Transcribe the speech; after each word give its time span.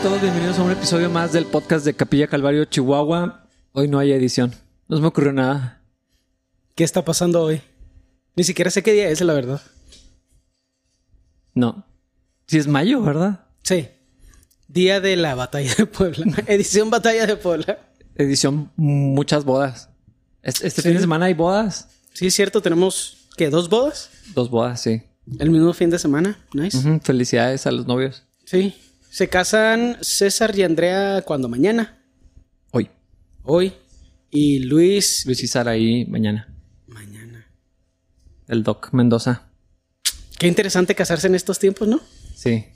a 0.00 0.02
todos, 0.02 0.22
bienvenidos 0.22 0.58
a 0.58 0.62
un 0.62 0.70
episodio 0.70 1.10
más 1.10 1.30
del 1.32 1.44
podcast 1.44 1.84
de 1.84 1.92
Capilla 1.92 2.26
Calvario, 2.26 2.64
Chihuahua. 2.64 3.46
Hoy 3.72 3.86
no 3.86 3.98
hay 3.98 4.12
edición, 4.12 4.50
no 4.88 4.96
se 4.96 5.02
me 5.02 5.08
ocurrió 5.08 5.30
nada. 5.30 5.82
¿Qué 6.74 6.84
está 6.84 7.04
pasando 7.04 7.42
hoy? 7.42 7.60
Ni 8.34 8.44
siquiera 8.44 8.70
sé 8.70 8.82
qué 8.82 8.94
día 8.94 9.10
es, 9.10 9.20
la 9.20 9.34
verdad. 9.34 9.60
No. 11.52 11.84
Si 12.46 12.56
es 12.56 12.66
mayo, 12.66 13.02
¿verdad? 13.02 13.44
Sí. 13.62 13.88
Día 14.68 15.02
de 15.02 15.16
la 15.16 15.34
batalla 15.34 15.74
de 15.74 15.84
Puebla. 15.84 16.24
Edición 16.46 16.88
batalla 16.88 17.26
de 17.26 17.36
Puebla. 17.36 17.78
Edición 18.14 18.72
muchas 18.76 19.44
bodas. 19.44 19.90
Este, 20.42 20.66
este 20.66 20.80
fin 20.80 20.94
de 20.94 21.00
semana 21.00 21.26
hay 21.26 21.34
bodas. 21.34 21.88
Sí, 22.14 22.28
es 22.28 22.34
cierto, 22.34 22.62
tenemos 22.62 23.28
que 23.36 23.50
dos 23.50 23.68
bodas. 23.68 24.08
Dos 24.34 24.48
bodas, 24.48 24.80
sí. 24.80 25.02
El 25.38 25.50
mismo 25.50 25.74
fin 25.74 25.90
de 25.90 25.98
semana. 25.98 26.38
Nice. 26.54 27.00
Felicidades 27.02 27.66
a 27.66 27.70
los 27.70 27.86
novios. 27.86 28.24
Sí. 28.46 28.74
Se 29.10 29.28
casan 29.28 29.98
César 30.02 30.56
y 30.56 30.62
Andrea 30.62 31.22
cuando 31.26 31.48
mañana. 31.48 32.00
Hoy. 32.70 32.88
Hoy. 33.42 33.72
Y 34.30 34.60
Luis. 34.60 35.26
Luis 35.26 35.42
y 35.42 35.48
Saraí 35.48 36.06
mañana. 36.06 36.54
Mañana. 36.86 37.44
El 38.46 38.62
Doc 38.62 38.92
Mendoza. 38.92 39.50
Qué 40.38 40.46
interesante 40.46 40.94
casarse 40.94 41.26
en 41.26 41.34
estos 41.34 41.58
tiempos, 41.58 41.88
¿no? 41.88 42.00
Sí. 42.36 42.66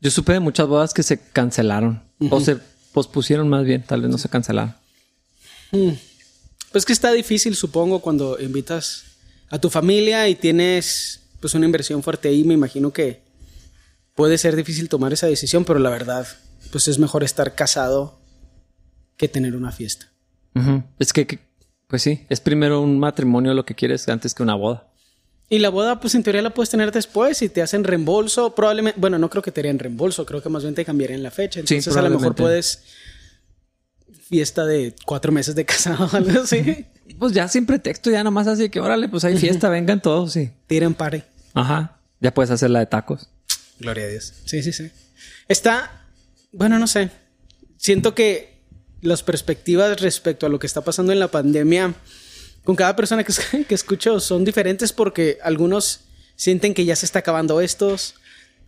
Yo 0.00 0.10
supe 0.10 0.32
de 0.32 0.40
muchas 0.40 0.66
bodas 0.66 0.92
que 0.92 1.04
se 1.04 1.20
cancelaron. 1.20 2.02
O 2.28 2.40
se 2.40 2.56
pospusieron 2.92 3.48
más 3.48 3.64
bien, 3.64 3.84
tal 3.84 4.02
vez 4.02 4.10
no 4.10 4.18
se 4.18 4.28
cancelaron. 4.28 4.74
Pues 6.72 6.84
que 6.84 6.92
está 6.92 7.12
difícil, 7.12 7.54
supongo, 7.54 8.00
cuando 8.00 8.36
invitas 8.40 9.04
a 9.48 9.60
tu 9.60 9.70
familia 9.70 10.28
y 10.28 10.34
tienes 10.34 11.20
pues 11.38 11.54
una 11.54 11.66
inversión 11.66 12.02
fuerte 12.02 12.28
ahí. 12.28 12.42
Me 12.42 12.54
imagino 12.54 12.92
que 12.92 13.25
puede 14.16 14.36
ser 14.38 14.56
difícil 14.56 14.88
tomar 14.88 15.12
esa 15.12 15.28
decisión, 15.28 15.64
pero 15.64 15.78
la 15.78 15.90
verdad, 15.90 16.26
pues 16.72 16.88
es 16.88 16.98
mejor 16.98 17.22
estar 17.22 17.54
casado 17.54 18.18
que 19.16 19.28
tener 19.28 19.54
una 19.54 19.70
fiesta. 19.70 20.08
Es 20.98 21.12
que, 21.12 21.26
que- 21.26 21.38
pues 21.86 22.02
sí, 22.02 22.26
es 22.28 22.40
primero 22.40 22.80
un 22.80 22.98
matrimonio 22.98 23.54
lo 23.54 23.64
que 23.64 23.74
quieres 23.76 24.08
antes 24.08 24.34
que 24.34 24.42
una 24.42 24.54
boda. 24.56 24.88
Y 25.48 25.60
la 25.60 25.68
boda, 25.68 26.00
pues 26.00 26.16
en 26.16 26.24
teoría 26.24 26.42
la 26.42 26.50
puedes 26.50 26.70
tener 26.70 26.90
después 26.90 27.40
y 27.42 27.48
te 27.48 27.62
hacen 27.62 27.84
reembolso. 27.84 28.54
Probablemente, 28.56 28.98
bueno, 29.00 29.16
no 29.18 29.30
creo 29.30 29.42
que 29.42 29.52
te 29.52 29.60
harían 29.60 29.78
reembolso, 29.78 30.26
creo 30.26 30.42
que 30.42 30.48
más 30.48 30.64
bien 30.64 30.74
te 30.74 30.84
cambiarían 30.84 31.22
la 31.22 31.30
fecha. 31.30 31.60
Sí, 31.64 31.74
Entonces 31.76 31.96
a 31.96 32.02
lo 32.02 32.10
mejor 32.10 32.34
puedes 32.34 32.82
fiesta 34.22 34.64
de 34.66 34.94
cuatro 35.04 35.30
meses 35.30 35.54
de 35.54 35.64
casado 35.64 36.08
algo 36.16 36.40
así. 36.42 36.86
Pues 37.18 37.32
ya 37.32 37.46
sin 37.46 37.66
pretexto, 37.66 38.10
ya 38.10 38.24
nomás 38.24 38.48
así 38.48 38.68
que 38.70 38.80
órale, 38.80 39.08
pues 39.08 39.24
hay 39.24 39.36
fiesta, 39.36 39.68
vengan 39.70 40.02
todos, 40.02 40.32
sí. 40.32 40.50
Tiran 40.66 40.94
party. 40.94 41.22
Ajá. 41.54 42.00
Ya 42.20 42.34
puedes 42.34 42.50
hacer 42.50 42.70
la 42.70 42.80
de 42.80 42.86
tacos. 42.86 43.28
Gloria 43.78 44.04
a 44.04 44.08
Dios. 44.08 44.32
Sí, 44.44 44.62
sí, 44.62 44.72
sí. 44.72 44.90
Está, 45.48 46.04
bueno, 46.52 46.78
no 46.78 46.86
sé. 46.86 47.10
Siento 47.76 48.14
que 48.14 48.56
las 49.02 49.22
perspectivas 49.22 50.00
respecto 50.00 50.46
a 50.46 50.48
lo 50.48 50.58
que 50.58 50.66
está 50.66 50.82
pasando 50.82 51.12
en 51.12 51.18
la 51.20 51.28
pandemia 51.30 51.94
con 52.64 52.74
cada 52.76 52.96
persona 52.96 53.22
que, 53.24 53.32
que 53.68 53.74
escucho 53.74 54.18
son 54.20 54.44
diferentes 54.44 54.92
porque 54.92 55.38
algunos 55.42 56.00
sienten 56.36 56.74
que 56.74 56.84
ya 56.84 56.96
se 56.96 57.06
está 57.06 57.20
acabando 57.20 57.60
estos. 57.60 58.14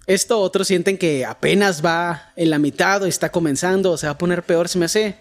Esto, 0.07 0.39
otros 0.41 0.69
sienten 0.69 0.97
que 0.97 1.25
apenas 1.27 1.85
va 1.85 2.33
en 2.37 2.49
la 2.51 2.59
mitad 2.59 3.03
o 3.03 3.07
está 3.07 3.31
comenzando 3.31 3.93
o 3.93 3.97
se 3.99 4.07
va 4.07 4.13
a 4.13 4.19
poner 4.19 4.43
peor. 4.43 4.69
Se 4.69 4.79
me 4.79 4.87
hace 4.87 5.17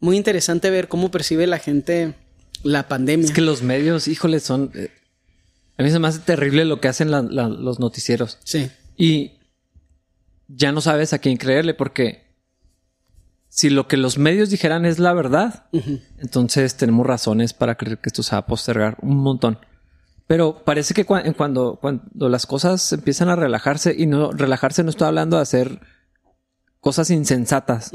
muy 0.00 0.16
interesante 0.16 0.70
ver 0.70 0.88
cómo 0.88 1.10
percibe 1.10 1.46
la 1.46 1.58
gente 1.58 2.14
la 2.64 2.88
pandemia. 2.88 3.26
Es 3.26 3.32
que 3.32 3.40
los 3.42 3.62
medios, 3.62 4.08
híjole, 4.08 4.40
son... 4.40 4.72
eh, 4.74 4.90
a 5.76 5.82
mí 5.84 5.90
se 5.92 6.00
me 6.00 6.08
hace 6.08 6.18
terrible 6.20 6.64
lo 6.64 6.80
que 6.80 6.88
hacen 6.88 7.12
la- 7.12 7.22
la- 7.22 7.48
los 7.48 7.78
noticieros. 7.78 8.38
Sí. 8.42 8.68
Y 8.98 9.38
ya 10.48 10.72
no 10.72 10.80
sabes 10.80 11.12
a 11.12 11.18
quién 11.18 11.36
creerle 11.36 11.72
porque 11.74 12.26
si 13.48 13.70
lo 13.70 13.88
que 13.88 13.96
los 13.96 14.18
medios 14.18 14.50
dijeran 14.50 14.84
es 14.84 14.98
la 14.98 15.12
verdad, 15.14 15.66
entonces 16.18 16.76
tenemos 16.76 17.06
razones 17.06 17.52
para 17.54 17.76
creer 17.76 17.98
que 17.98 18.08
esto 18.08 18.22
se 18.22 18.32
va 18.32 18.38
a 18.38 18.46
postergar 18.46 18.96
un 19.00 19.16
montón. 19.18 19.58
Pero 20.26 20.62
parece 20.64 20.92
que 20.92 21.06
cua- 21.06 21.34
cuando, 21.36 21.78
cuando 21.80 22.28
las 22.28 22.44
cosas 22.44 22.92
empiezan 22.92 23.30
a 23.30 23.36
relajarse, 23.36 23.94
y 23.96 24.06
no 24.06 24.30
relajarse 24.32 24.82
no 24.84 24.90
estoy 24.90 25.08
hablando 25.08 25.36
de 25.36 25.42
hacer 25.42 25.80
cosas 26.80 27.10
insensatas, 27.10 27.90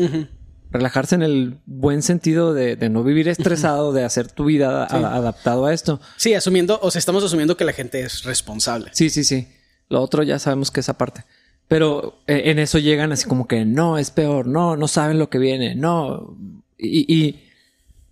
relajarse 0.71 1.13
en 1.15 1.21
el 1.21 1.59
buen 1.67 2.01
sentido 2.01 2.53
de, 2.55 2.75
de 2.75 2.89
no 2.89 3.03
vivir 3.03 3.27
estresado, 3.27 3.93
de 3.93 4.03
hacer 4.03 4.31
tu 4.31 4.45
vida 4.45 4.85
a- 4.85 4.89
Sí. 4.89 4.95
adaptado 4.95 5.65
a 5.67 5.73
esto. 5.73 6.01
Sí, 6.17 6.33
asumiendo, 6.33 6.79
o 6.81 6.89
sea, 6.89 6.97
estamos 6.99 7.23
asumiendo 7.23 7.55
que 7.55 7.65
la 7.65 7.73
gente 7.73 7.99
es 8.01 8.23
responsable. 8.23 8.89
Sí, 8.93 9.09
sí, 9.11 9.23
sí. 9.23 9.47
Lo 9.89 10.01
otro 10.01 10.23
ya 10.23 10.39
sabemos 10.39 10.71
que 10.71 10.79
esa 10.79 10.97
parte. 10.97 11.25
Pero 11.67 12.21
eh, 12.27 12.43
en 12.45 12.59
eso 12.59 12.77
llegan 12.79 13.11
así 13.11 13.27
como 13.27 13.47
que 13.47 13.65
no, 13.65 13.97
es 13.97 14.11
peor, 14.11 14.47
no, 14.47 14.75
no 14.75 14.87
saben 14.87 15.19
lo 15.19 15.29
que 15.29 15.39
viene, 15.39 15.75
no. 15.75 16.37
Y, 16.77 17.13
y 17.13 17.43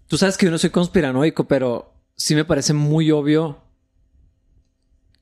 tú 0.08 0.18
sabes 0.18 0.38
que 0.38 0.46
yo 0.46 0.52
no 0.52 0.58
soy 0.58 0.70
conspiranoico, 0.70 1.48
pero 1.48 1.94
sí 2.16 2.36
me 2.36 2.46
parece 2.46 2.74
muy 2.74 3.12
obvio 3.12 3.64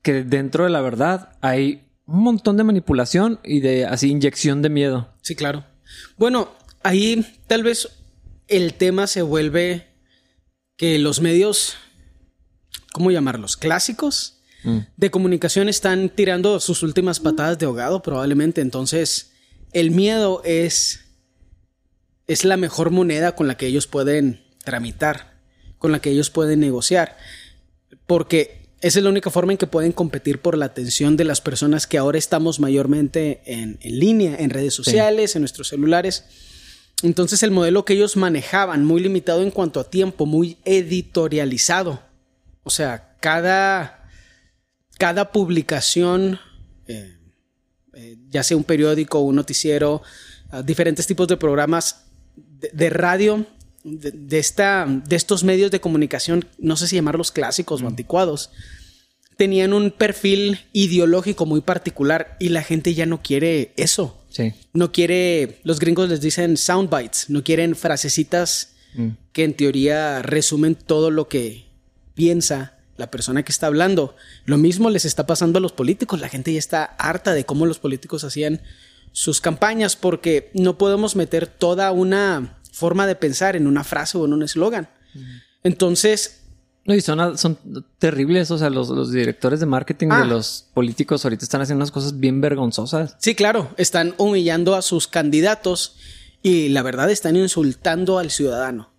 que 0.01 0.23
dentro 0.23 0.63
de 0.63 0.69
la 0.69 0.81
verdad 0.81 1.37
hay 1.41 1.87
un 2.05 2.23
montón 2.23 2.57
de 2.57 2.63
manipulación 2.63 3.39
y 3.43 3.59
de 3.59 3.85
así 3.85 4.09
inyección 4.09 4.61
de 4.61 4.69
miedo. 4.69 5.09
Sí, 5.21 5.35
claro. 5.35 5.65
Bueno, 6.17 6.49
ahí 6.83 7.25
tal 7.47 7.63
vez 7.63 7.89
el 8.47 8.73
tema 8.73 9.07
se 9.07 9.21
vuelve 9.21 9.87
que 10.75 10.97
los 10.97 11.21
medios, 11.21 11.75
¿cómo 12.93 13.11
llamarlos? 13.11 13.57
Clásicos 13.57 14.38
Mm. 14.63 14.79
de 14.97 15.11
comunicación 15.11 15.69
están 15.69 16.09
tirando 16.09 16.59
sus 16.59 16.83
últimas 16.83 17.19
patadas 17.19 17.57
de 17.57 17.65
ahogado 17.65 18.01
probablemente. 18.01 18.61
Entonces, 18.61 19.31
el 19.71 19.91
miedo 19.91 20.41
es, 20.43 21.05
es 22.27 22.43
la 22.45 22.57
mejor 22.57 22.91
moneda 22.91 23.35
con 23.35 23.47
la 23.47 23.55
que 23.57 23.67
ellos 23.67 23.87
pueden 23.87 24.43
tramitar, 24.63 25.37
con 25.77 25.91
la 25.91 26.01
que 26.01 26.09
ellos 26.09 26.29
pueden 26.29 26.59
negociar. 26.59 27.17
Porque 28.05 28.67
esa 28.81 28.99
es 28.99 29.03
la 29.03 29.09
única 29.09 29.29
forma 29.29 29.51
en 29.51 29.57
que 29.57 29.67
pueden 29.67 29.91
competir 29.91 30.39
por 30.39 30.57
la 30.57 30.65
atención 30.65 31.17
de 31.17 31.25
las 31.25 31.41
personas 31.41 31.87
que 31.87 31.97
ahora 31.97 32.17
estamos 32.17 32.59
mayormente 32.59 33.41
en, 33.45 33.77
en 33.81 33.99
línea, 33.99 34.35
en 34.39 34.49
redes 34.49 34.73
sociales, 34.73 35.35
en 35.35 35.41
nuestros 35.41 35.69
celulares. 35.69 36.25
Entonces 37.03 37.43
el 37.43 37.51
modelo 37.51 37.85
que 37.85 37.93
ellos 37.93 38.17
manejaban, 38.17 38.85
muy 38.85 39.01
limitado 39.01 39.41
en 39.41 39.51
cuanto 39.51 39.79
a 39.79 39.89
tiempo, 39.89 40.25
muy 40.25 40.57
editorializado. 40.65 42.01
O 42.63 42.69
sea, 42.69 43.15
cada, 43.19 43.98
cada 44.99 45.31
publicación, 45.31 46.37
eh, 46.85 47.17
eh, 47.93 48.17
ya 48.29 48.43
sea 48.43 48.55
un 48.55 48.63
periódico, 48.63 49.19
un 49.21 49.35
noticiero, 49.35 50.03
ah, 50.51 50.61
diferentes 50.61 51.07
tipos 51.07 51.27
de 51.27 51.37
programas 51.37 52.05
de, 52.35 52.69
de 52.71 52.89
radio, 52.91 53.47
de, 53.83 54.11
de 54.11 54.37
esta, 54.37 54.85
de 54.87 55.15
estos 55.15 55.43
medios 55.43 55.71
de 55.71 55.81
comunicación, 55.81 56.45
no 56.59 56.75
sé 56.75 56.87
si 56.87 56.97
llamarlos 56.97 57.31
clásicos 57.31 57.81
o 57.81 57.87
anticuados, 57.87 58.51
tenían 59.35 59.73
un 59.73 59.89
perfil 59.89 60.59
ideológico 60.71 61.47
muy 61.47 61.61
particular 61.61 62.37
y 62.39 62.49
la 62.49 62.61
gente 62.61 62.93
ya 62.93 63.07
no 63.07 63.23
quiere 63.23 63.73
eso. 63.77 64.23
Sí. 64.29 64.53
No 64.73 64.91
quiere, 64.91 65.59
los 65.63 65.79
gringos 65.79 66.09
les 66.09 66.21
dicen 66.21 66.55
sound 66.57 66.95
bites, 66.95 67.31
no 67.31 67.43
quieren 67.43 67.75
frasecitas 67.75 68.75
Mm. 68.93 69.09
que 69.33 69.43
en 69.43 69.53
teoría 69.53 70.21
resumen 70.21 70.75
todo 70.75 71.11
lo 71.11 71.27
que 71.27 71.65
piensa 72.15 72.78
la 72.99 73.09
persona 73.09 73.41
que 73.43 73.51
está 73.51 73.65
hablando. 73.67 74.15
Lo 74.45 74.57
mismo 74.57 74.89
les 74.91 75.05
está 75.05 75.25
pasando 75.25 75.57
a 75.57 75.61
los 75.61 75.71
políticos. 75.71 76.19
La 76.19 76.29
gente 76.29 76.53
ya 76.53 76.59
está 76.59 76.83
harta 76.83 77.33
de 77.33 77.45
cómo 77.45 77.65
los 77.65 77.79
políticos 77.79 78.23
hacían 78.23 78.61
sus 79.11 79.41
campañas 79.41 79.95
porque 79.95 80.51
no 80.53 80.77
podemos 80.77 81.15
meter 81.15 81.47
toda 81.47 81.91
una 81.91 82.59
forma 82.71 83.07
de 83.07 83.15
pensar 83.15 83.55
en 83.55 83.65
una 83.65 83.83
frase 83.83 84.17
o 84.17 84.25
en 84.25 84.33
un 84.33 84.43
eslogan. 84.43 84.89
Entonces, 85.63 86.35
No, 86.85 86.95
y 86.95 87.01
son, 87.01 87.37
son 87.37 87.57
terribles. 87.99 88.49
O 88.51 88.57
sea, 88.57 88.69
los, 88.69 88.89
los 88.89 89.11
directores 89.11 89.59
de 89.59 89.65
marketing 89.65 90.07
Ah. 90.11 90.21
de 90.21 90.27
los 90.27 90.65
políticos 90.73 91.23
ahorita 91.23 91.43
están 91.43 91.61
haciendo 91.61 91.79
unas 91.83 91.91
cosas 91.91 92.19
bien 92.19 92.41
vergonzosas. 92.41 93.15
sí, 93.19 93.35
claro, 93.35 93.69
están 93.77 94.15
humillando 94.17 94.75
a 94.75 94.81
sus 94.81 95.07
candidatos 95.07 95.95
y 96.41 96.69
la 96.69 96.81
verdad 96.81 97.09
están 97.11 97.35
insultando 97.35 98.17
al 98.19 98.31
ciudadano. 98.31 98.89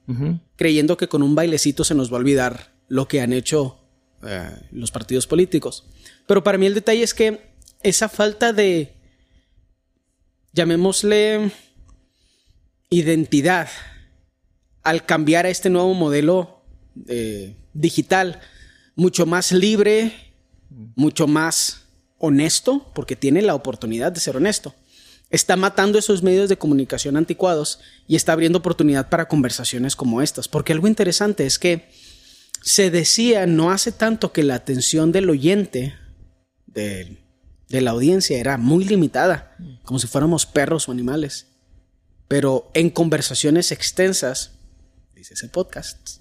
Creyendo 0.56 0.96
que 0.96 1.06
con 1.08 1.22
un 1.22 1.36
bailecito 1.36 1.84
se 1.84 1.94
nos 1.94 2.10
va 2.12 2.16
a 2.16 2.18
olvidar 2.20 2.72
lo 2.88 3.06
que 3.06 3.20
han 3.20 3.32
hecho 3.32 3.78
eh, 4.22 4.50
los 4.72 4.90
partidos 4.90 5.26
políticos. 5.26 5.84
Pero 6.26 6.44
para 6.44 6.58
mí 6.58 6.66
el 6.66 6.74
detalle 6.74 7.02
es 7.02 7.14
que 7.14 7.50
esa 7.82 8.08
falta 8.08 8.52
de, 8.52 8.94
llamémosle, 10.52 11.50
identidad 12.90 13.68
al 14.82 15.06
cambiar 15.06 15.46
a 15.46 15.50
este 15.50 15.70
nuevo 15.70 15.94
modelo 15.94 16.62
eh, 17.08 17.56
digital, 17.72 18.40
mucho 18.94 19.26
más 19.26 19.52
libre, 19.52 20.12
mucho 20.96 21.26
más 21.26 21.86
honesto, 22.18 22.90
porque 22.94 23.16
tiene 23.16 23.42
la 23.42 23.54
oportunidad 23.54 24.12
de 24.12 24.20
ser 24.20 24.36
honesto. 24.36 24.74
Está 25.30 25.56
matando 25.56 25.98
esos 25.98 26.22
medios 26.22 26.48
de 26.48 26.58
comunicación 26.58 27.16
anticuados 27.16 27.78
y 28.08 28.16
está 28.16 28.32
abriendo 28.32 28.58
oportunidad 28.58 29.08
para 29.08 29.28
conversaciones 29.28 29.94
como 29.94 30.20
estas. 30.20 30.48
Porque 30.48 30.72
algo 30.72 30.88
interesante 30.88 31.46
es 31.46 31.58
que 31.58 31.88
se 32.62 32.90
decía 32.90 33.46
no 33.46 33.70
hace 33.70 33.92
tanto 33.92 34.32
que 34.32 34.42
la 34.42 34.54
atención 34.54 35.12
del 35.12 35.30
oyente, 35.30 35.94
de 36.66 37.18
la 37.68 37.90
audiencia 37.90 38.38
era 38.38 38.56
muy 38.58 38.84
limitada, 38.84 39.56
como 39.84 39.98
si 39.98 40.06
fuéramos 40.06 40.46
perros 40.46 40.88
o 40.88 40.92
animales. 40.92 41.46
Pero 42.28 42.70
en 42.74 42.90
conversaciones 42.90 43.72
extensas, 43.72 44.52
dice 45.14 45.34
ese 45.34 45.48
podcast, 45.48 46.20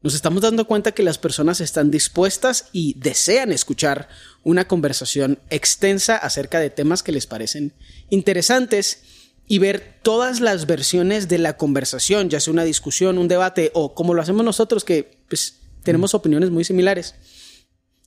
nos 0.00 0.14
estamos 0.14 0.42
dando 0.42 0.66
cuenta 0.66 0.92
que 0.92 1.02
las 1.02 1.18
personas 1.18 1.60
están 1.60 1.90
dispuestas 1.90 2.66
y 2.72 2.94
desean 2.98 3.52
escuchar 3.52 4.08
una 4.44 4.68
conversación 4.68 5.40
extensa 5.50 6.16
acerca 6.16 6.60
de 6.60 6.70
temas 6.70 7.02
que 7.02 7.12
les 7.12 7.26
parecen 7.26 7.72
interesantes 8.08 9.02
y 9.48 9.58
ver 9.58 9.98
todas 10.02 10.40
las 10.40 10.66
versiones 10.66 11.26
de 11.26 11.38
la 11.38 11.56
conversación, 11.56 12.28
ya 12.28 12.38
sea 12.38 12.52
una 12.52 12.64
discusión, 12.64 13.16
un 13.16 13.28
debate 13.28 13.70
o 13.74 13.94
como 13.94 14.12
lo 14.12 14.20
hacemos 14.20 14.44
nosotros 14.44 14.84
que 14.84 15.18
pues, 15.28 15.60
tenemos 15.82 16.14
opiniones 16.14 16.50
muy 16.50 16.64
similares. 16.64 17.14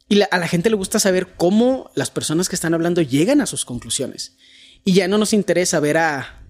Y 0.08 0.22
a 0.22 0.38
la 0.38 0.48
gente 0.48 0.70
le 0.70 0.76
gusta 0.76 1.00
saber 1.00 1.36
cómo 1.38 1.90
las 1.96 2.12
personas 2.12 2.48
que 2.48 2.56
están 2.56 2.74
hablando 2.74 3.02
llegan 3.02 3.42
a 3.42 3.46
sus 3.46 3.66
conclusiones. 3.66 4.36
Y 4.84 4.94
ya 4.94 5.08
no 5.08 5.18
nos 5.18 5.34
interesa 5.34 5.80
ver 5.80 5.98
a 5.98 6.44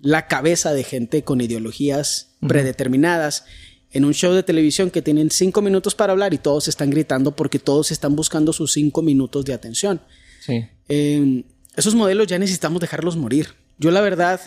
la 0.00 0.26
cabeza 0.26 0.74
de 0.74 0.84
gente 0.84 1.22
con 1.22 1.40
ideologías 1.40 2.36
predeterminadas 2.46 3.46
en 3.92 4.04
un 4.04 4.12
show 4.12 4.34
de 4.34 4.42
televisión 4.42 4.90
que 4.90 5.00
tienen 5.00 5.30
cinco 5.30 5.62
minutos 5.62 5.94
para 5.94 6.12
hablar 6.12 6.34
y 6.34 6.38
todos 6.38 6.68
están 6.68 6.90
gritando 6.90 7.36
porque 7.36 7.60
todos 7.60 7.92
están 7.92 8.16
buscando 8.16 8.52
sus 8.52 8.72
cinco 8.72 9.00
minutos 9.00 9.44
de 9.44 9.54
atención. 9.54 10.02
Sí. 10.40 10.66
Eh, 10.88 11.44
esos 11.76 11.94
modelos 11.94 12.26
ya 12.26 12.38
necesitamos 12.38 12.80
dejarlos 12.80 13.16
morir. 13.16 13.54
Yo 13.78 13.90
la 13.90 14.00
verdad, 14.00 14.40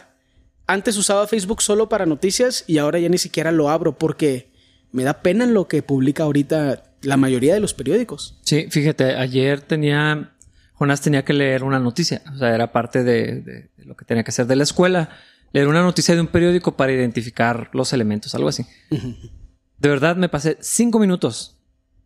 antes 0.66 0.98
usaba 0.98 1.28
Facebook 1.28 1.62
solo 1.62 1.90
para 1.90 2.06
noticias 2.06 2.64
y 2.68 2.78
ahora 2.78 3.00
ya 3.00 3.10
ni 3.10 3.18
siquiera 3.18 3.52
lo 3.52 3.70
abro 3.70 3.98
porque 3.98 4.52
me 4.92 5.04
da 5.04 5.22
pena 5.22 5.44
en 5.44 5.54
lo 5.54 5.68
que 5.68 5.84
publica 5.84 6.24
ahorita 6.24 6.84
la 7.02 7.18
mayoría 7.18 7.54
de 7.54 7.60
los 7.60 7.74
periódicos. 7.74 8.40
Sí, 8.44 8.68
fíjate, 8.70 9.16
ayer 9.16 9.62
tenía, 9.62 10.32
Jonás 10.74 11.02
tenía 11.02 11.26
que 11.26 11.34
leer 11.34 11.64
una 11.64 11.80
noticia, 11.80 12.22
o 12.34 12.38
sea, 12.38 12.56
era 12.56 12.72
parte 12.72 13.04
de, 13.04 13.42
de 13.42 13.70
lo 13.86 13.96
que 13.96 14.06
tenía 14.06 14.24
que 14.24 14.32
hacer 14.32 14.48
de 14.48 14.56
la 14.56 14.64
escuela 14.64 15.10
leer 15.52 15.68
una 15.68 15.82
noticia 15.82 16.16
de 16.16 16.22
un 16.22 16.28
periódico 16.28 16.76
para 16.76 16.92
identificar 16.92 17.70
los 17.74 17.94
elementos, 17.94 18.36
algo 18.36 18.50
así. 18.50 18.66
De 18.90 19.90
verdad 19.90 20.16
me 20.16 20.30
pasé 20.30 20.58
cinco 20.62 21.00
minutos 21.00 21.58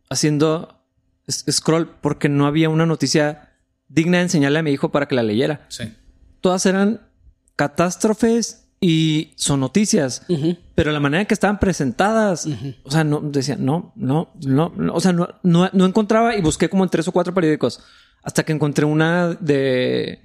haciendo 0.09 0.83
scroll 1.29 1.89
porque 2.01 2.29
no 2.29 2.45
había 2.45 2.69
una 2.69 2.85
noticia 2.85 3.50
digna 3.94 4.18
de 4.18 4.24
enseñarle 4.24 4.60
a 4.60 4.64
mi 4.64 4.72
hijo 4.72 4.90
para 4.90 5.08
que 5.08 5.16
la 5.16 5.24
leyera. 5.24 5.66
Sí. 5.70 5.94
Todas 6.40 6.66
eran 6.66 7.02
catástrofes 7.56 8.70
y 8.80 9.34
son 9.36 9.60
noticias, 9.60 10.26
pero 10.74 10.92
la 10.92 11.00
manera 11.00 11.22
en 11.22 11.28
que 11.28 11.36
estaban 11.36 11.60
presentadas, 11.60 12.48
o 12.84 12.90
sea, 12.90 13.04
no 13.04 13.22
decía, 13.22 13.56
no, 13.56 13.94
no, 13.96 14.32
no, 14.44 14.74
o 14.92 15.00
sea, 15.00 15.14
no, 15.14 15.30
no, 15.44 15.86
encontraba 15.86 16.36
y 16.36 16.42
busqué 16.42 16.68
como 16.68 16.84
en 16.84 16.90
tres 16.90 17.08
o 17.08 17.12
cuatro 17.12 17.32
periódicos 17.32 17.80
hasta 18.24 18.44
que 18.44 18.54
encontré 18.54 18.86
una 18.86 19.36
de 19.36 20.20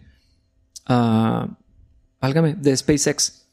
uh, 0.89 1.47
válgame, 2.21 2.55
de 2.55 2.77
SpaceX. 2.77 3.47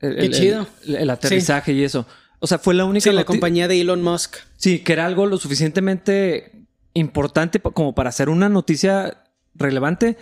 El, 0.00 0.16
Qué 0.16 0.30
chido. 0.30 0.66
El, 0.86 1.10
aterrizaje 1.10 1.72
y 1.72 1.84
eso. 1.84 2.06
O 2.40 2.46
sea, 2.46 2.58
fue 2.58 2.74
la 2.74 2.84
única. 2.84 3.08
Sí, 3.08 3.14
la 3.14 3.24
compañía 3.24 3.68
de 3.68 3.80
Elon 3.80 4.02
Musk. 4.02 4.36
Sí, 4.56 4.80
que 4.80 4.94
era 4.94 5.06
algo 5.06 5.26
lo 5.26 5.36
suficientemente 5.36 6.66
importante 6.94 7.60
como 7.60 7.94
para 7.94 8.08
hacer 8.08 8.28
una 8.28 8.48
noticia 8.48 9.21
relevante, 9.54 10.16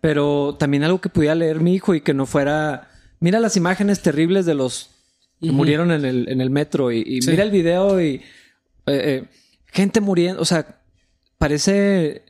pero 0.00 0.56
también 0.58 0.84
algo 0.84 1.00
que 1.00 1.08
pudiera 1.08 1.34
leer 1.34 1.60
mi 1.60 1.74
hijo 1.74 1.94
y 1.94 2.00
que 2.00 2.14
no 2.14 2.26
fuera. 2.26 2.90
Mira 3.20 3.40
las 3.40 3.56
imágenes 3.56 4.02
terribles 4.02 4.46
de 4.46 4.54
los 4.54 4.90
que 5.40 5.52
murieron 5.52 5.90
en 5.90 6.04
el, 6.04 6.28
en 6.28 6.40
el 6.40 6.50
metro 6.50 6.92
y, 6.92 7.20
mira 7.26 7.42
el 7.42 7.50
video 7.50 8.00
y. 8.00 8.06
Eh, 8.06 8.22
eh, 8.86 9.24
gente 9.66 10.00
muriendo. 10.00 10.40
O 10.40 10.44
sea, 10.44 10.80
parece 11.38 12.26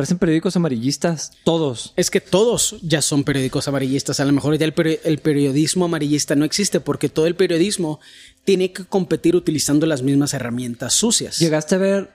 Parecen 0.00 0.18
periódicos 0.18 0.56
amarillistas, 0.56 1.32
todos. 1.44 1.92
Es 1.94 2.10
que 2.10 2.22
todos 2.22 2.76
ya 2.80 3.02
son 3.02 3.22
periódicos 3.22 3.68
amarillistas. 3.68 4.18
A 4.18 4.24
lo 4.24 4.32
mejor 4.32 4.56
ya 4.56 4.64
el, 4.64 5.18
periodismo 5.18 5.84
amarillista 5.84 6.36
no 6.36 6.46
existe 6.46 6.80
porque 6.80 7.10
todo 7.10 7.26
el 7.26 7.34
periodismo 7.34 8.00
tiene 8.44 8.72
que 8.72 8.86
competir 8.86 9.36
utilizando 9.36 9.84
las 9.84 10.02
mismas 10.02 10.32
herramientas 10.32 10.94
sucias. 10.94 11.38
Llegaste 11.38 11.74
a 11.74 11.78
ver, 11.78 12.10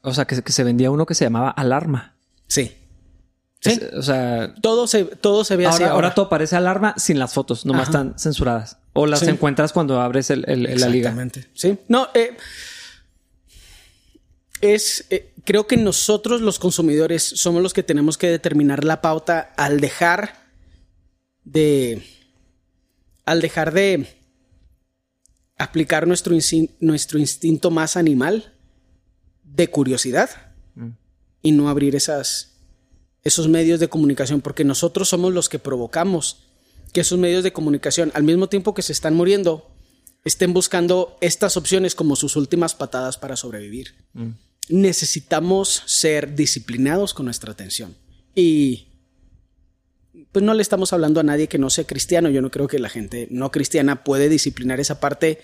o 0.00 0.12
sea, 0.12 0.24
que, 0.24 0.34
se 0.40 0.64
vendía 0.64 0.90
uno 0.90 1.06
que 1.06 1.14
se 1.14 1.24
llamaba 1.24 1.50
Alarma. 1.50 2.16
Sí. 2.48 2.72
Sí. 3.62 3.80
o 3.96 4.02
sea, 4.02 4.54
todo 4.60 4.88
se, 4.88 5.04
todo 5.04 5.44
se 5.44 5.54
ve 5.56 5.66
ahora, 5.66 5.76
así. 5.76 5.84
Ahora. 5.84 6.14
todo 6.14 6.28
parece 6.28 6.56
alarma 6.56 6.94
sin 6.96 7.20
las 7.20 7.32
fotos, 7.32 7.64
nomás 7.64 7.88
están 7.88 8.18
censuradas. 8.18 8.78
O 8.92 9.06
las 9.06 9.22
encuentras 9.22 9.72
cuando 9.72 10.00
abres 10.00 10.30
el, 10.30 10.42
la 10.42 10.88
liga. 10.88 11.10
Exactamente. 11.10 11.46
Sí. 11.54 11.78
No, 11.88 12.08
eh, 12.12 12.36
es, 14.60 15.06
eh, 15.10 15.32
creo 15.44 15.68
que 15.68 15.76
nosotros 15.76 16.40
los 16.40 16.58
consumidores 16.58 17.22
somos 17.22 17.62
los 17.62 17.72
que 17.72 17.84
tenemos 17.84 18.18
que 18.18 18.28
determinar 18.28 18.84
la 18.84 19.00
pauta 19.00 19.52
al 19.56 19.80
dejar 19.80 20.42
de, 21.44 22.02
al 23.24 23.40
dejar 23.40 23.72
de 23.72 24.08
aplicar 25.56 26.08
nuestro, 26.08 26.36
nuestro 26.80 27.18
instinto 27.18 27.70
más 27.70 27.96
animal 27.96 28.54
de 29.44 29.68
curiosidad 29.68 30.30
mm. 30.74 30.88
y 31.42 31.52
no 31.52 31.68
abrir 31.68 31.94
esas, 31.94 32.51
esos 33.24 33.48
medios 33.48 33.80
de 33.80 33.88
comunicación, 33.88 34.40
porque 34.40 34.64
nosotros 34.64 35.08
somos 35.08 35.32
los 35.32 35.48
que 35.48 35.58
provocamos 35.58 36.44
que 36.92 37.00
esos 37.00 37.18
medios 37.18 37.42
de 37.44 37.52
comunicación, 37.52 38.10
al 38.14 38.22
mismo 38.22 38.48
tiempo 38.48 38.74
que 38.74 38.82
se 38.82 38.92
están 38.92 39.14
muriendo, 39.14 39.70
estén 40.24 40.52
buscando 40.52 41.16
estas 41.20 41.56
opciones 41.56 41.94
como 41.94 42.16
sus 42.16 42.36
últimas 42.36 42.74
patadas 42.74 43.16
para 43.16 43.36
sobrevivir. 43.36 43.94
Mm 44.12 44.32
necesitamos 44.68 45.82
ser 45.86 46.34
disciplinados 46.34 47.14
con 47.14 47.26
nuestra 47.26 47.52
atención. 47.52 47.94
Y 48.34 48.88
pues 50.30 50.44
no 50.44 50.54
le 50.54 50.62
estamos 50.62 50.92
hablando 50.92 51.20
a 51.20 51.24
nadie 51.24 51.48
que 51.48 51.58
no 51.58 51.70
sea 51.70 51.84
cristiano. 51.84 52.30
Yo 52.30 52.42
no 52.42 52.50
creo 52.50 52.68
que 52.68 52.78
la 52.78 52.88
gente 52.88 53.28
no 53.30 53.50
cristiana 53.50 54.04
puede 54.04 54.28
disciplinar 54.28 54.80
esa 54.80 55.00
parte 55.00 55.40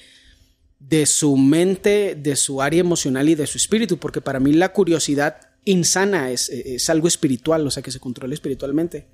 de 0.79 1.07
su 1.07 1.37
mente, 1.37 2.15
de 2.15 2.37
su 2.37 2.63
área 2.63 2.81
emocional 2.81 3.29
y 3.29 3.35
de 3.35 3.47
su 3.47 3.59
espíritu, 3.59 3.99
porque 3.99 4.21
para 4.21 4.41
mí 4.41 4.53
la 4.53 4.73
curiosidad 4.73 5.48
insana 5.71 6.31
es, 6.31 6.49
es 6.49 6.89
algo 6.91 7.09
espiritual, 7.09 7.67
o 7.67 7.71
sea, 7.71 7.83
que 7.83 7.91
se 7.91 8.01
controla 8.01 8.35
espiritualmente. 8.35 9.09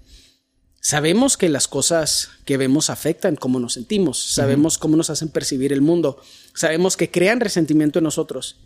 Sabemos 0.80 1.36
que 1.36 1.48
las 1.48 1.66
cosas 1.66 2.30
que 2.44 2.56
vemos 2.56 2.90
afectan 2.90 3.36
cómo 3.36 3.58
nos 3.58 3.72
sentimos, 3.72 4.18
sabemos 4.18 4.76
cómo 4.76 4.96
nos 4.96 5.08
hacen 5.08 5.30
percibir 5.30 5.72
el 5.72 5.80
mundo, 5.80 6.20
sabemos 6.54 6.96
que 6.96 7.10
crean 7.10 7.40
resentimiento 7.40 8.00
en 8.00 8.04
nosotros, 8.04 8.60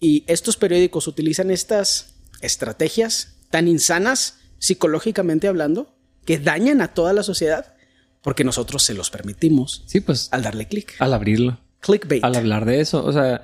y 0.00 0.24
estos 0.26 0.56
periódicos 0.56 1.08
utilizan 1.08 1.50
estas 1.50 2.14
estrategias 2.40 3.36
tan 3.50 3.66
insanas, 3.66 4.38
psicológicamente 4.58 5.48
hablando, 5.48 5.96
que 6.24 6.38
dañan 6.38 6.82
a 6.82 6.94
toda 6.94 7.12
la 7.12 7.22
sociedad, 7.22 7.74
porque 8.22 8.44
nosotros 8.44 8.82
se 8.82 8.94
los 8.94 9.10
permitimos. 9.10 9.84
Sí, 9.86 10.00
pues. 10.00 10.28
Al 10.30 10.42
darle 10.42 10.68
clic. 10.68 10.94
Al 10.98 11.14
abrirlo. 11.14 11.60
Clickbait. 11.80 12.22
Al 12.22 12.34
hablar 12.34 12.64
de 12.64 12.80
eso. 12.80 13.04
O 13.04 13.12
sea. 13.12 13.42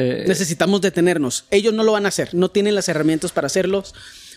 Eh, 0.00 0.24
Necesitamos 0.28 0.80
detenernos. 0.80 1.46
Ellos 1.50 1.74
no 1.74 1.82
lo 1.82 1.90
van 1.90 2.04
a 2.04 2.08
hacer. 2.08 2.32
No 2.32 2.50
tienen 2.50 2.76
las 2.76 2.88
herramientas 2.88 3.32
para 3.32 3.46
hacerlo. 3.46 3.82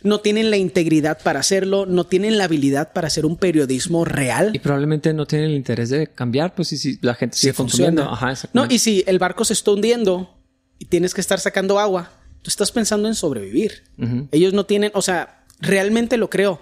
No 0.01 0.19
tienen 0.19 0.49
la 0.49 0.57
integridad 0.57 1.19
para 1.21 1.39
hacerlo. 1.39 1.85
No 1.85 2.05
tienen 2.05 2.39
la 2.39 2.45
habilidad 2.45 2.93
para 2.93 3.07
hacer 3.07 3.27
un 3.27 3.37
periodismo 3.37 4.03
real. 4.03 4.49
Y 4.53 4.59
probablemente 4.59 5.13
no 5.13 5.27
tienen 5.27 5.51
el 5.51 5.55
interés 5.55 5.91
de 5.91 6.07
cambiar, 6.07 6.55
pues, 6.55 6.69
si, 6.69 6.97
la 7.01 7.13
gente 7.13 7.37
sigue 7.37 7.53
consumiendo. 7.53 8.01
Ajá, 8.03 8.33
no, 8.53 8.65
y 8.67 8.79
si 8.79 9.03
el 9.05 9.19
barco 9.19 9.45
se 9.45 9.53
está 9.53 9.69
hundiendo, 9.69 10.35
y 10.79 10.85
tienes 10.85 11.13
que 11.13 11.21
estar 11.21 11.39
sacando 11.39 11.77
agua, 11.77 12.11
tú 12.41 12.49
estás 12.49 12.71
pensando 12.71 13.07
en 13.07 13.13
sobrevivir. 13.13 13.83
Ellos 14.31 14.51
no 14.51 14.65
tienen, 14.65 14.89
o 14.95 15.03
sea, 15.03 15.45
realmente 15.59 16.17
lo 16.17 16.31
creo. 16.31 16.59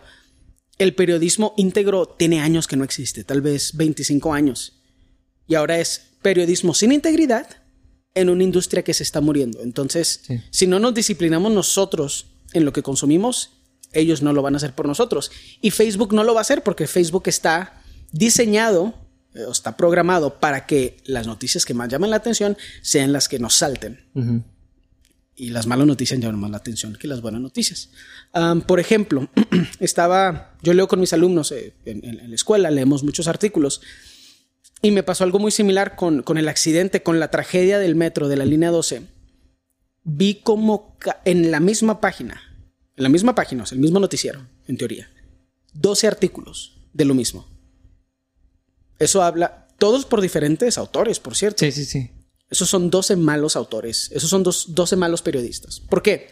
El 0.77 0.93
periodismo 0.93 1.53
íntegro 1.55 2.05
tiene 2.05 2.41
años 2.41 2.67
que 2.67 2.75
no 2.75 2.83
existe, 2.83 3.23
tal 3.23 3.39
vez 3.39 3.77
25 3.77 4.33
años. 4.33 4.81
Y 5.47 5.55
ahora 5.55 5.79
es 5.79 6.09
periodismo 6.21 6.73
sin 6.73 6.91
integridad 6.91 7.47
en 8.15 8.29
una 8.29 8.43
industria 8.43 8.83
que 8.83 8.93
se 8.93 9.03
está 9.03 9.21
muriendo. 9.21 9.61
Entonces, 9.61 10.23
si 10.49 10.67
no 10.67 10.79
nos 10.79 10.93
disciplinamos 10.93 11.51
nosotros 11.51 12.27
en 12.53 12.65
lo 12.65 12.73
que 12.73 12.83
consumimos, 12.83 13.51
ellos 13.93 14.21
no 14.21 14.33
lo 14.33 14.41
van 14.41 14.55
a 14.55 14.57
hacer 14.57 14.73
por 14.73 14.87
nosotros. 14.87 15.31
Y 15.61 15.71
Facebook 15.71 16.13
no 16.13 16.23
lo 16.23 16.33
va 16.33 16.41
a 16.41 16.41
hacer 16.41 16.63
porque 16.63 16.87
Facebook 16.87 17.23
está 17.27 17.81
diseñado 18.11 18.93
eh, 19.35 19.45
está 19.51 19.77
programado 19.77 20.39
para 20.39 20.65
que 20.65 20.97
las 21.05 21.27
noticias 21.27 21.65
que 21.65 21.73
más 21.73 21.89
llaman 21.89 22.09
la 22.09 22.15
atención 22.15 22.57
sean 22.81 23.13
las 23.13 23.27
que 23.27 23.39
nos 23.39 23.55
salten. 23.55 23.99
Y 25.35 25.51
las 25.51 25.67
malas 25.67 25.87
noticias 25.87 26.19
llaman 26.19 26.39
más 26.39 26.51
la 26.51 26.57
atención 26.57 26.95
que 26.99 27.07
las 27.07 27.21
buenas 27.21 27.41
noticias. 27.41 27.91
por 28.65 28.79
ejemplo, 28.79 29.29
estaba, 29.79 30.57
yo 30.61 30.73
leo 30.73 30.87
con 30.87 30.99
mis 30.99 31.13
alumnos 31.13 31.51
eh, 31.51 31.73
en, 31.85 32.29
la 32.29 32.35
escuela, 32.35 32.71
leemos 32.71 33.03
muchos 33.03 33.27
artículos. 33.27 33.81
Y 34.81 34.91
me 34.91 35.03
pasó 35.03 35.23
algo 35.23 35.39
muy 35.39 35.51
similar 35.51 35.95
con, 35.95 36.23
con 36.23 36.37
el 36.37 36.47
accidente, 36.47 37.03
con 37.03 37.19
la 37.19 37.31
tragedia 37.31 37.79
del 37.79 37.95
metro 37.95 38.29
de 38.29 38.37
la 38.37 38.45
línea 38.45 38.71
12. 38.71 39.03
Vi 40.03 40.35
como 40.35 40.97
en 41.25 41.51
la 41.51 41.59
misma 41.59 41.99
página, 41.99 42.41
en 42.95 43.03
la 43.03 43.09
misma 43.09 43.35
página, 43.35 43.65
el 43.71 43.79
mismo 43.79 43.99
noticiero, 43.99 44.47
en 44.67 44.77
teoría, 44.77 45.09
12 45.73 46.07
artículos 46.07 46.77
de 46.93 47.05
lo 47.05 47.13
mismo 47.13 47.45
eso 48.99 49.23
habla, 49.23 49.67
todos 49.77 50.05
por 50.05 50.21
diferentes 50.21 50.77
autores, 50.77 51.19
por 51.19 51.35
cierto. 51.35 51.59
Sí, 51.59 51.71
sí, 51.71 51.85
sí. 51.85 52.11
Esos 52.49 52.69
son 52.69 52.89
12 52.89 53.15
malos 53.15 53.55
autores, 53.55 54.11
esos 54.13 54.29
son 54.29 54.43
dos, 54.43 54.75
12 54.75 54.95
malos 54.97 55.21
periodistas. 55.21 55.79
¿Por 55.79 56.01
qué? 56.01 56.27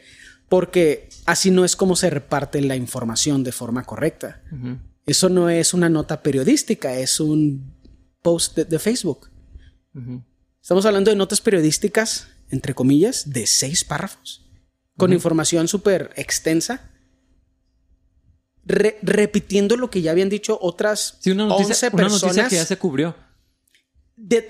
Porque 0.49 1.09
así 1.25 1.51
no 1.51 1.63
es 1.63 1.75
como 1.75 1.95
se 1.95 2.09
reparte 2.09 2.61
la 2.61 2.75
información 2.75 3.43
de 3.43 3.51
forma 3.51 3.83
correcta. 3.83 4.41
Eso 5.05 5.29
no 5.29 5.49
es 5.49 5.73
una 5.73 5.89
nota 5.89 6.21
periodística, 6.21 6.97
es 6.97 7.19
un 7.19 7.76
post 8.27 8.57
de, 8.57 8.77
Facebook. 8.77 9.29
Estamos 10.61 10.85
hablando 10.85 11.09
de 11.11 11.15
notas 11.15 11.39
periodísticas, 11.39 12.27
entre 12.49 12.73
comillas, 12.73 13.29
de 13.29 13.47
seis 13.47 13.85
párrafos, 13.85 14.45
con 14.97 15.13
información 15.13 15.69
súper 15.69 16.11
extensa, 16.17 16.91
repitiendo 18.65 19.77
lo 19.77 19.89
que 19.89 20.01
ya 20.01 20.11
habían 20.11 20.27
dicho 20.27 20.59
otras 20.61 21.15
sí, 21.21 21.31
una 21.31 21.45
noticia, 21.45 21.89
Una 21.93 22.09
noticia 22.09 22.49
que 22.49 22.55
ya 22.55 22.65
se 22.65 22.77
cubrió. 22.77 23.15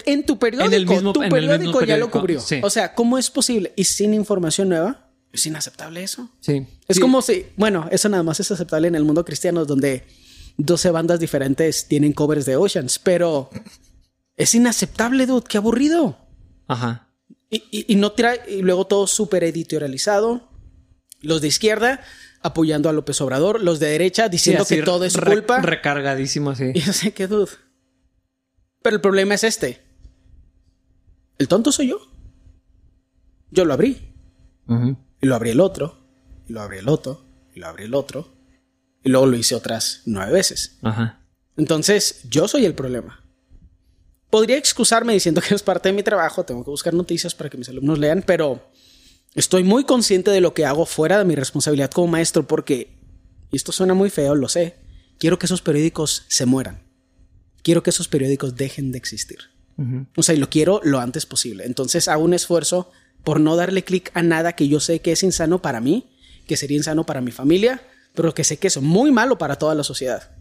en 0.08 0.26
tu 0.26 0.40
periódico, 0.40 1.14
tu 1.14 1.20
periódico, 1.20 1.84
ya 1.84 1.98
lo 1.98 2.10
cubrió. 2.10 2.42
O 2.64 2.72
sea, 2.72 2.96
¿cómo 2.96 3.20
es 3.20 3.30
posible? 3.30 3.74
Y 3.76 3.84
sin 3.84 4.16
información 4.16 4.70
nueva, 4.70 5.12
es 5.32 5.46
inaceptable 5.46 6.02
eso. 6.02 6.32
Sí. 6.40 6.66
Es 6.88 7.00
como 7.00 7.22
si, 7.22 7.46
bueno, 7.58 7.88
eso 7.92 8.10
nada 8.10 8.24
más 8.24 8.40
es 8.40 8.50
aceptable 8.50 8.88
en 8.88 8.96
el 8.96 9.04
mundo 9.04 9.24
cristiano, 9.24 9.66
donde 9.66 10.04
12 10.58 10.92
bandas 10.92 11.20
diferentes 11.20 11.88
tienen 11.88 12.14
covers 12.14 12.46
de 12.46 12.56
Oceans, 12.56 13.00
pero 13.00 13.50
es 14.36 14.56
inaceptable, 14.56 15.26
dude, 15.26 15.46
qué 15.48 15.58
aburrido. 15.58 16.18
Ajá. 16.68 17.08
Y, 17.50 17.96
no 17.96 18.12
trae, 18.12 18.42
y 18.48 18.62
luego 18.62 18.88
todo 18.88 19.08
súper 19.08 19.44
editorializado. 19.44 20.50
Los 21.22 21.42
de 21.42 21.48
izquierda 21.48 22.02
apoyando 22.42 22.90
a 22.90 22.94
López 22.94 23.20
Obrador, 23.22 23.64
los 23.64 23.80
de 23.80 23.88
derecha 23.88 24.30
diciendo 24.30 24.66
que 24.66 24.84
todo 24.84 25.06
es 25.06 25.18
culpa. 25.18 25.62
Recargadísimo 25.62 26.50
así. 26.52 26.72
Y 26.74 26.82
yo 26.82 26.94
sé 26.94 27.14
que, 27.14 27.28
dude. 27.28 27.52
Pero 28.82 28.98
el 28.98 29.02
problema 29.02 29.36
es 29.36 29.44
este. 29.44 29.82
El 31.38 31.48
tonto 31.48 31.72
soy 31.72 31.90
yo. 31.90 32.00
Yo 33.52 33.66
lo 33.66 33.74
abrí. 33.74 33.98
Y 35.22 35.26
lo 35.26 35.36
abrí 35.36 35.52
el 35.52 35.62
otro. 35.62 35.98
Y 36.48 36.54
lo 36.54 36.62
abrí 36.62 36.80
el 36.80 36.90
otro. 36.90 37.26
Y 37.56 37.60
lo 37.60 37.68
abrí 37.68 37.86
el 37.86 37.94
otro. 37.94 38.37
Y 39.04 39.10
luego 39.10 39.26
lo 39.26 39.38
hice 39.38 39.56
otras 39.56 40.02
nueve 40.06 40.32
veces. 40.32 40.78
Ajá. 40.82 41.22
Entonces, 41.58 42.22
yo 42.30 42.48
soy 42.48 42.66
el 42.66 42.76
problema. 42.76 43.24
Podría 44.30 44.58
excusarme 44.58 45.14
diciendo 45.14 45.42
que 45.42 45.56
es 45.56 45.64
parte 45.64 45.90
de 45.90 45.94
mi 45.94 46.04
trabajo, 46.04 46.44
tengo 46.44 46.64
que 46.64 46.70
buscar 46.70 46.94
noticias 46.94 47.34
para 47.34 47.50
que 47.50 47.58
mis 47.58 47.70
alumnos 47.70 47.98
lean, 47.98 48.24
pero 48.26 48.70
estoy 49.34 49.64
muy 49.64 49.84
consciente 49.84 50.32
de 50.32 50.42
lo 50.42 50.54
que 50.54 50.66
hago 50.66 50.86
fuera 50.86 51.18
de 51.18 51.26
mi 51.26 51.36
responsabilidad 51.36 51.92
como 51.92 52.08
maestro 52.08 52.48
porque, 52.48 53.00
y 53.52 53.56
esto 53.56 53.72
suena 53.72 53.94
muy 53.94 54.10
feo, 54.10 54.36
lo 54.36 54.50
sé, 54.50 54.76
quiero 55.18 55.40
que 55.40 55.46
esos 55.46 55.62
periódicos 55.62 56.26
se 56.28 56.46
mueran. 56.46 56.84
Quiero 57.64 57.84
que 57.84 57.90
esos 57.90 58.08
periódicos 58.08 58.56
dejen 58.56 58.92
de 58.92 58.98
existir. 58.98 59.40
O 60.16 60.24
sea, 60.24 60.34
y 60.34 60.40
lo 60.40 60.50
quiero 60.50 60.82
lo 60.84 61.00
antes 61.00 61.28
posible. 61.28 61.66
Entonces 61.66 62.08
hago 62.08 62.24
un 62.24 62.34
esfuerzo 62.34 62.90
por 63.24 63.40
no 63.40 63.56
darle 63.56 63.84
clic 63.84 64.10
a 64.16 64.24
nada 64.24 64.54
que 64.54 64.68
yo 64.68 64.80
sé 64.80 65.02
que 65.02 65.12
es 65.12 65.22
insano 65.22 65.62
para 65.62 65.82
mí, 65.82 66.10
que 66.48 66.58
sería 66.58 66.78
insano 66.78 67.06
para 67.06 67.22
mi 67.22 67.32
familia, 67.32 67.82
pero 68.18 68.34
que 68.34 68.44
sé 68.44 68.58
que 68.58 68.66
es 68.66 68.82
muy 68.82 69.12
malo 69.12 69.38
para 69.38 69.58
toda 69.58 69.76
la 69.76 69.84
sociedad. 69.84 70.32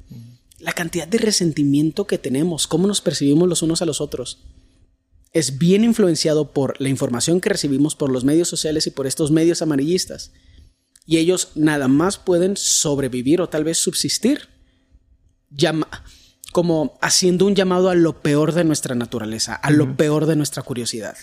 La 0.59 0.73
cantidad 0.73 1.06
de 1.06 1.18
resentimiento 1.18 2.06
que 2.06 2.16
tenemos, 2.16 2.66
cómo 2.66 2.87
nos 2.87 3.02
percibimos 3.02 3.47
los 3.50 3.61
unos 3.61 3.83
a 3.83 3.85
los 3.85 4.00
otros, 4.00 4.47
es 5.35 5.59
bien 5.59 5.85
influenciado 5.85 6.52
por 6.54 6.80
la 6.80 6.88
información 6.88 7.38
que 7.38 7.50
recibimos 7.50 7.95
por 7.95 8.11
los 8.11 8.25
medios 8.25 8.49
sociales 8.49 8.87
y 8.87 8.90
por 8.92 9.06
estos 9.06 9.30
medios 9.30 9.61
amarillistas. 9.61 10.33
Y 11.04 11.18
ellos 11.18 11.50
nada 11.54 11.87
más 11.87 12.16
pueden 12.16 12.56
sobrevivir 12.56 13.42
o 13.42 13.50
tal 13.50 13.64
vez 13.64 13.76
subsistir 13.76 14.49
como 16.52 16.99
haciendo 17.02 17.45
un 17.45 17.54
llamado 17.54 17.90
a 17.90 17.95
lo 17.95 18.23
peor 18.23 18.52
de 18.54 18.64
nuestra 18.64 18.95
naturaleza, 18.95 19.54
a 19.54 19.71
lo 19.71 19.99
peor 19.99 20.25
de 20.25 20.37
nuestra 20.37 20.62
curiosidad. 20.62 21.16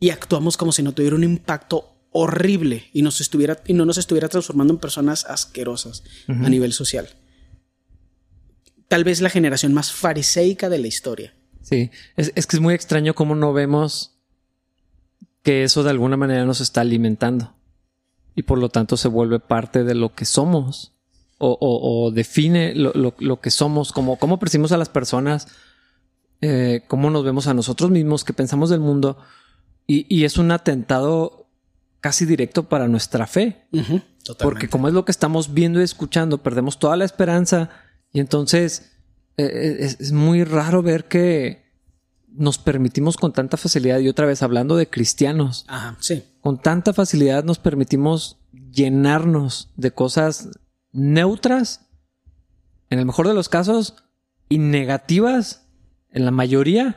Y 0.00 0.08
actuamos 0.08 0.56
como 0.56 0.72
si 0.72 0.82
no 0.82 0.92
tuviera 0.92 1.16
un 1.16 1.24
impacto 1.24 1.91
horrible 2.12 2.88
y, 2.92 3.02
nos 3.02 3.20
estuviera, 3.20 3.62
y 3.66 3.72
no 3.72 3.84
nos 3.84 3.98
estuviera 3.98 4.28
transformando 4.28 4.74
en 4.74 4.78
personas 4.78 5.24
asquerosas 5.24 6.04
a 6.28 6.48
nivel 6.48 6.72
social. 6.72 7.08
Tal 8.88 9.04
vez 9.04 9.20
la 9.20 9.30
generación 9.30 9.72
más 9.72 9.92
fariseica 9.92 10.68
de 10.68 10.78
la 10.78 10.86
historia. 10.86 11.34
Sí, 11.62 11.90
es, 12.16 12.30
que 12.46 12.56
es 12.56 12.60
muy 12.60 12.74
extraño 12.74 13.14
cómo 13.14 13.34
no 13.34 13.52
vemos 13.52 14.18
que 15.42 15.64
eso 15.64 15.82
de 15.82 15.90
alguna 15.90 16.16
manera 16.16 16.44
nos 16.44 16.60
está 16.60 16.82
alimentando 16.82 17.54
y 18.34 18.42
por 18.42 18.58
lo 18.58 18.68
tanto 18.68 18.96
se 18.96 19.08
vuelve 19.08 19.40
parte 19.40 19.84
de 19.84 19.94
lo 19.94 20.14
que 20.14 20.24
somos 20.24 20.92
o, 21.44 22.12
define 22.14 22.72
lo, 22.74 23.40
que 23.40 23.50
somos, 23.50 23.90
como 23.90 24.16
cómo 24.16 24.38
percibimos 24.38 24.70
a 24.70 24.76
las 24.76 24.88
personas, 24.88 25.48
eh, 26.40 26.84
cómo 26.86 27.10
nos 27.10 27.24
vemos 27.24 27.48
a 27.48 27.54
nosotros 27.54 27.90
mismos, 27.90 28.22
qué 28.22 28.32
pensamos 28.32 28.70
del 28.70 28.78
mundo 28.78 29.18
y, 29.88 30.06
y 30.14 30.24
es 30.24 30.38
un 30.38 30.52
atentado 30.52 31.41
casi 32.02 32.26
directo 32.26 32.68
para 32.68 32.88
nuestra 32.88 33.26
fe. 33.26 33.68
Porque 34.40 34.68
como 34.68 34.88
es 34.88 34.94
lo 34.94 35.06
que 35.06 35.12
estamos 35.12 35.54
viendo 35.54 35.80
y 35.80 35.84
escuchando, 35.84 36.42
perdemos 36.42 36.78
toda 36.78 36.96
la 36.96 37.06
esperanza 37.06 37.70
y 38.12 38.20
entonces 38.20 38.92
eh, 39.38 39.44
eh, 39.44 39.96
es, 39.98 40.12
muy 40.12 40.44
raro 40.44 40.82
ver 40.82 41.06
que 41.06 41.72
nos 42.28 42.58
permitimos 42.58 43.16
con 43.16 43.32
tanta 43.32 43.56
facilidad, 43.56 44.00
y 44.00 44.08
otra 44.08 44.26
vez 44.26 44.42
hablando 44.42 44.76
de 44.76 44.88
cristianos, 44.88 45.64
sí. 46.00 46.24
con 46.40 46.60
tanta 46.60 46.92
facilidad 46.92 47.44
nos 47.44 47.58
permitimos 47.58 48.38
llenarnos 48.70 49.70
de 49.76 49.92
cosas 49.92 50.48
neutras, 50.92 51.86
en 52.90 52.98
el 52.98 53.06
mejor 53.06 53.28
de 53.28 53.34
los 53.34 53.48
casos, 53.48 54.04
y 54.48 54.58
negativas, 54.58 55.68
en 56.10 56.24
la 56.24 56.30
mayoría, 56.30 56.96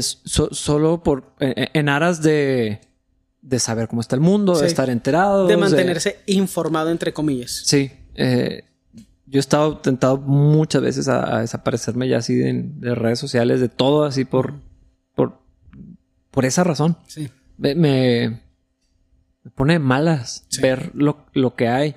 solo 0.00 1.02
por 1.02 1.34
en 1.38 1.88
aras 1.88 2.22
de 2.22 2.80
de 3.42 3.58
saber 3.58 3.88
cómo 3.88 4.00
está 4.00 4.16
el 4.16 4.20
mundo, 4.20 4.58
de 4.58 4.66
estar 4.66 4.90
enterado. 4.90 5.46
De 5.46 5.56
mantenerse 5.56 6.20
informado, 6.26 6.90
entre 6.90 7.12
comillas. 7.12 7.62
Sí. 7.64 7.90
Eh, 8.14 8.64
yo 9.26 9.38
he 9.38 9.40
estado 9.40 9.78
tentado 9.78 10.18
muchas 10.18 10.82
veces 10.82 11.08
a, 11.08 11.40
desaparecerme 11.40 12.08
ya 12.08 12.18
así 12.18 12.34
de, 12.34 12.94
redes 12.94 13.18
sociales, 13.18 13.60
de 13.60 13.68
todo 13.68 14.04
así 14.04 14.24
por, 14.24 14.54
por, 15.14 15.40
por 16.30 16.44
esa 16.44 16.64
razón. 16.64 16.98
Sí. 17.06 17.30
Me, 17.56 17.74
me, 17.74 18.42
pone 19.54 19.78
malas 19.78 20.46
ver 20.60 20.90
lo, 20.94 21.26
lo, 21.32 21.54
que 21.54 21.68
hay. 21.68 21.94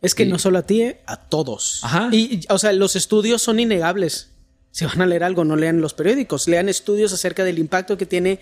Es 0.00 0.14
que 0.14 0.26
no 0.26 0.38
solo 0.38 0.58
a 0.58 0.62
ti, 0.62 0.82
eh, 0.82 1.02
a 1.06 1.28
todos. 1.28 1.80
Ajá. 1.82 2.08
Y, 2.12 2.40
o 2.48 2.58
sea, 2.58 2.72
los 2.72 2.96
estudios 2.96 3.42
son 3.42 3.58
innegables. 3.58 4.30
Si 4.70 4.84
van 4.84 5.02
a 5.02 5.06
leer 5.06 5.24
algo, 5.24 5.44
no 5.44 5.56
lean 5.56 5.80
los 5.80 5.94
periódicos. 5.94 6.48
Lean 6.48 6.68
estudios 6.68 7.12
acerca 7.12 7.44
del 7.44 7.58
impacto 7.58 7.96
que 7.96 8.06
tiene 8.06 8.40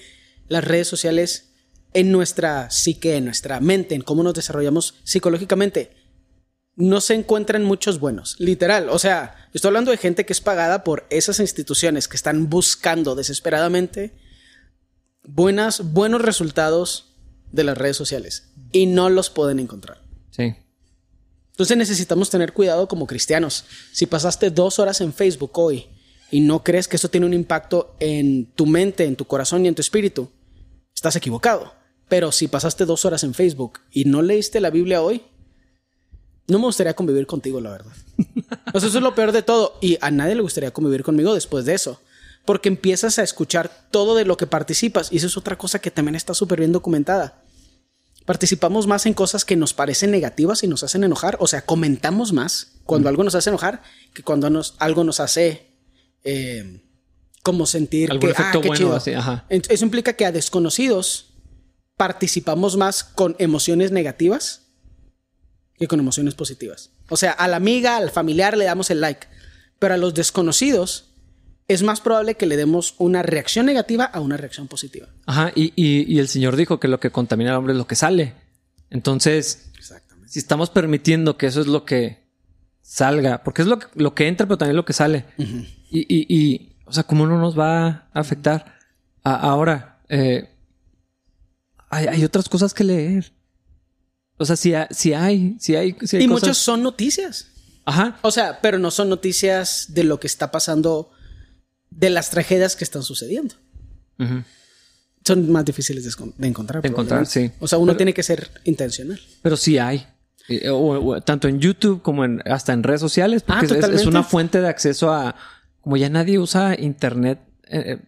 las 0.49 0.65
redes 0.65 0.89
sociales 0.89 1.54
en 1.95 2.13
nuestra 2.13 2.71
psique, 2.71 3.17
en 3.17 3.25
nuestra 3.25 3.61
mente, 3.61 3.95
en 3.95 4.03
cómo 4.03 4.23
nos 4.23 4.35
desarrollamos 4.35 4.97
psicológicamente, 5.05 5.93
no 6.77 7.01
se 7.01 7.15
encuentran 7.15 7.65
muchos 7.65 8.01
buenos. 8.01 8.37
Literal. 8.39 8.89
O 8.91 8.99
sea, 8.99 9.49
estoy 9.55 9.69
hablando 9.69 9.93
de 9.93 9.97
gente 9.97 10.27
que 10.27 10.33
es 10.33 10.41
pagada 10.41 10.85
por 10.85 11.07
esas 11.09 11.39
instituciones 11.39 12.09
que 12.09 12.17
están 12.17 12.51
buscando 12.51 13.15
desesperadamente 13.15 14.13
buenas, 15.23 15.93
buenos 15.93 16.21
resultados 16.21 17.15
de 17.53 17.65
las 17.65 17.79
redes 17.79 17.97
sociales 17.97 18.51
y 18.73 18.87
no 18.87 19.09
los 19.09 19.31
pueden 19.31 19.61
encontrar. 19.61 20.03
Sí. 20.31 20.57
Entonces 21.53 21.77
necesitamos 21.77 22.31
tener 22.31 22.53
cuidado 22.53 22.89
como 22.89 23.07
cristianos. 23.07 23.65
Si 23.93 24.07
pasaste 24.07 24.51
dos 24.51 24.81
horas 24.81 25.01
en 25.01 25.13
Facebook 25.13 25.57
hoy 25.57 25.87
y 26.33 26.41
no 26.41 26.65
crees 26.65 26.89
que 26.89 26.97
eso 26.97 27.09
tiene 27.09 27.27
un 27.27 27.35
impacto 27.35 27.95
en 28.01 28.47
tu 28.47 28.67
mente, 28.67 29.05
en 29.05 29.15
tu 29.15 29.27
corazón 29.27 29.65
y 29.65 29.69
en 29.69 29.77
tu 29.77 29.81
espíritu, 29.81 30.29
estás 30.93 31.15
equivocado. 31.15 31.84
Pero 32.09 32.33
si 32.33 32.49
pasaste 32.49 32.85
dos 32.85 33.05
horas 33.05 33.25
en 33.25 33.35
Facebook 33.35 33.81
y 33.91 34.05
no 34.05 34.23
leíste 34.23 34.61
la 34.61 34.71
Biblia 34.71 35.03
hoy, 35.03 35.23
no 36.47 36.59
me 36.59 36.67
gustaría 36.67 36.95
convivir 36.95 37.27
contigo, 37.27 37.61
la 37.61 37.71
verdad. 37.71 37.93
O 38.73 38.81
sea, 38.81 38.89
eso 38.89 38.99
es 38.99 39.05
lo 39.05 39.15
peor 39.15 39.33
de 39.33 39.43
todo. 39.43 39.79
Y 39.81 39.99
a 40.01 40.11
nadie 40.11 40.35
le 40.35 40.43
gustaría 40.43 40.73
convivir 40.73 41.03
conmigo 41.03 41.35
después 41.35 41.65
de 41.65 41.75
eso. 41.75 42.01
Porque 42.45 42.69
empiezas 42.69 43.19
a 43.19 43.23
escuchar 43.23 43.89
todo 43.91 44.15
de 44.15 44.27
lo 44.27 44.37
que 44.37 44.47
participas. 44.47 45.11
Y 45.11 45.17
eso 45.17 45.27
es 45.27 45.37
otra 45.37 45.57
cosa 45.57 45.79
que 45.79 45.91
también 45.91 46.15
está 46.15 46.35
súper 46.35 46.59
bien 46.59 46.73
documentada. 46.73 47.43
Participamos 48.27 48.87
más 48.87 49.07
en 49.07 49.15
cosas 49.15 49.45
que 49.45 49.57
nos 49.57 49.73
parecen 49.73 50.11
negativas 50.11 50.63
y 50.63 50.67
nos 50.67 50.83
hacen 50.83 51.05
enojar. 51.05 51.37
O 51.41 51.47
sea, 51.47 51.63
comentamos 51.63 52.33
más 52.33 52.73
cuando 52.85 53.09
algo 53.09 53.25
nos 53.25 53.35
hace 53.35 53.51
enojar 53.51 53.83
que 54.13 54.23
cuando 54.23 54.51
nos, 54.51 54.75
algo 54.79 55.05
nos 55.05 55.21
hace 55.21 55.67
eh, 56.23 56.83
como 57.43 57.67
sentir 57.67 58.11
que 58.19 58.35
ah, 58.37 58.53
qué 58.61 58.71
chido. 58.71 58.99
Eso 59.49 59.85
implica 59.85 60.15
que 60.15 60.27
a 60.27 60.33
desconocidos 60.33 61.34
participamos 62.05 62.77
más 62.77 63.03
con 63.03 63.35
emociones 63.39 63.91
negativas 63.91 64.67
que 65.79 65.89
con 65.89 66.01
emociones 66.01 66.35
positivas. 66.35 66.91
O 67.09 67.17
sea, 67.17 67.33
a 67.33 67.49
la 67.49 67.57
amiga, 67.57 67.97
al 67.97 68.11
familiar 68.11 68.59
le 68.59 68.67
damos 68.67 68.91
el 68.91 69.01
like, 69.01 69.27
pero 69.79 69.95
a 69.95 69.97
los 69.97 70.13
desconocidos 70.13 71.15
es 71.67 71.83
más 71.83 72.03
probable 72.03 72.35
que 72.35 72.45
le 72.45 72.59
demos 72.59 72.95
una 72.99 73.23
reacción 73.23 73.65
negativa 73.65 74.05
a 74.05 74.21
una 74.21 74.37
reacción 74.37 74.69
positiva. 74.69 75.09
Ajá, 75.25 75.51
y, 75.55 76.19
el 76.19 76.29
Señor 76.29 76.57
dijo 76.57 76.79
que 76.79 76.89
lo 76.89 77.01
que 77.01 77.11
contamina 77.11 77.53
al 77.53 77.57
hombre 77.57 77.73
es 77.73 77.79
lo 77.79 77.87
que 77.87 77.97
sale. 77.97 78.35
Entonces, 78.91 79.71
si 80.27 80.39
estamos 80.39 80.69
permitiendo 80.69 81.39
que 81.39 81.47
eso 81.47 81.63
es 81.63 81.69
lo 81.69 81.87
que 81.87 82.23
salga, 82.83 83.43
porque 83.43 83.63
es 83.63 83.69
lo 83.69 83.79
que, 83.79 83.87
lo 83.95 84.15
que 84.15 84.29
entra, 84.29 84.47
pero 84.47 84.59
también 84.59 84.77
lo 84.77 84.85
que 84.85 84.93
sale. 84.93 85.25
y, 85.91 86.77
o 86.85 86.93
sea, 86.93 87.05
¿cómo 87.05 87.27
no 87.27 87.39
nos 87.39 87.59
va 87.59 87.87
a 87.87 88.09
afectar? 88.13 88.75
ahora, 89.23 90.03
eh, 90.11 90.54
hay, 91.95 92.25
otras 92.25 92.49
cosas 92.49 92.75
que 92.75 92.85
leer. 92.85 93.33
O 94.37 94.45
sea, 94.45 94.57
si, 94.57 94.75
hay, 94.75 94.87
si 94.91 95.15
hay, 95.15 95.57
si 95.59 95.77
hay 95.77 95.97
y 96.13 96.29
muchos 96.29 96.59
son 96.59 96.83
noticias. 96.83 97.49
Ajá. 97.85 98.19
O 98.23 98.31
sea, 98.31 98.61
pero 98.61 98.79
no 98.79 98.91
son 98.91 99.09
noticias 99.09 99.87
de 99.91 100.05
lo 100.05 100.19
que 100.19 100.27
está 100.27 100.51
pasando, 100.51 101.11
de 101.91 102.11
las 102.11 102.31
tragedias 102.31 102.77
que 102.77 102.85
están 102.85 103.03
sucediendo. 103.03 103.55
Son 105.25 105.51
más 105.51 105.65
difíciles 105.65 106.05
de, 106.05 106.49
encontrar. 106.49 106.83
De 106.83 106.89
encontrar, 106.89 107.27
sí. 107.27 107.51
O 107.61 107.69
sea, 107.69 107.79
uno 107.79 107.97
tiene 107.97 108.13
que 108.13 108.23
ser 108.23 108.51
intencional. 108.65 109.21
Pero 109.43 109.57
sí 109.57 109.79
hay. 109.79 110.07
tanto 111.25 111.49
en 111.49 111.61
YouTube 111.61 112.03
como 112.03 112.25
en, 112.25 112.43
hasta 112.47 112.73
en 112.73 112.83
redes 112.83 113.01
sociales, 113.01 113.43
porque 113.43 113.67
ah, 113.83 113.89
es, 113.93 114.07
una 114.07 114.23
fuente 114.23 114.61
de 114.61 114.69
acceso 114.69 115.13
a. 115.13 115.37
Como 115.81 115.99
ya 115.99 116.09
nadie 116.09 116.39
usa 116.39 116.79
internet 116.79 117.41
eh, 117.65 117.85
eh, 117.87 117.99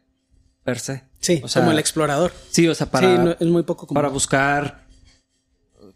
per 0.65 0.79
se. 0.79 1.06
Sí, 1.27 1.43
como 1.55 1.73
el 1.73 1.79
explorador. 1.81 2.33
Sí, 2.51 2.69
o 2.69 2.75
sea, 2.75 2.89
para. 2.89 3.37
es 3.41 3.47
muy 3.49 3.65
poco 3.65 3.89
Para 3.89 4.09
buscar 4.09 4.87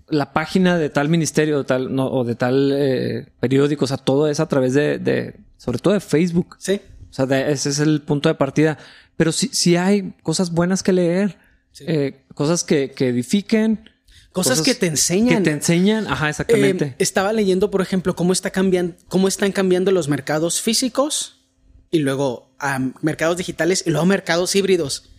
la 0.08 0.32
página 0.32 0.76
de 0.76 0.90
tal 0.90 1.08
ministerio 1.08 1.58
de 1.58 1.64
tal, 1.64 1.98
o 2.00 2.24
de 2.24 2.34
tal 2.34 2.72
eh, 2.74 3.28
periódico, 3.38 3.84
o 3.84 3.88
sea, 3.88 3.96
todo 3.96 4.26
es 4.26 4.40
a 4.40 4.48
través 4.48 4.74
de, 4.74 5.36
sobre 5.56 5.78
todo 5.78 5.94
de 5.94 6.00
Facebook. 6.00 6.56
Sí. 6.58 6.80
O 7.10 7.12
sea, 7.12 7.48
ese 7.48 7.68
es 7.68 7.78
el 7.78 8.02
punto 8.02 8.28
de 8.28 8.34
partida. 8.34 8.76
Pero 9.16 9.30
sí, 9.30 9.50
sí 9.52 9.76
hay 9.76 10.14
cosas 10.24 10.50
buenas 10.50 10.82
que 10.82 10.92
leer, 10.92 11.38
eh, 11.80 12.24
cosas 12.34 12.64
que, 12.64 12.92
edifiquen. 12.98 13.88
Cosas, 14.32 14.62
que 14.62 14.74
te 14.74 14.86
enseñan. 14.86 15.38
Que 15.38 15.50
te 15.50 15.50
enseñan, 15.52 16.08
ajá, 16.08 16.28
exactamente. 16.28 16.84
Eh, 16.86 16.94
estaba 16.98 17.32
leyendo, 17.32 17.70
por 17.70 17.82
ejemplo, 17.82 18.16
cómo, 18.16 18.32
está 18.32 18.50
cambiando, 18.50 18.96
cómo 19.06 19.28
están 19.28 19.52
cambiando 19.52 19.92
los 19.92 20.08
mercados 20.08 20.60
físicos 20.60 21.46
y 21.90 22.00
luego 22.00 22.50
a 22.58 22.80
mercados 23.00 23.36
digitales 23.36 23.84
y 23.86 23.90
luego 23.90 24.06
mercados 24.06 24.56
híbridos. 24.56 25.09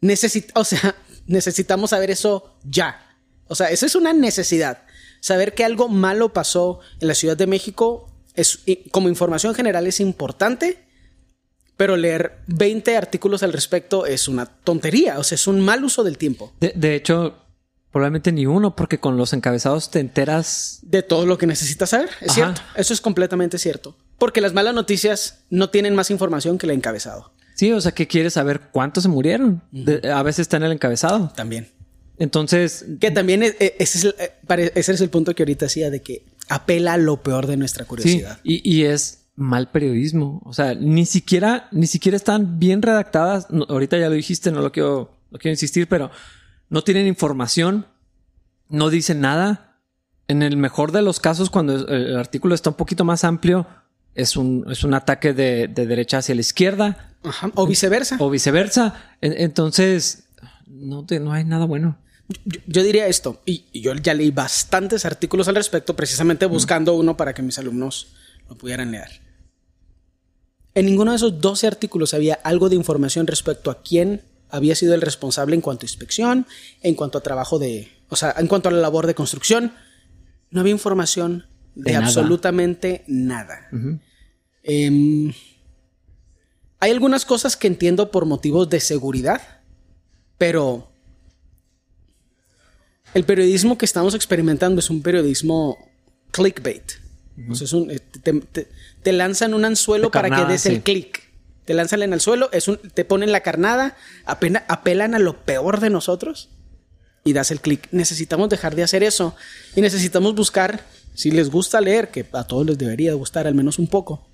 Necesita, 0.00 0.58
o 0.60 0.64
sea, 0.64 0.94
necesitamos 1.26 1.90
saber 1.90 2.10
eso 2.10 2.56
ya. 2.64 3.16
O 3.48 3.54
sea, 3.54 3.70
eso 3.70 3.86
es 3.86 3.94
una 3.94 4.12
necesidad. 4.12 4.82
Saber 5.20 5.54
que 5.54 5.64
algo 5.64 5.88
malo 5.88 6.32
pasó 6.32 6.80
en 7.00 7.08
la 7.08 7.14
Ciudad 7.14 7.36
de 7.36 7.46
México 7.46 8.08
es, 8.34 8.60
como 8.90 9.08
información 9.08 9.54
general 9.54 9.86
es 9.86 10.00
importante, 10.00 10.84
pero 11.76 11.96
leer 11.96 12.38
20 12.46 12.96
artículos 12.96 13.42
al 13.42 13.52
respecto 13.52 14.06
es 14.06 14.28
una 14.28 14.46
tontería. 14.46 15.18
O 15.18 15.24
sea, 15.24 15.36
es 15.36 15.46
un 15.46 15.60
mal 15.60 15.82
uso 15.84 16.04
del 16.04 16.18
tiempo. 16.18 16.52
De, 16.60 16.94
hecho, 16.94 17.34
probablemente 17.90 18.32
ni 18.32 18.46
uno, 18.46 18.76
porque 18.76 19.00
con 19.00 19.16
los 19.16 19.32
encabezados 19.32 19.90
te 19.90 20.00
enteras 20.00 20.80
de 20.82 21.02
todo 21.02 21.26
lo 21.26 21.38
que 21.38 21.46
necesitas 21.46 21.90
saber. 21.90 22.10
Es 22.20 22.34
cierto. 22.34 22.60
Eso 22.74 22.92
es 22.92 23.00
completamente 23.00 23.58
cierto. 23.58 23.96
Porque 24.18 24.40
las 24.40 24.52
malas 24.52 24.74
noticias 24.74 25.44
no 25.50 25.70
tienen 25.70 25.94
más 25.94 26.10
información 26.10 26.58
que 26.58 26.66
el 26.66 26.72
encabezado. 26.72 27.32
Sí, 27.58 27.72
o 27.72 27.80
sea, 27.80 27.90
¿qué 27.90 28.06
quieres 28.06 28.34
saber 28.34 28.60
cuántos 28.70 29.02
se 29.02 29.08
murieron? 29.08 29.62
a 30.14 30.22
veces 30.22 30.42
está 30.42 30.58
en 30.58 30.62
el 30.62 30.70
encabezado. 30.70 31.32
También. 31.34 31.66
Entonces. 32.16 32.86
Que 33.00 33.10
también 33.10 33.42
e, 33.42 33.48
e, 33.58 33.74
ese, 33.80 33.98
es 33.98 34.04
el, 34.04 34.14
ese 34.76 34.92
es 34.92 35.00
el 35.00 35.10
punto 35.10 35.34
que 35.34 35.42
ahorita 35.42 35.66
hacía 35.66 35.90
de 35.90 36.00
que 36.00 36.24
apela 36.48 36.92
a 36.92 36.96
lo 36.98 37.20
peor 37.20 37.48
de 37.48 37.56
nuestra 37.56 37.84
curiosidad. 37.84 38.38
Sí, 38.44 38.60
y, 38.64 38.84
es 38.84 39.24
mal 39.34 39.72
periodismo. 39.72 40.40
O 40.44 40.52
sea, 40.52 40.76
ni 40.76 41.04
siquiera, 41.04 41.66
ni 41.72 41.88
siquiera 41.88 42.14
están 42.14 42.60
bien 42.60 42.80
redactadas. 42.80 43.48
ahorita 43.68 43.98
ya 43.98 44.08
lo 44.08 44.14
dijiste, 44.14 44.52
no 44.52 44.60
lo 44.60 44.70
quiero, 44.70 45.18
no 45.32 45.38
quiero 45.40 45.54
insistir, 45.54 45.88
pero 45.88 46.12
no 46.68 46.84
tienen 46.84 47.08
información, 47.08 47.86
no 48.68 48.88
dicen 48.88 49.20
nada. 49.20 49.80
En 50.28 50.42
el 50.42 50.56
mejor 50.56 50.92
de 50.92 51.02
los 51.02 51.18
casos, 51.18 51.50
cuando 51.50 51.88
el 51.88 52.16
artículo 52.16 52.54
está 52.54 52.70
un 52.70 52.76
poquito 52.76 53.04
más 53.04 53.24
amplio, 53.24 53.66
es 54.14 54.36
un, 54.36 54.64
es 54.70 54.84
un 54.84 54.94
ataque 54.94 55.32
de, 55.32 55.68
derecha 55.68 56.18
hacia 56.18 56.34
la 56.34 56.40
izquierda. 56.40 57.07
O 57.54 57.66
viceversa. 57.66 58.16
O 58.20 58.30
viceversa. 58.30 59.16
Entonces, 59.20 60.24
no, 60.66 61.06
no 61.20 61.32
hay 61.32 61.44
nada 61.44 61.64
bueno. 61.64 61.98
Yo, 62.66 62.82
diría 62.82 63.06
esto, 63.06 63.40
y, 63.46 63.64
yo 63.72 63.94
ya 63.94 64.12
leí 64.12 64.30
bastantes 64.30 65.06
artículos 65.06 65.48
al 65.48 65.54
respecto, 65.54 65.96
precisamente 65.96 66.44
buscando 66.44 66.94
uno 66.94 67.16
para 67.16 67.32
que 67.32 67.40
mis 67.40 67.58
alumnos 67.58 68.08
lo 68.48 68.56
pudieran 68.56 68.90
leer. 68.90 69.22
En 70.74 70.86
ninguno 70.86 71.12
de 71.12 71.16
esos 71.16 71.40
12 71.40 71.66
artículos 71.66 72.12
había 72.12 72.34
algo 72.34 72.68
de 72.68 72.76
información 72.76 73.26
respecto 73.26 73.70
a 73.70 73.82
quién 73.82 74.22
había 74.50 74.74
sido 74.74 74.94
el 74.94 75.00
responsable 75.00 75.54
en 75.54 75.62
cuanto 75.62 75.84
a 75.84 75.88
inspección, 75.88 76.46
en 76.82 76.94
cuanto 76.94 77.18
a 77.18 77.22
trabajo 77.22 77.58
de, 77.58 77.88
o 78.10 78.16
sea, 78.16 78.34
en 78.36 78.46
cuanto 78.46 78.68
a 78.68 78.72
la 78.72 78.78
labor 78.78 79.06
de 79.06 79.14
construcción. 79.14 79.72
No 80.50 80.60
había 80.60 80.72
información 80.72 81.46
de, 81.74 81.96
absolutamente 81.96 83.04
nada. 83.06 83.68
Em, 84.62 85.32
hay 86.80 86.90
algunas 86.90 87.24
cosas 87.24 87.56
que 87.56 87.66
entiendo 87.66 88.10
por 88.10 88.24
motivos 88.24 88.68
de 88.70 88.80
seguridad, 88.80 89.40
pero 90.36 90.90
el 93.14 93.24
periodismo 93.24 93.78
que 93.78 93.84
estamos 93.84 94.14
experimentando 94.14 94.80
es 94.80 94.90
un 94.90 95.02
periodismo 95.02 95.76
clickbait. 96.30 96.92
Eh, 97.38 98.00
te, 99.02 99.12
lanzan 99.12 99.54
un 99.54 99.64
anzuelo 99.64 100.10
para 100.10 100.30
que 100.30 100.52
des 100.52 100.66
el 100.66 100.82
click. 100.82 101.22
Te 101.64 101.74
lanzan 101.74 102.02
en 102.02 102.12
el 102.12 102.20
suelo, 102.20 102.48
es 102.52 102.66
un, 102.66 102.78
te 102.78 103.04
ponen 103.04 103.30
la 103.30 103.40
carnada, 103.40 103.96
apelan 104.24 105.14
a 105.14 105.18
lo 105.18 105.44
peor 105.44 105.80
de 105.80 105.90
nosotros 105.90 106.48
y 107.24 107.34
das 107.34 107.50
el 107.50 107.60
clic. 107.60 107.88
Necesitamos 107.90 108.48
dejar 108.48 108.74
de 108.74 108.84
hacer 108.84 109.02
eso 109.02 109.36
y 109.76 109.82
necesitamos 109.82 110.34
buscar, 110.34 110.82
si 111.14 111.30
les 111.30 111.50
gusta 111.50 111.80
leer, 111.80 112.10
que 112.10 112.26
a 112.32 112.44
todos 112.44 112.64
les 112.66 112.78
debería 112.78 113.12
gustar 113.12 113.46
al 113.46 113.54
menos 113.54 113.78
un 113.78 113.86
poco, 113.86 114.26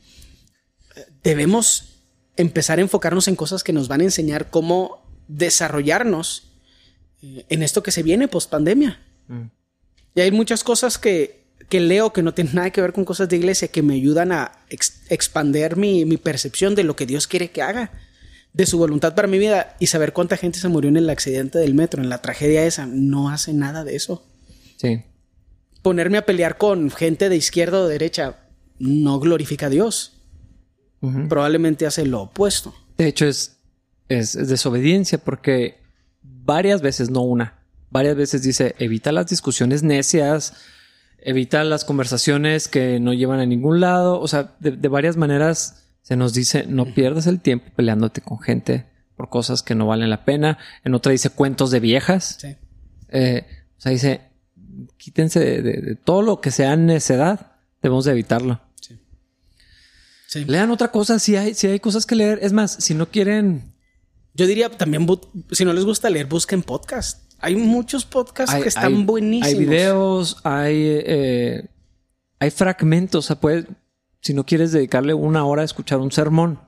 debemos 1.25 1.94
empezar 2.37 2.79
a 2.79 2.83
enfocarnos 2.83 3.29
en 3.29 3.37
cosas 3.37 3.63
que 3.63 3.73
nos 3.73 3.89
van 3.89 4.01
a 4.01 4.05
enseñar 4.05 4.51
cómo 4.51 5.05
desarrollarnos 5.29 6.51
en 7.23 7.63
esto 7.63 7.83
que 7.83 7.91
se 7.91 8.03
viene 8.03 8.29
post 8.29 8.51
pandemia. 8.51 9.01
Mm. 9.29 9.45
Y 10.17 10.21
hay 10.21 10.31
muchas 10.31 10.63
cosas 10.63 10.99
que, 10.99 11.47
que, 11.69 11.81
leo 11.81 12.13
que 12.13 12.23
no 12.23 12.35
tienen 12.35 12.55
nada 12.55 12.71
que 12.71 12.81
ver 12.81 12.93
con 12.93 13.05
cosas 13.05 13.29
de 13.29 13.37
iglesia 13.37 13.69
que 13.69 13.83
me 13.83 13.95
ayudan 13.95 14.33
a 14.33 14.53
expander 14.69 15.77
mi, 15.77 16.05
mi, 16.05 16.17
percepción 16.17 16.75
de 16.75 16.85
lo 16.85 16.97
que 16.97 17.07
Dios 17.07 17.27
quiere 17.27 17.51
que 17.51 17.63
haga, 17.63 17.93
de 18.53 18.67
su 18.67 18.79
voluntad 18.79 19.15
para 19.15 19.27
mi 19.27 19.39
vida 19.39 19.77
y 19.81 19.87
saber 19.87 20.13
cuánta 20.13 20.37
gente 20.37 20.59
se 20.59 20.69
murió 20.69 20.89
en 20.89 20.97
el 20.97 21.11
accidente 21.11 21.59
del 21.59 21.75
metro, 21.75 22.03
en 22.03 22.09
la 22.09 22.23
tragedia 22.23 22.65
esa. 22.65 22.87
No 22.87 23.31
hace 23.31 23.53
nada 23.53 23.85
de 23.85 23.97
eso. 23.97 24.25
Sí. 24.77 25.03
Ponerme 25.83 26.19
a 26.19 26.27
pelear 26.27 26.59
con 26.59 26.91
gente 26.91 27.29
de 27.29 27.37
izquierda 27.37 27.81
o 27.81 27.89
derecha 27.89 28.39
no 28.79 29.19
glorifica 29.19 29.67
a 29.67 29.71
Dios. 29.71 30.14
Probablemente 31.29 31.87
hace 31.87 32.07
lo 32.07 32.23
opuesto. 32.23 32.75
De 32.99 33.07
hecho, 33.07 33.27
es, 33.27 33.59
es 34.09 34.35
desobediencia 34.49 35.19
porque 35.19 35.79
varias 36.23 36.83
veces, 36.83 37.11
no 37.11 37.23
una, 37.23 37.55
varias 37.91 38.17
veces 38.17 38.43
dice, 38.43 38.75
evita 38.79 39.13
las 39.13 39.29
discusiones 39.29 39.83
necias, 39.83 40.55
evita 41.25 41.65
las 41.65 41.85
conversaciones 41.85 42.69
que 42.69 43.01
no 43.01 43.13
llevan 43.13 43.41
a 43.41 43.47
ningún 43.47 43.81
lado, 43.81 44.21
o 44.21 44.29
sea, 44.29 44.57
de, 44.61 44.89
varias 44.89 45.17
maneras 45.17 45.85
se 46.03 46.17
nos 46.17 46.35
dice, 46.35 46.67
no 46.67 46.87
pierdas 46.93 47.27
el 47.27 47.41
tiempo 47.41 47.71
peleándote 47.75 48.21
con 48.21 48.39
gente 48.41 48.87
por 49.17 49.31
cosas 49.31 49.63
que 49.63 49.75
no 49.75 49.87
valen 49.87 50.11
la 50.11 50.25
pena. 50.25 50.59
En 50.85 50.95
otra 50.95 51.13
dice 51.13 51.31
cuentos 51.31 51.71
de 51.71 51.81
viejas. 51.81 52.37
Sí. 52.41 52.57
Eh, 53.09 53.47
o 53.79 53.81
sea, 53.81 53.93
dice, 53.93 54.21
quítense 54.99 55.41
de, 55.63 55.97
todo 55.97 56.21
lo 56.21 56.41
que 56.41 56.51
sea 56.51 56.77
necedad, 56.77 57.53
debemos 57.81 58.05
de 58.05 58.13
evitarlo. 58.13 58.61
Sí. 60.35 60.45
Lean 60.45 60.71
otra 60.71 60.91
cosa, 60.91 61.19
si 61.19 61.37
hay, 61.37 61.55
si 61.55 61.67
hay 61.69 61.81
cosas 61.81 62.07
que 62.07 62.15
leer. 62.15 62.41
Es 62.43 62.53
más, 62.53 62.73
si 62.73 62.95
no 62.95 63.09
quieren 63.09 63.75
yo 64.35 64.47
diría 64.47 64.69
también, 64.69 65.07
si 65.53 65.65
no 65.65 65.73
les 65.73 65.85
gusta 65.85 66.11
leer, 66.11 66.27
busquen 66.27 66.63
podcast. 66.63 67.33
Hay 67.39 67.55
muchos 67.55 68.05
podcasts 68.05 68.55
que 68.57 68.69
están 68.69 69.07
buenísimos. 69.07 69.49
Hay 69.49 69.65
videos, 69.65 70.37
hay, 70.43 70.75
eh, 71.07 71.69
hay 72.41 72.51
fragmentos. 72.51 73.25
O 73.25 73.29
sea, 73.29 73.41
puedes, 73.41 73.67
si 74.21 74.35
no 74.35 74.45
quieres 74.45 74.73
dedicarle 74.73 75.15
una 75.15 75.45
hora 75.45 75.63
a 75.63 75.65
escuchar 75.65 76.01
un 76.01 76.11
sermón 76.11 76.59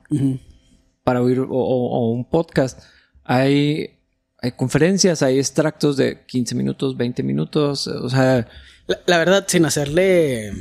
para 1.03 1.21
oír 1.21 1.39
o, 1.39 2.11
un 2.11 2.29
podcast, 2.29 2.83
hay, 3.25 3.99
hay 4.41 4.51
conferencias, 4.53 5.21
hay 5.21 5.37
extractos 5.37 5.97
de 5.97 6.25
15 6.25 6.55
minutos, 6.55 6.95
20 6.95 7.21
minutos. 7.21 7.87
O 7.87 8.09
sea, 8.09 8.47
la, 8.87 8.99
la 9.07 9.17
verdad, 9.17 9.45
sin 9.45 9.65
hacerle 9.65 10.53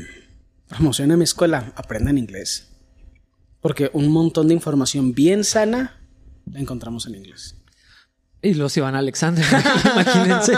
promoción 0.69 1.13
a 1.13 1.17
mi 1.17 1.23
escuela, 1.23 1.73
aprendan 1.77 2.19
inglés. 2.19 2.76
Porque 3.67 3.91
un 3.95 4.13
montón 4.13 4.47
de 4.47 4.55
información 4.55 5.13
bien 5.13 5.43
sana 5.43 5.99
la 6.49 6.61
encontramos 6.61 7.05
en 7.07 7.17
inglés. 7.17 7.57
Y 8.41 8.55
los 8.55 8.77
Iván 8.77 8.95
Alexander, 8.95 9.45
imagínense. 9.93 10.53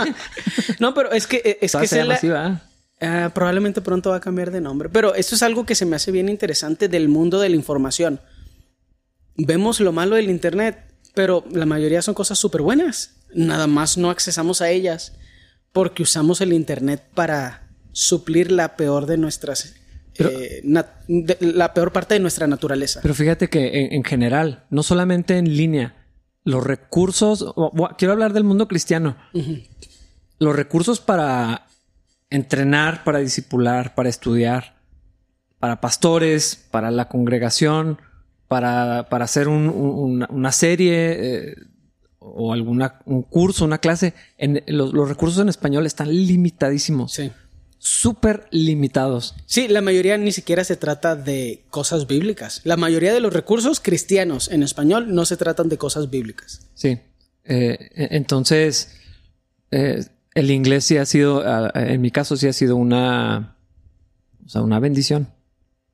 no, 0.77 0.93
pero 0.93 1.11
es 1.11 1.25
que 1.25 1.57
es 1.59 1.75
que 1.75 1.87
se 1.87 2.03
la, 2.03 2.61
ah, 3.01 3.31
probablemente 3.33 3.81
pronto 3.81 4.11
va 4.11 4.17
a 4.17 4.19
cambiar 4.19 4.51
de 4.51 4.61
nombre, 4.61 4.89
pero 4.89 5.15
esto 5.15 5.33
es 5.33 5.41
algo 5.41 5.65
que 5.65 5.73
se 5.73 5.87
me 5.87 5.95
hace 5.95 6.11
bien 6.11 6.29
interesante 6.29 6.87
del 6.87 7.09
mundo 7.09 7.39
de 7.39 7.49
la 7.49 7.55
información. 7.55 8.21
Vemos 9.37 9.79
lo 9.79 9.91
malo 9.91 10.15
del 10.15 10.29
internet, 10.29 10.77
pero 11.15 11.43
la 11.51 11.65
mayoría 11.65 12.03
son 12.03 12.13
cosas 12.13 12.37
súper 12.37 12.61
buenas. 12.61 13.15
Nada 13.33 13.65
más 13.65 13.97
no 13.97 14.11
accesamos 14.11 14.61
a 14.61 14.69
ellas 14.69 15.13
porque 15.71 16.03
usamos 16.03 16.41
el 16.41 16.53
internet 16.53 17.03
para 17.15 17.71
suplir 17.91 18.51
la 18.51 18.75
peor 18.75 19.07
de 19.07 19.17
nuestras 19.17 19.78
eh, 20.27 20.61
la 21.39 21.73
peor 21.73 21.91
parte 21.91 22.13
de 22.15 22.19
nuestra 22.19 22.47
naturaleza. 22.47 22.99
Pero 23.01 23.13
fíjate 23.13 23.47
que 23.49 23.89
en, 23.91 24.03
general, 24.03 24.65
no 24.69 24.83
solamente 24.83 25.37
en 25.37 25.55
línea, 25.55 25.95
los 26.43 26.63
recursos, 26.63 27.45
quiero 27.97 28.11
hablar 28.13 28.33
del 28.33 28.43
mundo 28.43 28.67
cristiano, 28.67 29.15
los 30.39 30.55
recursos 30.55 30.99
para 30.99 31.65
entrenar 32.29 33.03
para 33.03 33.19
discipular, 33.19 33.95
para 33.95 34.09
estudiar, 34.09 34.75
para 35.59 35.81
pastores, 35.81 36.55
para 36.71 36.91
la 36.91 37.07
congregación, 37.09 37.99
para, 38.47 39.07
para 39.09 39.25
hacer 39.25 39.47
un- 39.47 39.67
un- 39.69 39.99
una, 40.13 40.27
una 40.31 40.51
serie 40.51 41.49
eh, 41.51 41.55
o 42.19 42.53
alguna, 42.53 42.99
un 43.05 43.23
curso, 43.23 43.65
una 43.65 43.77
clase. 43.79 44.13
En, 44.37 44.63
los, 44.67 44.93
los 44.93 45.09
recursos 45.09 45.41
en 45.41 45.49
español 45.49 45.85
están 45.85 46.09
limitadísimos, 46.09 47.13
Sí. 47.13 47.31
Súper 47.79 48.47
limitados. 48.51 49.35
Sí, 49.45 49.67
la 49.67 49.81
mayoría 49.81 50.17
ni 50.17 50.31
siquiera 50.31 50.63
se 50.63 50.75
trata 50.75 51.15
de 51.15 51.63
cosas 51.69 52.05
bíblicas. 52.07 52.61
La 52.65 52.77
mayoría 52.77 53.13
de 53.13 53.21
los 53.21 53.33
recursos 53.33 53.79
cristianos 53.79 54.51
en 54.51 54.63
español 54.63 55.15
no 55.15 55.25
se 55.25 55.37
tratan 55.37 55.69
de 55.69 55.77
cosas 55.77 56.09
bíblicas. 56.09 56.67
Sí. 56.75 56.99
Eh, 57.45 57.77
e- 57.95 58.09
entonces, 58.11 58.95
eh, 59.71 60.05
el 60.35 60.51
inglés 60.51 60.83
sí 60.83 60.97
ha 60.97 61.05
sido, 61.05 61.43
en 61.73 62.01
mi 62.01 62.11
caso 62.11 62.37
sí 62.37 62.47
ha 62.47 62.53
sido 62.53 62.75
una, 62.75 63.55
o 64.45 64.49
sea, 64.49 64.61
una 64.61 64.79
bendición 64.79 65.29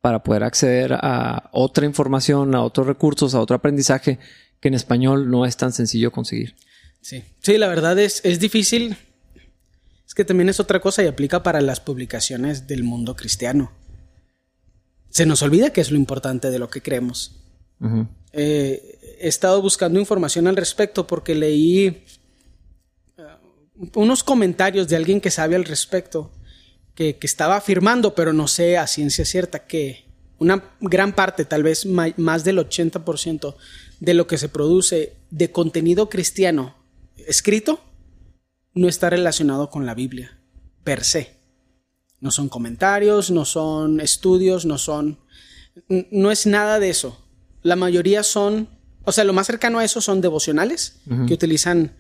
para 0.02 0.24
poder 0.24 0.44
acceder 0.44 0.94
a 0.94 1.50
otra 1.54 1.86
información, 1.86 2.56
a 2.56 2.62
otros 2.64 2.88
recursos, 2.88 3.34
a 3.36 3.40
otro 3.40 3.56
aprendizaje 3.56 4.20
que 4.60 4.68
en 4.68 4.74
español 4.74 5.30
no 5.30 5.46
es 5.46 5.56
tan 5.58 5.72
sencillo 5.72 6.12
conseguir. 6.12 6.56
Sí. 7.02 7.24
Sí, 7.42 7.58
la 7.58 7.68
verdad 7.68 7.98
es, 8.00 8.22
es 8.26 8.40
difícil. 8.40 8.98
Es 10.16 10.24
que 10.24 10.24
también 10.24 10.48
es 10.48 10.62
otra 10.62 10.80
cosa 10.80 11.04
y 11.04 11.08
aplica 11.08 11.44
para 11.44 11.60
las 11.60 11.82
publicaciones 11.82 12.68
del 12.68 12.86
mundo 12.86 13.18
cristiano. 13.18 13.74
Se 15.10 15.26
nos 15.26 15.42
olvida 15.42 15.74
que 15.74 15.82
es 15.82 15.92
lo 15.92 15.98
importante 15.98 16.52
de 16.52 16.58
lo 16.58 16.70
que 16.70 16.82
creemos. 16.82 17.36
Eh, 18.32 19.18
he 19.20 19.28
estado 19.28 19.62
buscando 19.62 20.00
información 20.00 20.48
al 20.48 20.56
respecto 20.56 21.06
porque 21.06 21.36
leí 21.36 21.88
eh, 21.88 22.04
unos 23.94 24.24
comentarios 24.24 24.88
de 24.88 24.96
alguien 24.96 25.20
que 25.20 25.32
sabe 25.32 25.58
al 25.58 25.66
respecto, 25.66 26.32
que, 26.94 27.18
que 27.18 27.28
estaba 27.28 27.58
afirmando, 27.58 28.16
pero 28.16 28.32
no 28.32 28.48
sé 28.48 28.78
a 28.78 28.88
ciencia 28.88 29.26
cierta, 29.26 29.68
que 29.68 30.06
una 30.40 30.64
gran 30.80 31.14
parte, 31.14 31.44
tal 31.44 31.64
vez 31.64 31.86
más 31.86 32.46
del 32.46 32.60
80% 32.60 33.56
de 34.00 34.14
lo 34.14 34.28
que 34.28 34.38
se 34.38 34.48
produce 34.48 35.18
de 35.30 35.52
contenido 35.52 36.08
cristiano 36.08 36.74
escrito, 37.18 37.82
no 38.76 38.88
está 38.88 39.10
relacionado 39.10 39.70
con 39.70 39.86
la 39.86 39.96
Biblia, 39.96 40.38
per 40.84 41.04
se. 41.04 41.38
No 42.20 42.30
son 42.32 42.50
comentarios, 42.50 43.32
no 43.32 43.46
son 43.46 44.00
estudios, 44.02 44.66
no 44.66 44.78
son... 44.78 45.20
No 46.12 46.32
es 46.32 46.46
nada 46.46 46.80
de 46.80 46.90
eso. 46.90 47.20
La 47.64 47.76
mayoría 47.76 48.22
son... 48.24 48.70
O 49.04 49.12
sea, 49.12 49.24
lo 49.24 49.34
más 49.34 49.48
cercano 49.48 49.80
a 49.80 49.84
eso 49.84 50.02
son 50.02 50.22
devocionales 50.22 51.00
que 51.28 51.34
utilizan 51.34 51.94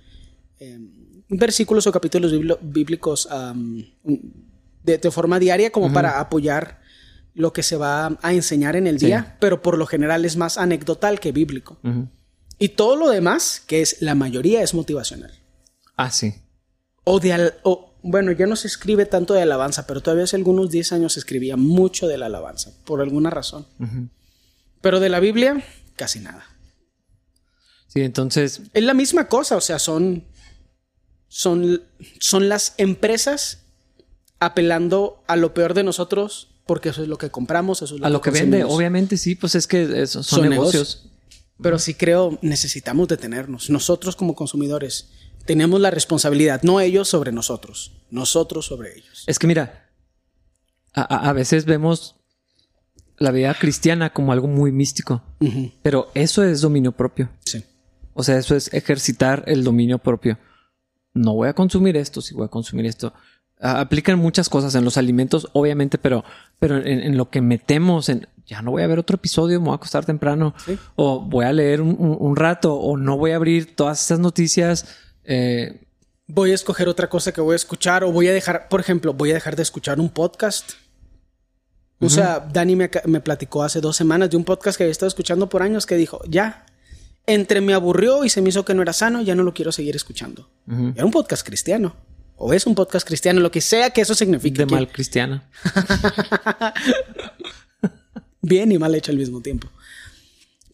eh, 0.59 0.79
versículos 1.29 1.85
o 1.87 1.91
capítulos 1.91 2.31
bíblicos 2.61 3.27
de, 4.83 4.97
de 4.97 5.11
forma 5.11 5.39
diaria 5.39 5.71
como 5.71 5.93
para 5.93 6.19
apoyar 6.19 6.81
lo 7.35 7.51
que 7.53 7.61
se 7.63 7.75
va 7.77 8.17
a 8.21 8.33
enseñar 8.33 8.75
en 8.75 8.87
el 8.87 8.99
Sí. 8.99 9.07
día, 9.07 9.37
pero 9.39 9.61
por 9.61 9.77
lo 9.77 9.85
general 9.85 10.25
es 10.25 10.35
más 10.37 10.57
anecdotal 10.57 11.19
que 11.19 11.31
bíblico. 11.31 11.77
Y 12.57 12.69
todo 12.69 12.95
lo 12.95 13.09
demás, 13.09 13.61
que 13.67 13.81
es 13.81 14.01
la 14.01 14.15
mayoría, 14.15 14.63
es 14.63 14.73
motivacional. 14.73 15.31
Ah, 15.97 16.09
sí. 16.09 16.33
O 17.05 17.19
de 17.19 17.31
al- 17.33 17.53
o, 17.63 17.93
bueno, 18.03 18.31
ya 18.33 18.45
no 18.45 18.55
se 18.55 18.67
escribe 18.67 19.05
tanto 19.05 19.33
de 19.33 19.41
alabanza, 19.41 19.87
pero 19.87 20.01
todavía 20.01 20.25
hace 20.25 20.35
algunos 20.35 20.69
10 20.69 20.91
años 20.91 21.13
se 21.13 21.19
escribía 21.19 21.55
mucho 21.55 22.07
de 22.07 22.17
la 22.17 22.25
alabanza, 22.27 22.71
por 22.85 23.01
alguna 23.01 23.29
razón. 23.29 23.65
Pero 24.81 24.99
de 24.99 25.09
la 25.09 25.19
Biblia, 25.19 25.63
casi 25.95 26.19
nada. 26.19 26.45
Sí, 27.87 28.01
entonces, 28.01 28.61
Es 28.73 28.83
la 28.83 28.93
misma 28.93 29.27
cosa, 29.29 29.55
o 29.55 29.61
sea, 29.61 29.79
son, 29.79 30.25
son, 31.27 31.81
son 32.19 32.49
las 32.49 32.73
empresas 32.77 33.63
apelando 34.39 35.23
a 35.27 35.35
lo 35.35 35.53
peor 35.53 35.73
de 35.73 35.83
nosotros 35.83 36.49
porque 36.67 36.89
eso 36.89 37.01
es 37.03 37.07
lo 37.07 37.17
que 37.17 37.29
compramos, 37.29 37.81
eso 37.81 37.95
es 37.95 38.01
lo 38.01 38.07
a 38.07 38.09
lo 38.09 38.21
que 38.21 38.31
vende, 38.31 38.63
obviamente 38.63 39.17
sí, 39.17 39.35
pues 39.35 39.53
es 39.55 39.67
que 39.67 39.83
eso, 40.01 40.23
son, 40.23 40.39
Son 40.39 40.49
negocios. 40.49 41.09
Pero 41.61 41.79
sí 41.79 41.93
creo 41.93 42.37
necesitamos 42.41 43.07
detenernos. 43.07 43.69
Nosotros 43.69 44.15
como 44.15 44.35
consumidores 44.35 45.09
tenemos 45.45 45.79
la 45.79 45.91
responsabilidad, 45.91 46.61
no 46.63 46.79
ellos 46.79 47.07
sobre 47.07 47.31
nosotros, 47.31 47.93
nosotros 48.11 48.65
sobre 48.65 48.97
ellos. 48.97 49.23
Es 49.27 49.39
que 49.39 49.47
mira, 49.47 49.89
a, 50.93 51.29
a- 51.29 51.33
veces 51.33 51.65
vemos 51.65 52.15
la 53.17 53.31
vida 53.31 53.53
cristiana 53.53 54.11
como 54.11 54.31
algo 54.31 54.47
muy 54.47 54.71
místico, 54.71 55.23
pero 55.81 56.09
eso 56.15 56.43
es 56.43 56.61
dominio 56.61 56.91
propio. 56.91 57.29
Sí. 57.45 57.63
O 58.13 58.23
sea, 58.23 58.37
eso 58.37 58.55
es 58.55 58.73
ejercitar 58.73 59.43
el 59.47 59.63
dominio 59.63 59.99
propio. 59.99 60.37
No 61.13 61.33
voy 61.33 61.47
a 61.47 61.53
consumir 61.53 61.95
esto, 61.97 62.21
sí 62.21 62.33
voy 62.33 62.45
a 62.45 62.49
consumir 62.49 62.85
esto. 62.85 63.13
Aplican 63.59 64.19
muchas 64.19 64.49
cosas 64.49 64.75
en 64.75 64.83
los 64.83 64.97
alimentos, 64.97 65.47
obviamente, 65.53 65.97
pero, 65.97 66.25
pero 66.59 66.77
en, 66.77 66.87
en 67.01 67.15
lo 67.17 67.29
que 67.29 67.39
metemos, 67.41 68.09
en 68.09 68.27
ya 68.45 68.61
no 68.61 68.71
voy 68.71 68.83
a 68.83 68.87
ver 68.87 68.99
otro 68.99 69.15
episodio, 69.15 69.59
me 69.59 69.65
voy 69.67 69.73
a 69.73 69.77
acostar 69.77 70.05
temprano, 70.05 70.53
Sí. 70.65 70.77
o 70.95 71.21
voy 71.21 71.45
a 71.45 71.53
leer 71.53 71.81
un, 71.81 71.95
un- 71.97 72.17
un 72.19 72.35
rato, 72.35 72.75
o 72.75 72.95
no 72.97 73.17
voy 73.17 73.31
a 73.31 73.37
abrir 73.37 73.75
todas 73.75 74.01
estas 74.01 74.19
noticias. 74.19 74.85
Eh, 75.25 75.81
Voy 76.27 76.51
a 76.51 76.55
escoger 76.55 76.87
otra 76.87 77.07
cosa 77.07 77.31
que 77.31 77.39
voy 77.41 77.53
a 77.53 77.55
escuchar 77.55 78.03
o 78.03 78.11
voy 78.11 78.27
a 78.27 78.33
dejar, 78.33 78.67
por 78.67 78.79
ejemplo, 78.79 79.13
voy 79.13 79.29
a 79.29 79.35
dejar 79.35 79.55
de 79.55 79.61
escuchar 79.61 79.99
un 79.99 80.09
podcast. 80.09 80.71
O 81.99 82.09
sea, 82.09 82.39
Dani 82.51 82.75
me, 82.75 82.89
me 83.05 83.21
platicó 83.21 83.61
hace 83.63 83.79
dos 83.79 83.95
semanas 83.95 84.31
de 84.31 84.37
un 84.37 84.43
podcast 84.43 84.75
que 84.77 84.83
había 84.85 84.91
estado 84.91 85.07
escuchando 85.07 85.47
por 85.49 85.61
años 85.61 85.85
que 85.85 85.95
dijo, 85.95 86.19
ya, 86.27 86.65
entre 87.27 87.61
me 87.61 87.73
aburrió 87.75 88.25
y 88.25 88.29
se 88.29 88.41
me 88.41 88.49
hizo 88.49 88.65
que 88.65 88.73
no 88.73 88.81
era 88.81 88.91
sano, 88.91 89.21
ya 89.21 89.35
no 89.35 89.43
lo 89.43 89.53
quiero 89.53 89.71
seguir 89.71 89.95
escuchando. 89.95 90.49
Era 90.95 91.05
un 91.05 91.11
podcast 91.11 91.45
cristiano. 91.45 91.95
O 92.37 92.53
es 92.53 92.65
un 92.65 92.73
podcast 92.75 93.07
cristiano, 93.07 93.39
lo 93.39 93.49
que 93.51 93.61
sea 93.61 93.91
que 93.91 94.01
eso 94.01 94.13
signifique. 94.15 94.57
de 94.57 94.65
que- 94.67 94.73
mal 94.75 94.87
cristiana. 94.91 95.47
bien 98.41 98.71
y 98.71 98.77
mal 98.77 98.93
hecho 98.95 99.11
al 99.11 99.17
mismo 99.17 99.41
tiempo. 99.41 99.69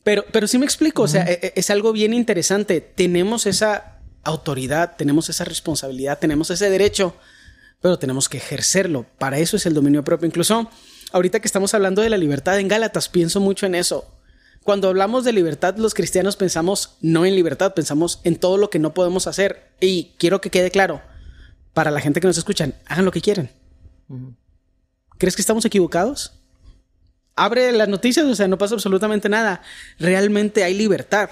Pero, 0.03 0.25
pero 0.31 0.47
sí 0.47 0.57
me 0.57 0.65
explico, 0.65 1.03
o 1.03 1.07
sea, 1.07 1.23
e- 1.25 1.39
e- 1.43 1.53
es 1.55 1.69
algo 1.69 1.91
bien 1.91 2.13
interesante. 2.13 2.81
Tenemos 2.81 3.45
esa 3.45 3.99
autoridad, 4.23 4.95
tenemos 4.97 5.29
esa 5.29 5.43
responsabilidad, 5.43 6.19
tenemos 6.19 6.49
ese 6.49 6.69
derecho, 6.69 7.15
pero 7.81 7.97
tenemos 7.97 8.29
que 8.29 8.37
ejercerlo. 8.37 9.05
Para 9.17 9.39
eso 9.39 9.57
es 9.57 9.65
el 9.65 9.73
dominio 9.73 10.03
propio. 10.03 10.27
Incluso 10.27 10.69
ahorita 11.11 11.39
que 11.39 11.47
estamos 11.47 11.73
hablando 11.73 12.01
de 12.01 12.09
la 12.09 12.17
libertad 12.17 12.59
en 12.59 12.67
Gálatas, 12.67 13.09
pienso 13.09 13.39
mucho 13.39 13.65
en 13.65 13.75
eso. 13.75 14.17
Cuando 14.63 14.89
hablamos 14.89 15.23
de 15.23 15.33
libertad, 15.33 15.77
los 15.77 15.95
cristianos 15.95 16.35
pensamos 16.35 16.97
no 17.01 17.25
en 17.25 17.35
libertad, 17.35 17.73
pensamos 17.73 18.19
en 18.23 18.35
todo 18.35 18.57
lo 18.57 18.69
que 18.69 18.77
no 18.77 18.93
podemos 18.93 19.25
hacer. 19.25 19.71
Y 19.79 20.13
quiero 20.19 20.39
que 20.39 20.51
quede 20.51 20.69
claro, 20.69 21.01
para 21.73 21.89
la 21.89 21.99
gente 21.99 22.21
que 22.21 22.27
nos 22.27 22.37
escuchan, 22.37 22.75
hagan 22.85 23.05
lo 23.05 23.11
que 23.11 23.21
quieran. 23.21 23.49
¿Crees 25.17 25.35
que 25.35 25.41
estamos 25.41 25.65
equivocados? 25.65 26.33
Abre 27.35 27.71
las 27.71 27.87
noticias, 27.87 28.25
o 28.25 28.35
sea, 28.35 28.47
no 28.47 28.59
pasa 28.59 28.75
absolutamente 28.75 29.29
nada. 29.29 29.63
Realmente 29.97 30.63
hay 30.63 30.75
libertad. 30.75 31.29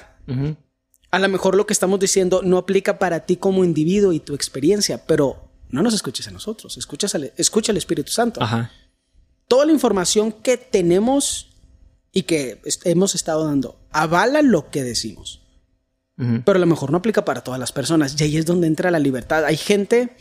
A 1.12 1.20
lo 1.20 1.28
mejor 1.30 1.56
lo 1.56 1.66
que 1.66 1.74
estamos 1.74 2.00
diciendo 2.00 2.42
no 2.44 2.58
aplica 2.58 3.00
para 3.00 3.26
ti 3.26 3.36
como 3.38 3.64
individuo 3.64 4.14
y 4.14 4.20
tu 4.20 4.36
experiencia, 4.36 5.06
pero 5.08 5.50
no 5.70 5.82
nos 5.82 5.94
escuches 5.94 6.28
a 6.28 6.32
nosotros, 6.32 6.78
escuchas 6.78 7.16
al, 7.16 7.32
escucha 7.38 7.72
al 7.72 7.78
Espíritu 7.78 8.12
Santo. 8.12 8.42
Ajá. 8.44 8.72
Toda 9.48 9.66
la 9.66 9.72
información 9.72 10.32
que 10.32 10.58
tenemos 10.58 11.48
y 12.12 12.24
que 12.24 12.62
est- 12.66 12.86
hemos 12.86 13.16
estado 13.16 13.46
dando 13.46 13.80
avala 13.92 14.42
lo 14.44 14.70
que 14.70 14.84
decimos, 14.84 15.42
pero 16.46 16.58
a 16.58 16.60
lo 16.60 16.66
mejor 16.66 16.92
no 16.92 16.98
aplica 16.98 17.24
para 17.24 17.42
todas 17.44 17.60
las 17.60 17.72
personas. 17.72 18.20
Y 18.20 18.24
ahí 18.26 18.38
es 18.38 18.46
donde 18.46 18.68
entra 18.68 18.92
la 18.92 19.00
libertad. 19.00 19.46
Hay 19.46 19.56
gente 19.58 20.16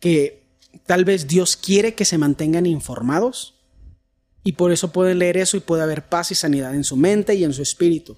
que 0.00 0.42
tal 0.84 1.04
vez 1.04 1.26
Dios 1.28 1.56
quiere 1.56 1.94
que 1.94 2.04
se 2.04 2.18
mantengan 2.18 2.66
informados 2.66 3.54
y 4.44 4.52
por 4.52 4.72
eso 4.72 4.92
pueden 4.92 5.20
leer 5.20 5.36
eso 5.38 5.56
y 5.56 5.60
puede 5.60 5.82
haber 5.82 6.08
paz 6.08 6.32
y 6.32 6.34
sanidad 6.34 6.74
en 6.74 6.84
su 6.84 6.96
mente 6.96 7.34
y 7.34 7.44
en 7.44 7.52
su 7.52 7.62
espíritu. 7.62 8.16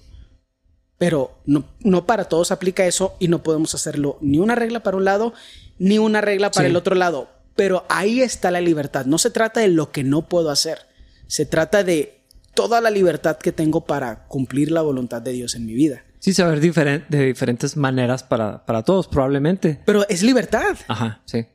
Pero 0.99 1.39
no, 1.45 1.63
no 1.79 2.05
para 2.05 2.25
todos 2.25 2.51
aplica 2.51 2.85
eso 2.85 3.15
y 3.19 3.27
no 3.29 3.41
podemos 3.41 3.73
hacerlo 3.73 4.17
ni 4.21 4.37
una 4.37 4.53
regla 4.53 4.81
para 4.83 4.97
un 4.97 5.05
lado 5.05 5.33
ni 5.79 5.97
una 5.97 6.21
regla 6.21 6.51
para 6.51 6.67
Sí. 6.67 6.69
el 6.69 6.75
otro 6.75 6.93
lado. 6.93 7.29
Pero 7.55 7.85
ahí 7.89 8.21
está 8.21 8.51
la 8.51 8.61
libertad. 8.61 9.05
No 9.07 9.17
se 9.17 9.31
trata 9.31 9.61
de 9.61 9.69
lo 9.69 9.91
que 9.91 10.03
no 10.03 10.27
puedo 10.29 10.51
hacer. 10.51 10.79
Se 11.25 11.45
trata 11.47 11.83
de 11.83 12.19
toda 12.53 12.79
la 12.81 12.89
libertad 12.89 13.37
que 13.37 13.51
tengo 13.51 13.85
para 13.85 14.27
cumplir 14.27 14.71
la 14.71 14.81
voluntad 14.81 15.21
de 15.21 15.31
Dios 15.31 15.55
en 15.55 15.65
mi 15.65 15.73
vida. 15.73 16.03
Sí, 16.19 16.33
saber 16.33 16.59
diferen- 16.59 17.05
de 17.07 17.25
diferentes 17.27 17.77
maneras 17.77 18.23
para, 18.23 18.65
para 18.65 18.83
todos, 18.83 19.07
probablemente. 19.07 19.79
Pero 19.85 20.05
es 20.09 20.21
libertad. 20.21 20.75
Ajá, 20.89 21.21
sí. 21.25 21.45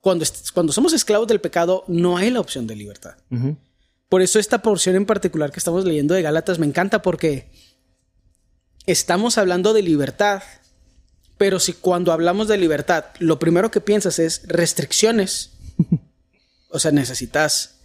Cuando, 0.00 0.24
cuando 0.54 0.72
somos 0.72 0.94
esclavos 0.94 1.28
del 1.28 1.40
pecado, 1.40 1.84
no 1.88 2.16
hay 2.16 2.30
la 2.30 2.40
opción 2.40 2.66
de 2.66 2.74
libertad. 2.74 3.14
Por 4.08 4.22
eso 4.22 4.38
esta 4.38 4.62
porción 4.62 4.96
en 4.96 5.04
particular 5.06 5.52
que 5.52 5.58
estamos 5.60 5.84
leyendo 5.84 6.14
de 6.14 6.22
Gálatas 6.22 6.58
me 6.58 6.66
encanta 6.66 7.02
porque 7.02 7.50
estamos 8.86 9.38
hablando 9.38 9.72
de 9.72 9.82
libertad, 9.82 10.42
pero 11.38 11.58
si 11.60 11.72
cuando 11.72 12.12
hablamos 12.12 12.48
de 12.48 12.56
libertad 12.58 13.06
lo 13.18 13.38
primero 13.38 13.70
que 13.70 13.80
piensas 13.80 14.18
es 14.18 14.42
restricciones, 14.46 15.52
o 16.68 16.78
sea, 16.78 16.90
necesitas, 16.92 17.76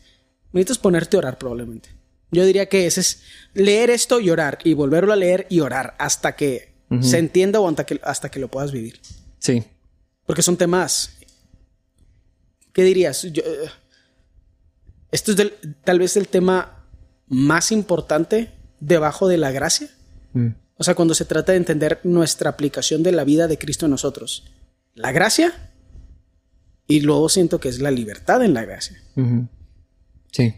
necesitas 0.51 0.77
ponerte 0.77 1.17
a 1.17 1.19
orar 1.19 1.37
probablemente. 1.37 1.89
Yo 2.31 2.45
diría 2.45 2.67
que 2.67 2.85
ese 2.87 3.01
es 3.01 3.21
leer 3.53 3.89
esto 3.89 4.19
y 4.19 4.29
orar 4.29 4.59
y 4.63 4.73
volverlo 4.73 5.13
a 5.13 5.15
leer 5.15 5.47
y 5.49 5.61
orar 5.61 5.95
hasta 5.99 6.35
que 6.35 6.75
se 7.01 7.17
entienda 7.17 7.59
o 7.59 7.67
hasta 7.67 7.85
que, 7.85 7.99
hasta 8.03 8.29
que 8.31 8.39
lo 8.39 8.47
puedas 8.49 8.71
vivir. 8.71 8.99
Sí. 9.39 9.63
Porque 10.25 10.41
son 10.41 10.57
temas 10.57 11.11
¿Qué 12.73 12.83
dirías? 12.83 13.23
Yo, 13.23 13.41
esto 15.11 15.31
es 15.31 15.37
del- 15.37 15.53
tal 15.83 15.97
vez 15.99 16.15
el 16.15 16.27
tema 16.27 16.85
más 17.27 17.71
importante 17.71 18.51
debajo 18.79 19.27
de 19.27 19.37
la 19.37 19.51
gracia. 19.51 19.89
Mm. 20.33 20.49
O 20.77 20.83
sea, 20.83 20.95
cuando 20.95 21.13
se 21.13 21.25
trata 21.25 21.51
de 21.51 21.57
entender 21.57 21.99
nuestra 22.03 22.49
aplicación 22.49 23.03
de 23.03 23.11
la 23.11 23.23
vida 23.23 23.47
de 23.47 23.57
Cristo 23.57 23.85
en 23.85 23.91
nosotros. 23.91 24.45
La 24.93 25.11
gracia 25.11 25.71
y 26.87 27.01
luego 27.01 27.29
siento 27.29 27.59
que 27.59 27.69
es 27.69 27.79
la 27.79 27.91
libertad 27.91 28.43
en 28.43 28.53
la 28.53 28.63
gracia. 28.63 29.01
Sí. 30.31 30.53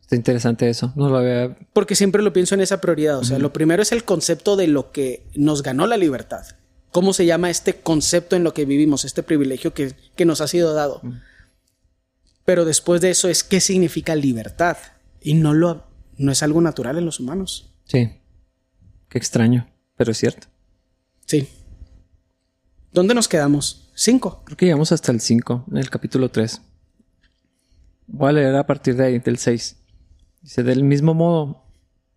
Está 0.00 0.16
interesante 0.16 0.68
eso. 0.68 0.92
No 0.96 1.08
lo 1.08 1.18
había. 1.18 1.56
Porque 1.72 1.94
siempre 1.94 2.22
lo 2.22 2.32
pienso 2.32 2.54
en 2.54 2.60
esa 2.60 2.80
prioridad. 2.80 3.18
O 3.18 3.24
sea, 3.24 3.38
lo 3.38 3.52
primero 3.52 3.82
es 3.82 3.92
el 3.92 4.04
concepto 4.04 4.56
de 4.56 4.66
lo 4.66 4.90
que 4.90 5.26
nos 5.34 5.62
ganó 5.62 5.86
la 5.86 5.96
libertad. 5.96 6.44
¿Cómo 6.90 7.12
se 7.12 7.26
llama 7.26 7.50
este 7.50 7.76
concepto 7.76 8.36
en 8.36 8.44
lo 8.44 8.54
que 8.54 8.64
vivimos, 8.64 9.04
este 9.04 9.22
privilegio 9.22 9.74
que, 9.74 9.94
que 10.14 10.24
nos 10.24 10.40
ha 10.40 10.48
sido 10.48 10.74
dado? 10.74 11.00
Pero 12.44 12.64
después 12.64 13.00
de 13.00 13.10
eso 13.10 13.28
es 13.28 13.44
qué 13.44 13.60
significa 13.60 14.14
libertad. 14.14 14.76
Y 15.20 15.34
no, 15.34 15.54
lo, 15.54 15.86
no 16.16 16.32
es 16.32 16.42
algo 16.42 16.60
natural 16.60 16.98
en 16.98 17.06
los 17.06 17.20
humanos. 17.20 17.72
Sí. 17.86 18.10
Qué 19.14 19.18
extraño, 19.18 19.68
pero 19.94 20.10
es 20.10 20.18
cierto. 20.18 20.48
Sí. 21.24 21.48
¿Dónde 22.92 23.14
nos 23.14 23.28
quedamos? 23.28 23.88
Cinco. 23.94 24.42
Creo 24.44 24.56
que 24.56 24.66
llegamos 24.66 24.90
hasta 24.90 25.12
el 25.12 25.20
5, 25.20 25.66
en 25.70 25.76
el 25.76 25.88
capítulo 25.88 26.32
3. 26.32 26.60
Voy 28.08 28.30
a 28.30 28.32
leer 28.32 28.56
a 28.56 28.66
partir 28.66 28.96
de 28.96 29.04
ahí, 29.04 29.20
del 29.20 29.38
6. 29.38 29.76
Dice, 30.42 30.64
del 30.64 30.82
mismo 30.82 31.14
modo, 31.14 31.62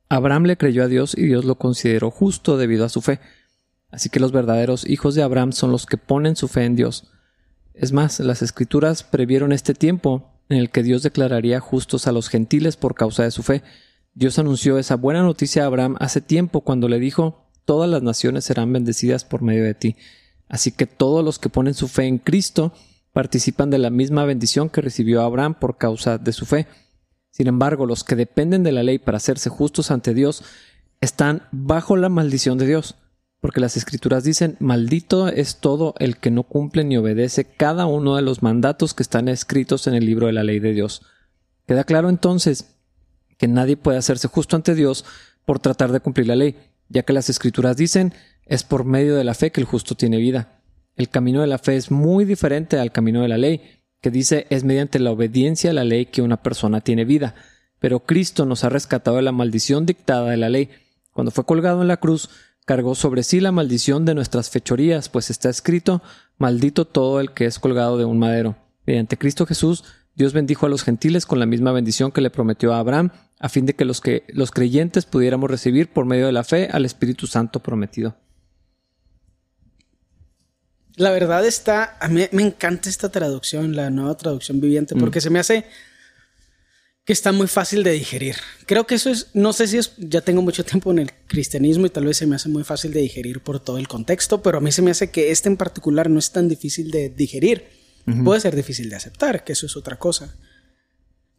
Abraham 0.09 0.45
le 0.45 0.57
creyó 0.57 0.83
a 0.83 0.87
Dios 0.87 1.15
y 1.15 1.27
Dios 1.27 1.45
lo 1.45 1.59
consideró 1.59 2.09
justo 2.09 2.57
debido 2.57 2.83
a 2.83 2.89
su 2.89 3.03
fe. 3.03 3.19
Así 3.91 4.09
que 4.09 4.19
los 4.19 4.31
verdaderos 4.31 4.83
hijos 4.89 5.13
de 5.13 5.21
Abraham 5.21 5.51
son 5.51 5.71
los 5.71 5.85
que 5.85 5.97
ponen 5.97 6.35
su 6.35 6.47
fe 6.47 6.65
en 6.65 6.75
Dios. 6.75 7.11
Es 7.75 7.91
más, 7.91 8.19
las 8.21 8.41
escrituras 8.41 9.03
previeron 9.03 9.51
este 9.51 9.75
tiempo 9.75 10.31
en 10.49 10.57
el 10.57 10.71
que 10.71 10.81
Dios 10.81 11.03
declararía 11.03 11.59
justos 11.59 12.07
a 12.07 12.11
los 12.11 12.27
gentiles 12.27 12.75
por 12.75 12.95
causa 12.95 13.21
de 13.21 13.29
su 13.29 13.43
fe. 13.43 13.61
Dios 14.17 14.39
anunció 14.39 14.79
esa 14.79 14.95
buena 14.95 15.21
noticia 15.21 15.61
a 15.61 15.65
Abraham 15.67 15.95
hace 15.99 16.21
tiempo 16.21 16.61
cuando 16.61 16.89
le 16.89 16.97
dijo, 16.97 17.45
todas 17.65 17.87
las 17.87 18.01
naciones 18.01 18.45
serán 18.45 18.73
bendecidas 18.73 19.23
por 19.23 19.43
medio 19.43 19.63
de 19.63 19.75
ti. 19.75 19.95
Así 20.49 20.71
que 20.71 20.87
todos 20.87 21.23
los 21.23 21.37
que 21.37 21.49
ponen 21.49 21.75
su 21.75 21.87
fe 21.87 22.05
en 22.05 22.17
Cristo 22.17 22.73
participan 23.13 23.69
de 23.69 23.77
la 23.77 23.91
misma 23.91 24.25
bendición 24.25 24.69
que 24.69 24.81
recibió 24.81 25.21
Abraham 25.21 25.53
por 25.59 25.77
causa 25.77 26.17
de 26.17 26.33
su 26.33 26.47
fe. 26.47 26.65
Sin 27.29 27.45
embargo, 27.45 27.85
los 27.85 28.03
que 28.03 28.15
dependen 28.15 28.63
de 28.63 28.71
la 28.71 28.81
ley 28.81 28.97
para 28.97 29.17
hacerse 29.17 29.51
justos 29.51 29.91
ante 29.91 30.15
Dios 30.15 30.43
están 30.99 31.43
bajo 31.51 31.95
la 31.95 32.09
maldición 32.09 32.57
de 32.57 32.65
Dios, 32.65 32.95
porque 33.39 33.61
las 33.61 33.77
escrituras 33.77 34.23
dicen, 34.23 34.57
maldito 34.59 35.27
es 35.27 35.57
todo 35.57 35.93
el 35.99 36.17
que 36.17 36.31
no 36.31 36.41
cumple 36.41 36.83
ni 36.83 36.97
obedece 36.97 37.45
cada 37.45 37.85
uno 37.85 38.15
de 38.15 38.23
los 38.23 38.41
mandatos 38.41 38.95
que 38.95 39.03
están 39.03 39.27
escritos 39.27 39.85
en 39.85 39.93
el 39.93 40.07
libro 40.07 40.25
de 40.25 40.33
la 40.33 40.43
ley 40.43 40.59
de 40.59 40.73
Dios. 40.73 41.03
Queda 41.67 41.83
claro 41.83 42.09
entonces 42.09 42.76
que 43.37 43.47
nadie 43.47 43.77
puede 43.77 43.97
hacerse 43.97 44.27
justo 44.27 44.55
ante 44.55 44.75
Dios 44.75 45.05
por 45.45 45.59
tratar 45.59 45.91
de 45.91 45.99
cumplir 45.99 46.27
la 46.27 46.35
ley, 46.35 46.55
ya 46.89 47.03
que 47.03 47.13
las 47.13 47.29
escrituras 47.29 47.77
dicen, 47.77 48.13
es 48.45 48.63
por 48.63 48.85
medio 48.85 49.15
de 49.15 49.23
la 49.23 49.33
fe 49.33 49.51
que 49.51 49.61
el 49.61 49.67
justo 49.67 49.95
tiene 49.95 50.17
vida. 50.17 50.61
El 50.95 51.09
camino 51.09 51.41
de 51.41 51.47
la 51.47 51.57
fe 51.57 51.75
es 51.75 51.91
muy 51.91 52.25
diferente 52.25 52.79
al 52.79 52.91
camino 52.91 53.21
de 53.21 53.27
la 53.27 53.37
ley, 53.37 53.61
que 54.01 54.11
dice 54.11 54.47
es 54.49 54.63
mediante 54.63 54.99
la 54.99 55.11
obediencia 55.11 55.69
a 55.69 55.73
la 55.73 55.83
ley 55.83 56.07
que 56.07 56.21
una 56.21 56.37
persona 56.37 56.81
tiene 56.81 57.05
vida. 57.05 57.35
Pero 57.79 57.99
Cristo 57.99 58.45
nos 58.45 58.63
ha 58.63 58.69
rescatado 58.69 59.17
de 59.17 59.23
la 59.23 59.31
maldición 59.31 59.85
dictada 59.85 60.31
de 60.31 60.37
la 60.37 60.49
ley. 60.49 60.69
Cuando 61.13 61.31
fue 61.31 61.45
colgado 61.45 61.81
en 61.81 61.87
la 61.87 61.97
cruz, 61.97 62.29
cargó 62.65 62.95
sobre 62.95 63.23
sí 63.23 63.39
la 63.39 63.51
maldición 63.51 64.05
de 64.05 64.15
nuestras 64.15 64.49
fechorías, 64.49 65.09
pues 65.09 65.29
está 65.29 65.49
escrito, 65.49 66.01
maldito 66.37 66.85
todo 66.85 67.19
el 67.19 67.31
que 67.31 67.45
es 67.45 67.59
colgado 67.59 67.97
de 67.97 68.05
un 68.05 68.19
madero. 68.19 68.55
Mediante 68.85 69.17
Cristo 69.17 69.45
Jesús, 69.45 69.83
Dios 70.15 70.33
bendijo 70.33 70.65
a 70.65 70.69
los 70.69 70.83
gentiles 70.83 71.25
con 71.25 71.39
la 71.39 71.45
misma 71.45 71.71
bendición 71.71 72.11
que 72.11 72.21
le 72.21 72.31
prometió 72.31 72.73
a 72.73 72.79
Abraham, 72.79 73.11
a 73.39 73.49
fin 73.49 73.65
de 73.65 73.75
que 73.75 73.85
los, 73.85 74.01
que 74.01 74.23
los 74.29 74.51
creyentes 74.51 75.05
pudiéramos 75.05 75.49
recibir 75.49 75.91
por 75.91 76.05
medio 76.05 76.25
de 76.25 76.31
la 76.31 76.43
fe 76.43 76.69
al 76.71 76.85
Espíritu 76.85 77.27
Santo 77.27 77.59
prometido. 77.61 78.17
La 80.95 81.11
verdad 81.11 81.45
está, 81.45 81.95
a 81.99 82.07
mí 82.07 82.25
me 82.31 82.41
encanta 82.41 82.89
esta 82.89 83.09
traducción, 83.09 83.75
la 83.75 83.91
nueva 83.91 84.17
traducción 84.17 84.59
viviente, 84.59 84.95
porque 84.95 85.21
se 85.21 85.29
me 85.29 85.37
hace 85.37 85.65
que 87.05 87.13
está 87.13 87.31
muy 87.31 87.47
fácil 87.47 87.83
de 87.83 87.91
digerir. 87.91 88.35
Creo 88.65 88.85
que 88.85 88.95
eso 88.95 89.11
es, 89.11 89.27
no 89.33 89.53
sé 89.53 89.67
si 89.67 89.77
es, 89.77 89.93
ya 89.97 90.21
tengo 90.21 90.41
mucho 90.41 90.65
tiempo 90.65 90.91
en 90.91 90.99
el 90.99 91.11
cristianismo 91.27 91.85
y 91.85 91.89
tal 91.89 92.05
vez 92.05 92.17
se 92.17 92.25
me 92.25 92.35
hace 92.35 92.49
muy 92.49 92.63
fácil 92.63 92.91
de 92.91 92.99
digerir 92.99 93.39
por 93.41 93.59
todo 93.59 93.77
el 93.77 93.87
contexto, 93.87 94.41
pero 94.41 94.57
a 94.57 94.61
mí 94.61 94.71
se 94.73 94.81
me 94.81 94.91
hace 94.91 95.09
que 95.11 95.31
este 95.31 95.47
en 95.47 95.55
particular 95.55 96.09
no 96.09 96.19
es 96.19 96.31
tan 96.31 96.49
difícil 96.49 96.91
de 96.91 97.09
digerir. 97.09 97.65
Puede 98.23 98.39
ser 98.39 98.55
difícil 98.55 98.89
de 98.89 98.95
aceptar, 98.95 99.43
que 99.43 99.53
eso 99.53 99.65
es 99.65 99.75
otra 99.75 99.99
cosa. 99.99 100.35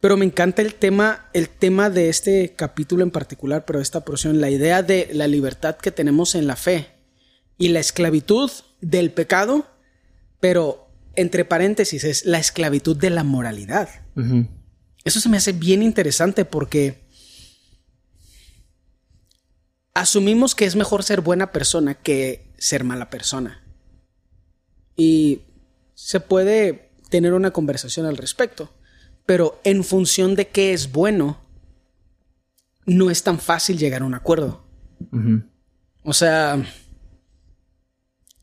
Pero 0.01 0.15
me 0.15 0.25
encanta 0.25 0.61
el 0.61 0.75
tema, 0.75 1.29
el 1.33 1.49
tema 1.49 1.89
de 1.89 2.09
este 2.09 2.53
capítulo 2.55 3.03
en 3.03 3.11
particular, 3.11 3.65
pero 3.65 3.81
esta 3.81 4.05
porción, 4.05 4.39
la 4.39 4.49
idea 4.49 4.81
de 4.81 5.09
la 5.13 5.27
libertad 5.27 5.75
que 5.75 5.91
tenemos 5.91 6.35
en 6.35 6.47
la 6.47 6.55
fe 6.55 6.87
y 7.57 7.69
la 7.69 7.79
esclavitud 7.79 8.49
del 8.79 9.11
pecado, 9.11 9.67
pero 10.39 10.87
entre 11.15 11.43
paréntesis 11.43 12.05
es 12.05 12.25
la 12.25 12.39
esclavitud 12.39 12.95
de 12.95 13.09
la 13.09 13.25
moralidad. 13.25 13.89
Eso 15.03 15.19
se 15.19 15.27
me 15.27 15.37
hace 15.37 15.51
bien 15.51 15.83
interesante 15.83 16.45
porque 16.45 17.03
asumimos 19.93 20.55
que 20.55 20.63
es 20.63 20.77
mejor 20.77 21.03
ser 21.03 21.19
buena 21.19 21.51
persona 21.51 21.95
que 21.95 22.53
ser 22.57 22.85
mala 22.85 23.09
persona. 23.09 23.63
Y 24.95 25.41
se 25.93 26.21
puede 26.21 26.91
tener 27.09 27.33
una 27.33 27.51
conversación 27.51 28.05
al 28.05 28.15
respecto, 28.15 28.71
pero 29.29 29.61
en 29.63 29.83
función 29.83 30.33
de 30.33 30.47
qué 30.47 30.73
es 30.73 30.91
bueno, 30.91 31.37
no 32.87 33.11
es 33.11 33.21
tan 33.21 33.37
fácil 33.37 33.77
llegar 33.77 34.01
a 34.01 34.05
un 34.05 34.15
acuerdo. 34.15 34.63
O 36.01 36.13
sea, 36.13 36.65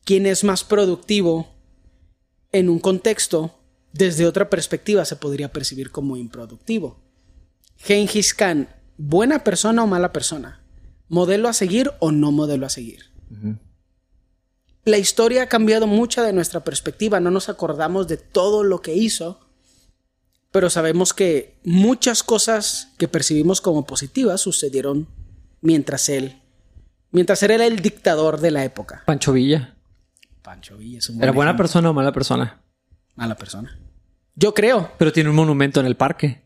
quién 0.05 0.27
es 0.27 0.45
más 0.45 0.63
productivo 0.63 1.49
en 2.53 2.69
un 2.69 2.79
contexto, 2.79 3.59
desde 3.93 4.27
otra 4.27 4.49
perspectiva 4.49 5.05
se 5.05 5.17
podría 5.17 5.51
percibir 5.51 5.91
como 5.91 6.17
improductivo. 6.17 7.03
Gengis 7.79 8.33
Khan, 8.33 8.69
¿buena 8.97 9.43
persona 9.43 9.83
o 9.83 9.89
mala 9.89 10.13
persona? 10.13 10.65
¿Modelo 11.09 11.49
a 11.49 11.53
seguir 11.53 11.91
o 11.99 12.13
no 12.13 12.31
modelo 12.31 12.65
a 12.65 12.71
seguir? 12.71 13.07
La 14.85 14.99
historia 14.99 15.43
ha 15.43 15.49
cambiado 15.49 15.89
mucha 15.89 16.23
de 16.23 16.33
nuestra 16.33 16.63
perspectiva, 16.63 17.19
no 17.19 17.33
nos 17.33 17.49
acordamos 17.49 18.07
de 18.07 18.19
todo 18.19 18.63
lo 18.63 18.83
que 18.83 18.95
hizo, 18.95 19.46
pero 20.57 20.71
sabemos 20.71 21.13
que 21.13 21.61
muchas 21.65 22.23
cosas 22.23 22.95
que 22.97 23.09
percibimos 23.09 23.61
como 23.61 23.85
positivas 23.85 24.41
sucedieron 24.41 25.07
mientras 25.61 26.09
él, 26.09 26.41
mientras 27.11 27.43
él 27.43 27.51
era 27.51 27.67
el 27.67 27.81
dictador 27.81 28.41
de 28.41 28.51
la 28.53 28.65
época. 28.65 29.03
Pancho 29.05 29.35
Villa. 29.35 29.77
Pancho 30.41 30.79
Villa 30.79 30.97
es 30.97 31.11
un 31.11 31.17
¿Era 31.17 31.27
buen 31.27 31.35
buena 31.35 31.51
ejemplo. 31.51 31.63
persona 31.65 31.91
o 31.91 31.93
mala 31.93 32.11
persona? 32.11 32.63
Mala 33.17 33.37
persona. 33.37 33.79
Yo 34.35 34.55
creo. 34.55 34.93
Pero 34.97 35.13
tiene 35.13 35.29
un 35.29 35.37
monumento 35.37 35.79
en 35.79 35.85
el 35.85 35.97
parque. 35.99 36.43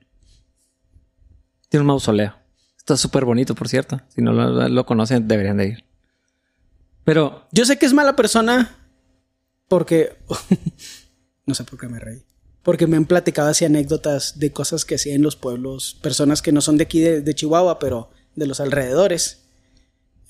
Tiene 1.69 1.83
un 1.83 1.87
mausoleo. 1.87 2.35
Está 2.79 2.97
súper 2.97 3.25
bonito, 3.25 3.55
por 3.55 3.69
cierto. 3.69 4.01
Si 4.09 4.23
no 4.23 4.33
lo, 4.33 4.69
lo 4.69 4.87
conocen, 4.87 5.29
deberían 5.29 5.59
de 5.59 5.69
ir. 5.69 5.85
Pero 7.05 7.47
Yo 7.53 7.65
sé 7.65 7.79
que 7.79 7.87
es 7.87 7.95
mala 7.95 8.17
persona 8.17 8.75
porque... 9.69 10.19
no 11.47 11.55
sé 11.55 11.63
por 11.63 11.79
qué 11.79 11.87
me 11.87 12.01
reí. 12.01 12.25
Porque 12.63 12.87
me 12.87 12.97
han 12.97 13.07
platicado 13.07 13.49
así 13.49 13.65
anécdotas 13.65 14.39
de 14.39 14.53
cosas 14.53 14.85
que 14.85 14.97
hacían 14.97 15.17
en 15.17 15.23
los 15.23 15.37
pueblos, 15.37 15.97
personas 16.03 16.43
que 16.43 16.53
no 16.53 16.61
son 16.61 16.77
de 16.77 16.85
aquí 16.85 17.01
de, 17.01 17.21
de 17.23 17.35
Chihuahua, 17.35 17.79
pero 17.79 18.11
de 18.37 18.47
los 18.47 18.61
alrededores. 18.61 19.39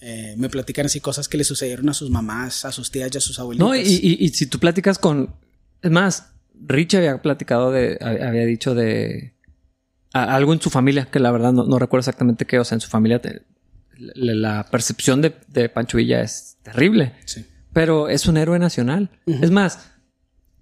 Eh, 0.01 0.35
me 0.39 0.49
platican 0.49 0.87
así 0.87 1.01
cosas 1.01 1.29
que 1.29 1.37
le 1.37 1.45
sucedieron 1.45 1.89
a 1.89 1.95
sus 1.95 2.09
mamás, 2.09 2.65
a 2.65 2.73
sus 2.73 2.91
tías 2.91 3.11
y 3.13 3.19
a 3.19 3.21
sus 3.21 3.39
abuelitas. 3.39 3.67
No, 3.69 3.75
y, 3.75 3.81
y- 3.81 4.17
y 4.25 4.29
si 4.31 4.47
tú 4.47 4.59
platicas 4.59 4.99
con. 4.99 5.35
Es 5.83 5.91
más, 5.91 6.27
Rich 6.55 6.95
había 6.95 7.21
platicado 7.21 7.71
de. 7.73 7.99
Había 8.01 8.47
dicho 8.47 8.75
de. 8.75 9.35
a- 10.15 10.35
algo 10.35 10.53
en 10.55 10.61
su 10.63 10.71
familia, 10.71 11.07
que 11.11 11.19
la 11.19 11.31
verdad 11.33 11.53
no, 11.53 11.65
no 11.67 11.79
recuerdo 11.79 12.01
exactamente 12.03 12.47
qué. 12.47 12.59
O 12.59 12.65
sea, 12.65 12.77
en 12.77 12.81
su 12.81 12.89
familia. 12.89 13.21
te- 13.21 13.43
la, 13.99 14.35
la 14.35 14.71
percepción 14.71 15.21
de, 15.21 15.35
de 15.49 15.69
Pancho 15.69 15.99
Villa 15.99 16.23
es 16.23 16.57
terrible. 16.63 17.13
Sí. 17.27 17.45
Pero 17.75 18.09
es 18.09 18.25
un 18.27 18.39
héroe 18.39 18.59
nacional. 18.59 19.11
Es 19.27 19.51
más, 19.51 19.91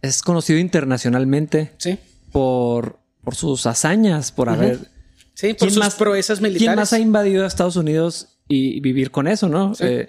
es 0.03 0.23
conocido 0.23 0.59
internacionalmente 0.59 1.73
Sí. 1.79 1.99
por, 2.33 3.01
por 3.23 3.35
sus 3.35 3.67
hazañas, 3.67 4.33
por 4.33 4.49
haber. 4.49 4.91
Sí, 5.35 5.49
por 5.55 5.59
¿Quién 5.59 5.71
sus 5.71 5.79
más- 5.79 5.95
proezas 5.95 6.41
militares. 6.41 6.67
¿Quién 6.69 6.77
más 6.77 6.93
ha 6.93 6.99
invadido 6.99 7.45
a 7.45 7.47
Estados 7.47 7.77
Unidos 7.77 8.39
y 8.49 8.81
vivir 8.81 9.11
con 9.11 9.29
eso, 9.29 9.49
no? 9.49 9.75
Sí. 9.75 9.85
Eh, 9.87 10.09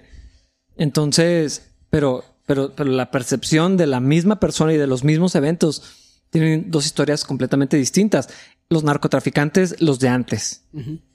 entonces, 0.76 1.70
pero, 1.90 2.24
pero, 2.46 2.74
pero 2.74 2.90
la 2.90 3.10
percepción 3.10 3.76
de 3.76 3.86
la 3.86 4.00
misma 4.00 4.40
persona 4.40 4.72
y 4.72 4.76
de 4.76 4.86
los 4.86 5.04
mismos 5.04 5.34
eventos 5.34 5.82
tienen 6.30 6.70
dos 6.70 6.86
historias 6.86 7.24
completamente 7.24 7.76
distintas. 7.76 8.28
Los 8.68 8.84
narcotraficantes, 8.84 9.80
los 9.80 9.98
de 9.98 10.08
antes. 10.08 10.62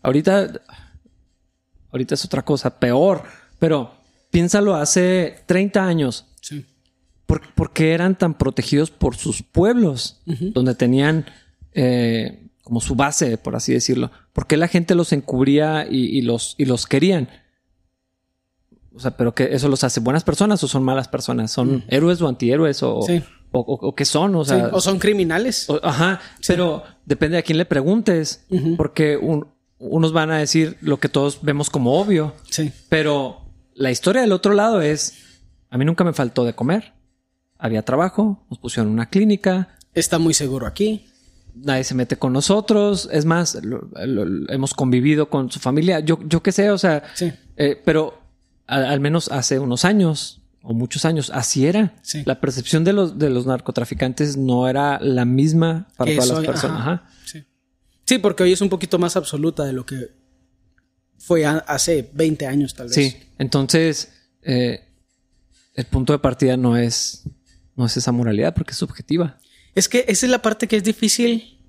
Ahorita, 0.02 0.62
ahorita 1.92 2.16
es 2.16 2.26
otra 2.26 2.44
cosa, 2.44 2.80
peor. 2.80 3.24
Pero 3.60 3.96
piénsalo 4.32 4.76
hace 4.76 5.44
30 5.46 5.86
años. 5.86 6.26
Sí. 6.42 6.66
Por, 7.26 7.72
qué 7.72 7.94
eran 7.94 8.18
tan 8.18 8.36
protegidos 8.36 8.92
por 8.92 9.16
sus 9.16 9.42
pueblos, 9.42 10.22
donde 10.26 10.76
tenían 10.76 11.26
eh, 11.74 12.50
como 12.64 12.82
su 12.82 12.96
base, 12.96 13.38
por 13.38 13.56
así 13.56 13.74
decirlo. 13.74 14.12
¿Por 14.34 14.48
qué 14.48 14.58
la 14.58 14.68
gente 14.68 14.96
los 14.96 15.12
encubría 15.14 15.88
y, 15.90 16.22
los, 16.22 16.56
y 16.58 16.66
los 16.66 16.86
querían? 16.86 17.30
O 18.94 19.00
sea, 19.00 19.18
pero 19.18 19.34
que 19.36 19.50
eso 19.52 19.68
los 19.68 19.84
hace 19.84 20.00
buenas 20.00 20.24
personas 20.24 20.64
o 20.64 20.68
son 20.68 20.84
malas 20.84 21.08
personas, 21.08 21.52
son 21.52 21.84
héroes 21.88 22.22
o 22.22 22.28
antihéroes 22.28 22.82
o, 22.84 23.00
o, 23.52 23.96
qué 23.96 24.06
son, 24.06 24.36
o 24.36 24.46
sea, 24.46 24.70
o 24.72 24.80
son 24.80 25.00
criminales. 25.00 25.68
ajá, 25.84 26.22
pero 26.48 26.84
depende 27.06 27.38
a 27.38 27.42
quién 27.42 27.58
le 27.58 27.66
preguntes, 27.66 28.46
porque 28.78 29.20
unos 29.80 30.14
van 30.14 30.32
a 30.32 30.38
decir 30.38 30.78
lo 30.82 31.00
que 31.00 31.10
todos 31.10 31.40
vemos 31.42 31.70
como 31.70 32.00
obvio. 32.00 32.34
Sí. 32.50 32.72
Pero 32.88 33.42
la 33.74 33.92
historia 33.92 34.22
del 34.22 34.32
otro 34.32 34.54
lado 34.54 34.82
es, 34.82 35.42
a 35.70 35.78
mí 35.78 35.86
nunca 35.86 36.04
me 36.04 36.14
faltó 36.14 36.46
de 36.46 36.54
comer 36.54 36.96
había 37.58 37.84
trabajo, 37.84 38.46
nos 38.50 38.60
pusieron 38.60 38.88
en 38.90 38.94
una 38.94 39.10
clínica. 39.10 39.78
Está 39.94 40.20
muy 40.20 40.34
seguro 40.34 40.68
aquí. 40.68 41.06
Nadie 41.56 41.84
se 41.84 41.96
mete 41.96 42.18
con 42.18 42.34
nosotros. 42.34 43.08
Es 43.12 43.26
más, 43.26 43.58
hemos 44.50 44.74
convivido 44.74 45.30
con 45.30 45.52
su 45.52 45.60
familia. 45.60 46.00
Yo, 46.02 46.20
yo 46.26 46.44
qué 46.44 46.52
sé, 46.52 46.70
o 46.70 46.78
sea, 46.78 47.04
sí. 47.14 47.32
Eh, 47.58 47.82
pero 47.84 48.22
al, 48.68 49.00
menos 49.00 49.32
hace 49.32 49.60
unos 49.60 49.86
años 49.86 50.42
o 50.62 50.74
muchos 50.74 51.06
años, 51.06 51.30
así 51.34 51.68
era. 51.68 51.96
La 52.26 52.42
percepción 52.42 52.84
de 52.84 52.94
los, 52.94 53.20
de 53.20 53.30
los 53.30 53.46
narcotraficantes 53.46 54.36
no 54.36 54.68
era 54.68 55.00
la 55.00 55.24
misma 55.24 55.88
para 55.96 56.14
todas 56.16 56.30
las 56.30 56.46
personas. 56.46 57.02
Sí. 57.26 57.44
sí, 58.04 58.18
porque 58.18 58.44
hoy 58.44 58.52
es 58.52 58.62
un 58.62 58.70
poquito 58.70 58.98
más 58.98 59.16
absoluta 59.16 59.64
de 59.64 59.74
lo 59.74 59.86
que 59.86 60.10
fue 61.20 61.46
hace 61.46 62.10
20 62.14 62.48
años, 62.48 62.74
tal 62.74 62.88
vez. 62.88 62.96
Sí, 62.96 63.16
entonces 63.38 64.12
eh, 64.42 64.84
el 65.76 65.86
punto 65.86 66.14
de 66.14 66.20
partida 66.20 66.58
no 66.58 66.78
es 66.78 67.24
no 67.76 67.86
es 67.86 67.98
esa 67.98 68.12
moralidad 68.12 68.54
porque 68.54 68.72
es 68.72 68.78
subjetiva. 68.78 69.40
Es 69.74 69.90
que 69.90 70.06
esa 70.08 70.26
es 70.26 70.30
la 70.32 70.42
parte 70.42 70.68
que 70.68 70.78
es 70.78 70.84
difícil 70.84 71.60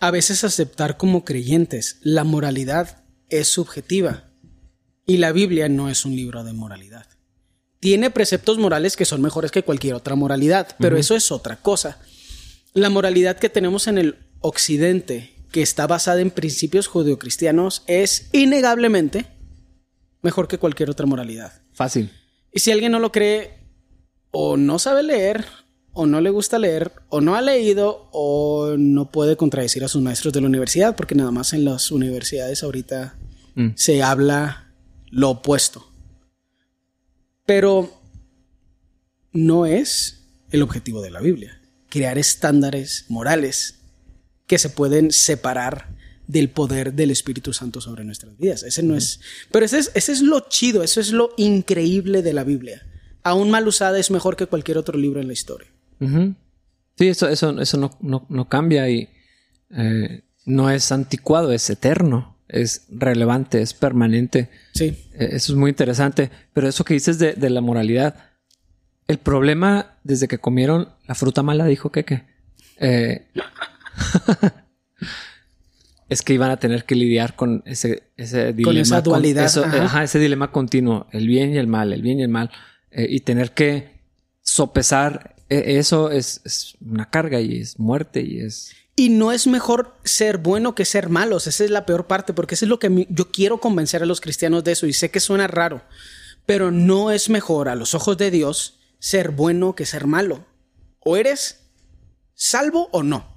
a 0.00 0.10
veces 0.10 0.44
aceptar 0.44 0.96
como 0.96 1.24
creyentes. 1.24 1.98
La 2.02 2.24
moralidad 2.24 3.04
es 3.28 3.48
subjetiva 3.48 4.30
y 5.06 5.18
la 5.18 5.32
Biblia 5.32 5.68
no 5.68 5.90
es 5.90 6.04
un 6.04 6.16
libro 6.16 6.44
de 6.44 6.52
moralidad. 6.52 7.06
Tiene 7.80 8.10
preceptos 8.10 8.58
morales 8.58 8.96
que 8.96 9.04
son 9.04 9.20
mejores 9.20 9.50
que 9.50 9.62
cualquier 9.62 9.94
otra 9.94 10.14
moralidad, 10.14 10.74
pero 10.78 10.96
eso 10.96 11.14
es 11.14 11.30
otra 11.30 11.56
cosa. 11.56 11.98
La 12.72 12.88
moralidad 12.88 13.38
que 13.38 13.50
tenemos 13.50 13.86
en 13.86 13.98
el 13.98 14.16
occidente, 14.40 15.34
que 15.52 15.60
está 15.60 15.86
basada 15.86 16.22
en 16.22 16.30
principios 16.30 16.86
judeocristianos, 16.86 17.82
es 17.86 18.30
innegablemente 18.32 19.26
mejor 20.22 20.48
que 20.48 20.58
cualquier 20.58 20.88
otra 20.88 21.04
moralidad. 21.04 21.52
Fácil. 21.74 22.10
Y 22.50 22.60
si 22.60 22.72
alguien 22.72 22.92
no 22.92 23.00
lo 23.00 23.12
cree, 23.12 23.63
o 24.36 24.56
no 24.56 24.80
sabe 24.80 25.04
leer, 25.04 25.44
o 25.92 26.06
no 26.06 26.20
le 26.20 26.28
gusta 26.28 26.58
leer, 26.58 26.90
o 27.08 27.20
no 27.20 27.36
ha 27.36 27.40
leído, 27.40 28.08
o 28.10 28.74
no 28.76 29.12
puede 29.12 29.36
contradecir 29.36 29.84
a 29.84 29.88
sus 29.88 30.02
maestros 30.02 30.34
de 30.34 30.40
la 30.40 30.48
universidad, 30.48 30.96
porque 30.96 31.14
nada 31.14 31.30
más 31.30 31.52
en 31.52 31.64
las 31.64 31.92
universidades 31.92 32.64
ahorita 32.64 33.16
mm. 33.54 33.68
se 33.76 34.02
habla 34.02 34.72
lo 35.08 35.30
opuesto. 35.30 35.88
Pero 37.46 37.96
no 39.32 39.66
es 39.66 40.24
el 40.50 40.62
objetivo 40.62 41.00
de 41.00 41.12
la 41.12 41.20
Biblia, 41.20 41.60
crear 41.88 42.18
estándares 42.18 43.04
morales 43.08 43.76
que 44.48 44.58
se 44.58 44.68
pueden 44.68 45.12
separar 45.12 45.94
del 46.26 46.50
poder 46.50 46.94
del 46.94 47.12
Espíritu 47.12 47.52
Santo 47.52 47.80
sobre 47.80 48.02
nuestras 48.02 48.36
vidas. 48.36 48.64
Ese 48.64 48.82
no 48.82 48.96
es. 48.96 49.20
Pero 49.52 49.64
ese 49.64 49.78
es, 49.78 49.92
ese 49.94 50.10
es 50.10 50.22
lo 50.22 50.48
chido, 50.48 50.82
eso 50.82 51.00
es 51.00 51.12
lo 51.12 51.30
increíble 51.36 52.20
de 52.22 52.32
la 52.32 52.42
Biblia 52.42 52.84
aún 53.24 53.50
mal 53.50 53.66
usada 53.66 53.98
es 53.98 54.10
mejor 54.10 54.36
que 54.36 54.46
cualquier 54.46 54.78
otro 54.78 54.96
libro 54.98 55.20
en 55.20 55.26
la 55.26 55.32
historia. 55.32 55.68
Sí, 56.96 57.08
eso, 57.08 57.28
eso, 57.28 57.58
eso 57.60 57.90
no, 58.00 58.26
no, 58.28 58.48
cambia 58.48 58.88
y 58.88 59.08
eh, 59.70 60.22
no 60.44 60.70
es 60.70 60.92
anticuado, 60.92 61.50
es 61.52 61.68
eterno, 61.70 62.38
es 62.46 62.86
relevante, 62.90 63.62
es 63.62 63.74
permanente. 63.74 64.50
Sí. 64.74 64.96
Eh, 65.14 65.30
eso 65.32 65.52
es 65.52 65.58
muy 65.58 65.70
interesante. 65.70 66.30
Pero 66.52 66.68
eso 66.68 66.84
que 66.84 66.94
dices 66.94 67.18
de, 67.18 67.50
la 67.50 67.60
moralidad, 67.60 68.16
el 69.08 69.18
problema 69.18 69.98
desde 70.04 70.28
que 70.28 70.38
comieron 70.38 70.90
la 71.08 71.14
fruta 71.14 71.42
mala, 71.42 71.64
dijo 71.64 71.90
que 71.90 72.04
eh, 72.78 73.26
es 76.08 76.22
que 76.22 76.34
iban 76.34 76.50
a 76.50 76.58
tener 76.58 76.84
que 76.84 76.94
lidiar 76.94 77.34
con 77.34 77.62
ese, 77.64 78.04
ese 78.16 78.52
dilema. 78.52 78.64
Con 78.64 78.76
esa 78.76 79.00
dualidad. 79.00 80.02
ese 80.02 80.18
dilema 80.18 80.52
continuo, 80.52 81.06
el 81.10 81.26
bien 81.26 81.54
y 81.54 81.58
el 81.58 81.66
mal, 81.66 81.92
el 81.92 82.02
bien 82.02 82.20
y 82.20 82.22
el 82.22 82.28
mal. 82.28 82.50
Eh, 82.94 83.06
y 83.10 83.20
tener 83.20 83.52
que 83.52 84.00
sopesar 84.40 85.34
eh, 85.48 85.78
eso 85.78 86.10
es, 86.10 86.76
una 86.80 87.10
carga 87.10 87.40
y 87.40 87.60
es 87.60 87.78
muerte 87.78 88.22
y 88.22 88.40
es... 88.40 88.72
Y 88.96 89.08
no 89.08 89.32
es 89.32 89.48
mejor 89.48 89.96
ser 90.04 90.38
bueno 90.38 90.76
que 90.76 90.84
ser 90.84 91.08
malos. 91.08 91.48
Esa 91.48 91.64
es 91.64 91.70
la 91.70 91.84
peor 91.84 92.06
parte, 92.06 92.32
porque 92.32 92.54
eso 92.54 92.64
es 92.64 92.68
lo 92.68 92.78
que 92.78 93.08
yo 93.10 93.32
quiero 93.32 93.58
convencer 93.58 94.04
a 94.04 94.06
los 94.06 94.20
cristianos 94.20 94.62
de 94.62 94.72
eso. 94.72 94.86
Y 94.86 94.92
sé 94.92 95.10
que 95.10 95.18
suena 95.18 95.48
raro, 95.48 95.82
pero 96.46 96.70
no 96.70 97.10
es 97.10 97.28
mejor 97.28 97.68
a 97.68 97.74
los 97.74 97.94
ojos 97.94 98.16
de 98.18 98.30
Dios 98.30 98.78
ser 99.00 99.32
bueno 99.32 99.74
que 99.74 99.84
ser 99.84 100.06
malo. 100.06 100.46
O 101.00 101.16
eres 101.16 101.64
salvo 102.34 102.88
o 102.92 103.02
no. 103.02 103.34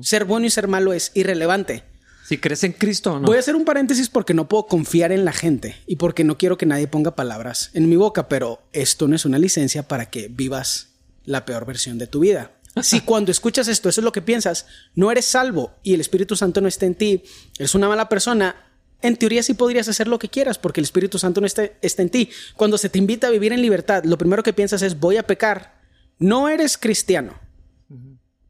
Ser 0.00 0.24
bueno 0.24 0.46
y 0.46 0.50
ser 0.50 0.66
malo 0.66 0.92
es 0.92 1.12
irrelevante. 1.14 1.84
Si 2.28 2.36
crees 2.36 2.62
en 2.62 2.72
Cristo 2.72 3.14
o 3.14 3.20
no. 3.20 3.26
Voy 3.26 3.38
a 3.38 3.40
hacer 3.40 3.56
un 3.56 3.64
paréntesis 3.64 4.10
porque 4.10 4.34
no 4.34 4.50
puedo 4.50 4.66
confiar 4.66 5.12
en 5.12 5.24
la 5.24 5.32
gente 5.32 5.76
y 5.86 5.96
porque 5.96 6.24
no 6.24 6.36
quiero 6.36 6.58
que 6.58 6.66
nadie 6.66 6.86
ponga 6.86 7.16
palabras 7.16 7.70
en 7.72 7.88
mi 7.88 7.96
boca, 7.96 8.28
pero 8.28 8.60
esto 8.74 9.08
no 9.08 9.16
es 9.16 9.24
una 9.24 9.38
licencia 9.38 9.88
para 9.88 10.10
que 10.10 10.28
vivas 10.28 10.88
la 11.24 11.46
peor 11.46 11.64
versión 11.64 11.96
de 11.96 12.06
tu 12.06 12.20
vida. 12.20 12.52
Si 12.82 13.00
cuando 13.00 13.30
escuchas 13.32 13.66
esto, 13.66 13.88
eso 13.88 14.02
es 14.02 14.04
lo 14.04 14.12
que 14.12 14.20
piensas, 14.20 14.66
no 14.94 15.10
eres 15.10 15.24
salvo 15.24 15.72
y 15.82 15.94
el 15.94 16.02
Espíritu 16.02 16.36
Santo 16.36 16.60
no 16.60 16.68
está 16.68 16.84
en 16.84 16.96
ti, 16.96 17.22
eres 17.58 17.74
una 17.74 17.88
mala 17.88 18.10
persona, 18.10 18.56
en 19.00 19.16
teoría 19.16 19.42
sí 19.42 19.54
podrías 19.54 19.88
hacer 19.88 20.06
lo 20.06 20.18
que 20.18 20.28
quieras 20.28 20.58
porque 20.58 20.80
el 20.80 20.84
Espíritu 20.84 21.18
Santo 21.18 21.40
no 21.40 21.46
está, 21.46 21.70
está 21.80 22.02
en 22.02 22.10
ti. 22.10 22.28
Cuando 22.56 22.76
se 22.76 22.90
te 22.90 22.98
invita 22.98 23.28
a 23.28 23.30
vivir 23.30 23.54
en 23.54 23.62
libertad, 23.62 24.04
lo 24.04 24.18
primero 24.18 24.42
que 24.42 24.52
piensas 24.52 24.82
es 24.82 25.00
voy 25.00 25.16
a 25.16 25.26
pecar. 25.26 25.80
No 26.18 26.50
eres 26.50 26.76
cristiano. 26.76 27.47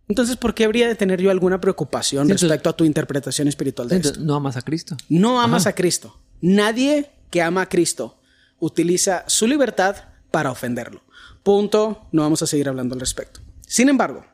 Entonces, 0.09 0.37
¿por 0.37 0.55
qué 0.55 0.65
habría 0.65 0.89
de 0.89 0.95
tener 0.95 1.21
yo 1.21 1.31
alguna 1.31 1.61
preocupación 1.61 2.29
respecto 2.29 2.71
a 2.71 2.77
tu 2.77 2.85
interpretación 2.85 3.47
espiritual 3.47 3.89
de 3.89 3.99
esto? 3.99 4.21
No 4.21 4.37
amas 4.37 4.57
a 4.57 4.63
Cristo. 4.63 4.97
No 5.09 5.41
amas 5.41 5.67
a 5.67 5.75
Cristo. 5.75 6.19
Nadie 6.41 7.11
que 7.31 7.43
ama 7.43 7.63
a 7.63 7.69
Cristo 7.69 8.19
utiliza 8.59 9.25
su 9.27 9.47
libertad 9.47 9.97
para 10.31 10.51
ofenderlo. 10.51 11.03
Punto. 11.43 12.07
No 12.13 12.23
vamos 12.23 12.43
a 12.43 12.47
seguir 12.47 12.69
hablando 12.69 12.95
al 12.95 13.01
respecto. 13.01 13.41
Sin 13.67 13.89
embargo, 13.91 14.25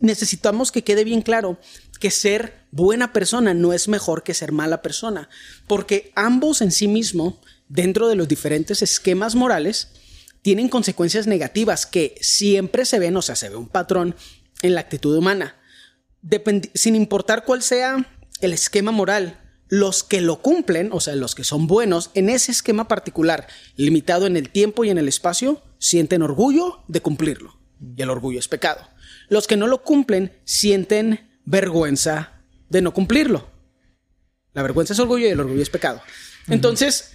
necesitamos 0.00 0.72
que 0.72 0.82
quede 0.82 1.04
bien 1.04 1.22
claro 1.22 1.58
que 2.00 2.10
ser 2.10 2.66
buena 2.70 3.12
persona 3.12 3.54
no 3.54 3.72
es 3.72 3.88
mejor 3.88 4.22
que 4.22 4.34
ser 4.34 4.52
mala 4.52 4.82
persona, 4.82 5.28
porque 5.66 6.12
ambos 6.14 6.60
en 6.60 6.72
sí 6.72 6.88
mismo, 6.88 7.40
dentro 7.68 8.08
de 8.08 8.14
los 8.14 8.28
diferentes 8.28 8.82
esquemas 8.82 9.34
morales, 9.34 9.88
tienen 10.42 10.68
consecuencias 10.68 11.26
negativas 11.26 11.86
que 11.86 12.16
siempre 12.20 12.84
se 12.84 12.98
ven, 12.98 13.16
o 13.16 13.22
sea, 13.22 13.36
se 13.36 13.48
ve 13.48 13.56
un 13.56 13.68
patrón 13.68 14.14
en 14.64 14.74
la 14.74 14.80
actitud 14.80 15.16
humana. 15.16 15.56
sin 16.74 16.96
importar 16.96 17.44
cuál 17.44 17.62
sea 17.62 18.06
el 18.40 18.54
esquema 18.54 18.92
moral, 18.92 19.38
los 19.68 20.02
que 20.02 20.22
lo 20.22 20.40
cumplen, 20.40 20.88
o 20.92 21.00
sea, 21.00 21.14
los 21.16 21.34
que 21.34 21.44
son 21.44 21.66
buenos, 21.66 22.10
en 22.14 22.30
ese 22.30 22.50
esquema 22.50 22.88
particular, 22.88 23.46
limitado 23.76 24.26
en 24.26 24.36
el 24.36 24.48
tiempo 24.48 24.84
y 24.84 24.90
en 24.90 24.96
el 24.96 25.06
espacio, 25.06 25.62
sienten 25.78 26.22
orgullo 26.22 26.82
de 26.88 27.02
cumplirlo. 27.02 27.58
Y 27.94 28.00
el 28.00 28.08
orgullo 28.08 28.38
es 28.38 28.48
pecado. 28.48 28.80
Los 29.28 29.46
que 29.46 29.58
no 29.58 29.66
lo 29.66 29.82
cumplen 29.82 30.32
sienten 30.44 31.28
vergüenza 31.44 32.40
de 32.70 32.80
no 32.80 32.94
cumplirlo. 32.94 33.50
La 34.54 34.62
vergüenza 34.62 34.94
es 34.94 35.00
orgullo 35.00 35.26
y 35.26 35.30
el 35.30 35.40
orgullo 35.40 35.62
es 35.62 35.70
pecado. 35.70 36.00
Entonces, 36.48 37.12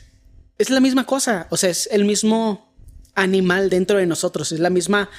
es 0.60 0.70
la 0.70 0.82
misma 0.82 1.08
cosa, 1.08 1.48
o 1.50 1.58
sea, 1.58 1.72
es 1.72 1.90
el 1.92 2.06
mismo 2.06 2.76
animal 3.16 3.72
dentro 3.72 3.98
de 3.98 4.06
nosotros, 4.06 4.52
es 4.52 4.60
la 4.60 4.70
misma 4.70 5.10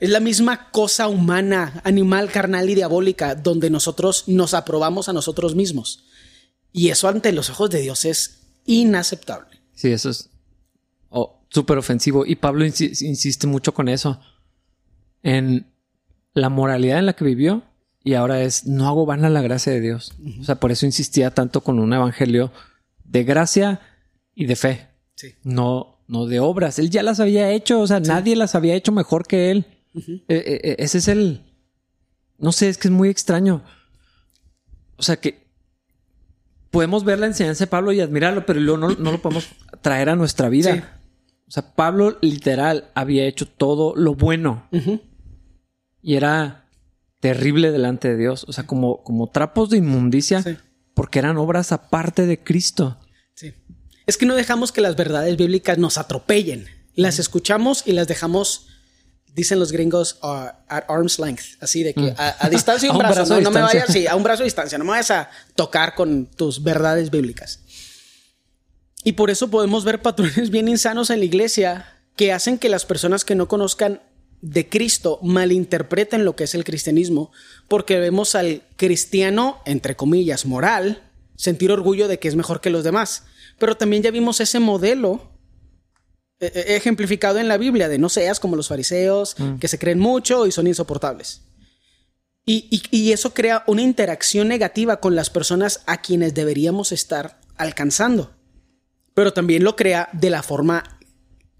es 0.00 0.08
la 0.08 0.20
misma 0.20 0.70
cosa 0.70 1.08
humana, 1.08 1.82
animal, 1.84 2.30
carnal 2.30 2.68
y 2.70 2.74
diabólica, 2.74 3.34
donde 3.34 3.68
nosotros 3.68 4.24
nos 4.26 4.54
aprobamos 4.54 5.10
a 5.10 5.12
nosotros 5.12 5.54
mismos. 5.54 6.04
Y 6.72 6.88
eso 6.88 7.06
ante 7.08 7.32
los 7.32 7.50
ojos 7.50 7.68
de 7.68 7.82
Dios 7.82 8.06
es 8.06 8.40
inaceptable. 8.64 9.60
Sí, 9.74 9.92
eso 9.92 10.08
es 10.08 10.30
oh, 11.10 11.44
súper 11.50 11.76
ofensivo. 11.76 12.24
Y 12.24 12.36
Pablo 12.36 12.64
insiste 12.64 13.46
mucho 13.46 13.74
con 13.74 13.88
eso. 13.88 14.20
En 15.22 15.70
la 16.32 16.48
moralidad 16.48 16.98
en 16.98 17.06
la 17.06 17.12
que 17.12 17.24
vivió. 17.24 17.62
Y 18.02 18.14
ahora 18.14 18.42
es, 18.42 18.66
no 18.66 18.88
hago 18.88 19.04
vana 19.04 19.28
la 19.28 19.42
gracia 19.42 19.72
de 19.72 19.82
Dios. 19.82 20.14
O 20.40 20.44
sea, 20.44 20.54
por 20.54 20.72
eso 20.72 20.86
insistía 20.86 21.34
tanto 21.34 21.60
con 21.60 21.78
un 21.78 21.92
evangelio 21.92 22.50
de 23.04 23.24
gracia 23.24 23.80
y 24.34 24.46
de 24.46 24.56
fe. 24.56 24.88
Sí. 25.16 25.34
No, 25.42 25.98
no 26.08 26.24
de 26.24 26.40
obras. 26.40 26.78
Él 26.78 26.88
ya 26.88 27.02
las 27.02 27.20
había 27.20 27.50
hecho. 27.50 27.80
O 27.80 27.86
sea, 27.86 28.00
nadie 28.00 28.36
las 28.36 28.54
había 28.54 28.74
hecho 28.74 28.92
mejor 28.92 29.26
que 29.26 29.50
él. 29.50 29.66
Eh, 29.94 30.22
eh, 30.28 30.60
eh, 30.62 30.76
ese 30.78 30.98
es 30.98 31.08
el... 31.08 31.42
No 32.38 32.52
sé, 32.52 32.68
es 32.68 32.78
que 32.78 32.88
es 32.88 32.92
muy 32.92 33.08
extraño. 33.08 33.62
O 34.96 35.02
sea 35.02 35.16
que 35.16 35.46
podemos 36.70 37.04
ver 37.04 37.18
la 37.18 37.26
enseñanza 37.26 37.64
de 37.64 37.70
Pablo 37.70 37.92
y 37.92 38.00
admirarlo, 38.00 38.46
pero 38.46 38.60
luego 38.60 38.78
no, 38.78 39.10
lo 39.12 39.22
podemos 39.22 39.48
traer 39.82 40.08
a 40.08 40.16
nuestra 40.16 40.48
vida. 40.48 41.00
O 41.46 41.50
sea, 41.50 41.74
Pablo 41.74 42.18
literal 42.22 42.90
había 42.94 43.26
hecho 43.26 43.46
todo 43.46 43.94
lo 43.96 44.14
bueno. 44.14 44.68
Y 46.02 46.14
era 46.14 46.68
terrible 47.20 47.72
delante 47.72 48.08
de 48.08 48.16
Dios. 48.16 48.44
O 48.48 48.52
sea, 48.52 48.66
como, 48.66 49.02
como 49.02 49.26
trapos 49.28 49.68
de 49.68 49.78
inmundicia, 49.78 50.42
porque 50.94 51.18
eran 51.18 51.36
obras 51.36 51.72
aparte 51.72 52.26
de 52.26 52.42
Cristo. 52.42 52.98
Sí. 53.34 53.52
Es 54.06 54.16
que 54.16 54.26
no 54.26 54.34
dejamos 54.34 54.72
que 54.72 54.80
las 54.80 54.96
verdades 54.96 55.36
bíblicas 55.36 55.76
nos 55.78 55.98
atropellen. 55.98 56.66
Las 56.94 57.18
escuchamos 57.18 57.86
y 57.86 57.92
las 57.92 58.08
dejamos 58.08 58.69
dicen 59.34 59.58
los 59.58 59.72
gringos 59.72 60.18
uh, 60.22 60.48
at 60.68 60.84
arm's 60.88 61.18
length, 61.18 61.56
así 61.60 61.82
de 61.82 61.94
que 61.94 62.12
mm. 62.12 62.14
a, 62.16 62.48
distancia 62.48 62.88
y 62.88 62.90
un, 62.90 62.98
brazo, 62.98 63.40
no, 63.40 63.50
me 63.50 63.60
vayas, 63.60 63.92
sí, 63.92 64.06
a 64.06 64.16
un 64.16 64.22
brazo 64.22 64.42
de 64.42 64.46
distancia, 64.46 64.78
no 64.78 64.84
me 64.84 64.90
vayas 64.90 65.10
a 65.10 65.30
tocar 65.54 65.94
con 65.94 66.26
tus 66.26 66.62
verdades 66.62 67.10
bíblicas. 67.10 67.60
Y 69.02 69.12
por 69.12 69.30
eso 69.30 69.48
podemos 69.48 69.84
ver 69.84 70.02
patrones 70.02 70.50
bien 70.50 70.68
insanos 70.68 71.10
en 71.10 71.20
la 71.20 71.24
iglesia 71.24 71.86
que 72.16 72.32
hacen 72.32 72.58
que 72.58 72.68
las 72.68 72.84
personas 72.84 73.24
que 73.24 73.34
no 73.34 73.48
conozcan 73.48 74.02
de 74.42 74.68
Cristo 74.68 75.18
malinterpreten 75.22 76.24
lo 76.24 76.36
que 76.36 76.44
es 76.44 76.54
el 76.54 76.64
cristianismo, 76.64 77.30
porque 77.68 77.98
vemos 77.98 78.34
al 78.34 78.62
cristiano, 78.76 79.60
entre 79.64 79.96
comillas, 79.96 80.46
moral, 80.46 81.02
sentir 81.36 81.72
orgullo 81.72 82.08
de 82.08 82.18
que 82.18 82.28
es 82.28 82.36
mejor 82.36 82.60
que 82.60 82.70
los 82.70 82.84
demás. 82.84 83.24
Pero 83.58 83.76
también 83.76 84.02
ya 84.02 84.10
vimos 84.10 84.40
ese 84.40 84.60
modelo 84.60 85.29
ejemplificado 86.40 87.38
en 87.38 87.48
la 87.48 87.58
Biblia 87.58 87.88
de 87.88 87.98
no 87.98 88.08
seas 88.08 88.40
como 88.40 88.56
los 88.56 88.68
fariseos, 88.68 89.36
mm. 89.38 89.58
que 89.58 89.68
se 89.68 89.78
creen 89.78 89.98
mucho 89.98 90.46
y 90.46 90.52
son 90.52 90.66
insoportables. 90.66 91.42
Y, 92.46 93.12
eso 93.12 93.32
crea 93.32 93.62
una 93.68 93.82
interacción 93.82 94.48
negativa 94.48 94.98
con 94.98 95.14
las 95.14 95.30
personas 95.30 95.82
a 95.86 96.00
quienes 96.00 96.34
deberíamos 96.34 96.90
estar 96.90 97.40
alcanzando. 97.56 98.32
Pero 99.14 99.32
también 99.32 99.62
lo 99.62 99.76
crea 99.76 100.08
de 100.12 100.30
la 100.30 100.42
forma 100.42 100.98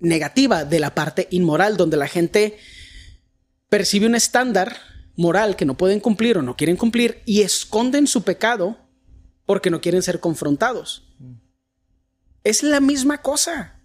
negativa, 0.01 0.65
de 0.65 0.81
la 0.81 0.95
parte 0.95 1.29
inmoral, 1.31 1.77
donde 1.77 1.97
la 1.97 2.09
gente 2.09 2.59
percibe 3.69 4.07
un 4.07 4.17
estándar 4.17 4.79
moral 5.15 5.55
que 5.55 5.67
no 5.67 5.77
pueden 5.77 6.01
cumplir 6.01 6.39
o 6.39 6.43
no 6.43 6.57
quieren 6.57 6.77
cumplir 6.77 7.23
y 7.25 7.43
esconden 7.43 8.09
su 8.09 8.23
pecado 8.23 8.79
porque 9.47 9.71
no 9.71 9.81
quieren 9.81 10.03
ser 10.03 10.19
confrontados. 10.19 11.15
Mm. 11.19 11.35
Es 12.43 12.63
la 12.65 12.81
misma 12.81 13.23
cosa. 13.23 13.80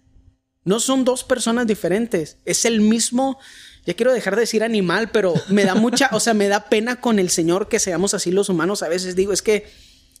No 0.66 0.80
son 0.80 1.04
dos 1.04 1.24
personas 1.24 1.66
diferentes. 1.66 2.38
Es 2.44 2.64
el 2.64 2.80
mismo. 2.80 3.38
Ya 3.86 3.94
quiero 3.94 4.12
dejar 4.12 4.34
de 4.34 4.40
decir 4.40 4.64
animal, 4.64 5.10
pero 5.12 5.32
me 5.48 5.64
da 5.64 5.76
mucha, 5.76 6.10
o 6.12 6.18
sea, 6.18 6.34
me 6.34 6.48
da 6.48 6.68
pena 6.68 7.00
con 7.00 7.20
el 7.20 7.30
Señor 7.30 7.68
que 7.68 7.78
seamos 7.78 8.14
así 8.14 8.32
los 8.32 8.48
humanos. 8.48 8.82
A 8.82 8.88
veces 8.88 9.14
digo, 9.14 9.32
es 9.32 9.42
que 9.42 9.70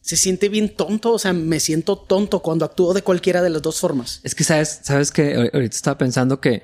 se 0.00 0.16
siente 0.16 0.48
bien 0.48 0.76
tonto, 0.76 1.12
o 1.12 1.18
sea, 1.18 1.32
me 1.32 1.58
siento 1.58 1.96
tonto 1.96 2.42
cuando 2.42 2.64
actúo 2.64 2.94
de 2.94 3.02
cualquiera 3.02 3.42
de 3.42 3.50
las 3.50 3.60
dos 3.60 3.80
formas. 3.80 4.20
Es 4.22 4.36
que 4.36 4.44
sabes, 4.44 4.78
sabes 4.84 5.10
que 5.10 5.34
ahorita 5.34 5.74
estaba 5.74 5.98
pensando 5.98 6.40
que 6.40 6.62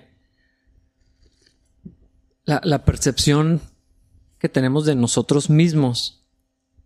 la, 2.44 2.84
percepción 2.84 3.60
que 4.38 4.48
tenemos 4.48 4.86
de 4.86 4.94
nosotros 4.94 5.50
mismos 5.50 6.24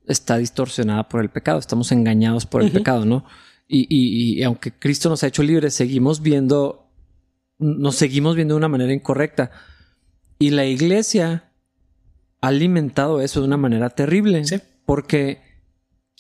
está 0.07 0.39
distorsionada 0.39 1.11
por 1.11 1.21
el 1.21 1.29
pecado. 1.29 1.59
Estamos 1.59 1.93
engañados 1.93 2.47
por 2.47 2.63
el 2.63 2.73
pecado, 2.73 3.05
¿no? 3.05 3.27
Y, 3.69 3.87
y, 3.91 4.43
aunque 4.45 4.73
Cristo 4.73 5.11
nos 5.11 5.23
ha 5.25 5.27
hecho 5.27 5.43
libres, 5.43 5.75
seguimos 5.75 6.23
viendo 6.23 6.86
nos 7.59 7.97
seguimos 7.97 8.37
viendo 8.37 8.55
de 8.55 8.59
una 8.59 8.69
manera 8.69 8.93
incorrecta. 8.93 9.51
Y 10.39 10.51
la 10.51 10.67
iglesia 10.67 11.51
ha 12.41 12.49
alimentado 12.49 13.21
eso 13.21 13.41
de 13.41 13.47
una 13.47 13.57
manera 13.57 13.91
terrible. 13.91 14.43
Porque 14.85 15.41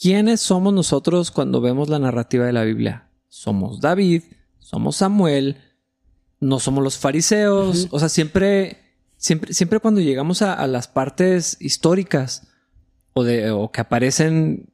¿quiénes 0.01 0.41
somos 0.41 0.73
nosotros 0.73 1.31
cuando 1.31 1.61
vemos 1.61 1.89
la 1.89 1.99
narrativa 1.99 2.47
de 2.47 2.53
la 2.53 2.65
Biblia? 2.65 3.09
Somos 3.29 3.81
David, 3.81 4.23
somos 4.59 4.97
Samuel, 4.97 5.59
no 6.41 6.59
somos 6.59 6.83
los 6.83 6.97
fariseos. 6.99 7.89
O 7.91 7.99
sea, 7.99 8.09
siempre, 8.09 8.79
siempre, 9.17 9.53
siempre 9.53 9.81
cuando 9.81 10.01
llegamos 10.01 10.43
a, 10.43 10.67
las 10.67 10.89
partes 10.89 11.57
históricas 11.61 12.49
o, 13.13 13.25
de, 13.25 13.51
o 13.51 13.71
que 13.71 13.81
aparecen 13.81 14.73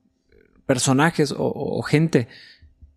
personajes 0.67 1.35
o 1.37 1.83
gente 1.83 2.29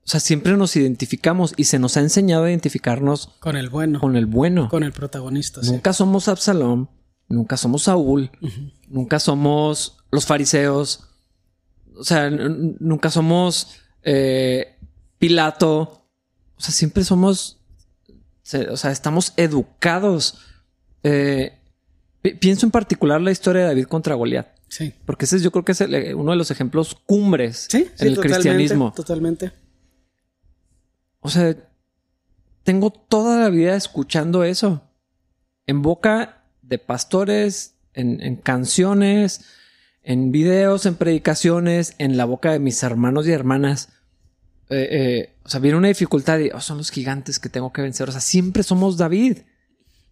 o 0.05 0.07
sea, 0.07 0.19
siempre 0.19 0.55
nos 0.55 0.75
identificamos 0.75 1.55
y 1.57 1.63
se 1.63 1.79
nos 1.79 1.97
ha 1.97 2.01
enseñado 2.01 2.43
a 2.43 2.49
identificarnos 2.51 3.29
con 3.39 3.57
el 3.57 3.69
bueno. 3.69 3.99
Con 3.99 4.15
el 4.15 4.27
bueno. 4.27 4.69
Con 4.69 4.83
el 4.83 4.91
protagonista. 4.91 5.61
Nunca 5.63 5.93
somos 5.93 6.27
Absalom, 6.27 6.85
nunca 7.27 7.57
somos 7.57 7.83
Saúl, 7.83 8.29
nunca 8.87 9.17
somos 9.17 9.97
los 10.11 10.27
fariseos. 10.27 11.09
O 11.97 12.03
sea, 12.03 12.29
nunca 12.29 13.09
somos 13.09 13.77
eh, 14.03 14.75
Pilato. 15.17 16.07
O 16.55 16.61
sea, 16.61 16.71
siempre 16.71 17.03
somos. 17.03 17.57
O 18.69 18.77
sea, 18.77 18.91
estamos 18.91 19.33
educados. 19.37 20.37
Eh, 21.01 21.57
pienso 22.39 22.67
en 22.67 22.71
particular 22.71 23.21
la 23.21 23.31
historia 23.31 23.63
de 23.63 23.67
David 23.69 23.85
contra 23.85 24.13
Goliat. 24.13 24.49
Sí. 24.67 24.93
Porque 25.03 25.25
ese 25.25 25.39
yo 25.39 25.51
creo 25.51 25.65
que 25.65 25.71
es 25.71 25.81
uno 26.15 26.29
de 26.29 26.37
los 26.37 26.51
ejemplos 26.51 26.95
cumbres 27.07 27.67
en 27.73 27.89
el 27.97 28.19
cristianismo. 28.19 28.93
Totalmente. 28.95 29.64
O 31.25 31.29
sea, 31.29 31.55
tengo 32.61 32.91
toda 32.91 33.39
la 33.39 33.49
vida 33.49 33.75
escuchando 33.75 34.43
eso. 34.43 34.83
En 35.65 35.81
boca 35.81 36.43
de 36.61 36.77
pastores, 36.77 37.73
en, 37.93 38.35
canciones, 38.35 39.43
en 40.03 40.31
videos, 40.31 40.85
en 40.85 40.93
predicaciones, 40.93 41.95
en 41.97 42.15
la 42.15 42.25
boca 42.25 42.51
de 42.51 42.59
mis 42.59 42.83
hermanos 42.83 43.27
y 43.27 43.31
hermanas. 43.31 43.89
Eh, 44.69 44.87
eh, 44.91 45.35
o 45.43 45.49
sea, 45.49 45.59
viene 45.59 45.79
una 45.79 45.87
dificultad 45.87 46.37
y 46.37 46.51
oh, 46.51 46.61
son 46.61 46.77
los 46.77 46.91
gigantes 46.91 47.39
que 47.39 47.49
tengo 47.49 47.73
que 47.73 47.81
vencer. 47.81 48.07
O 48.07 48.11
sea, 48.11 48.21
siempre 48.21 48.61
somos 48.61 48.95
David. 48.95 49.39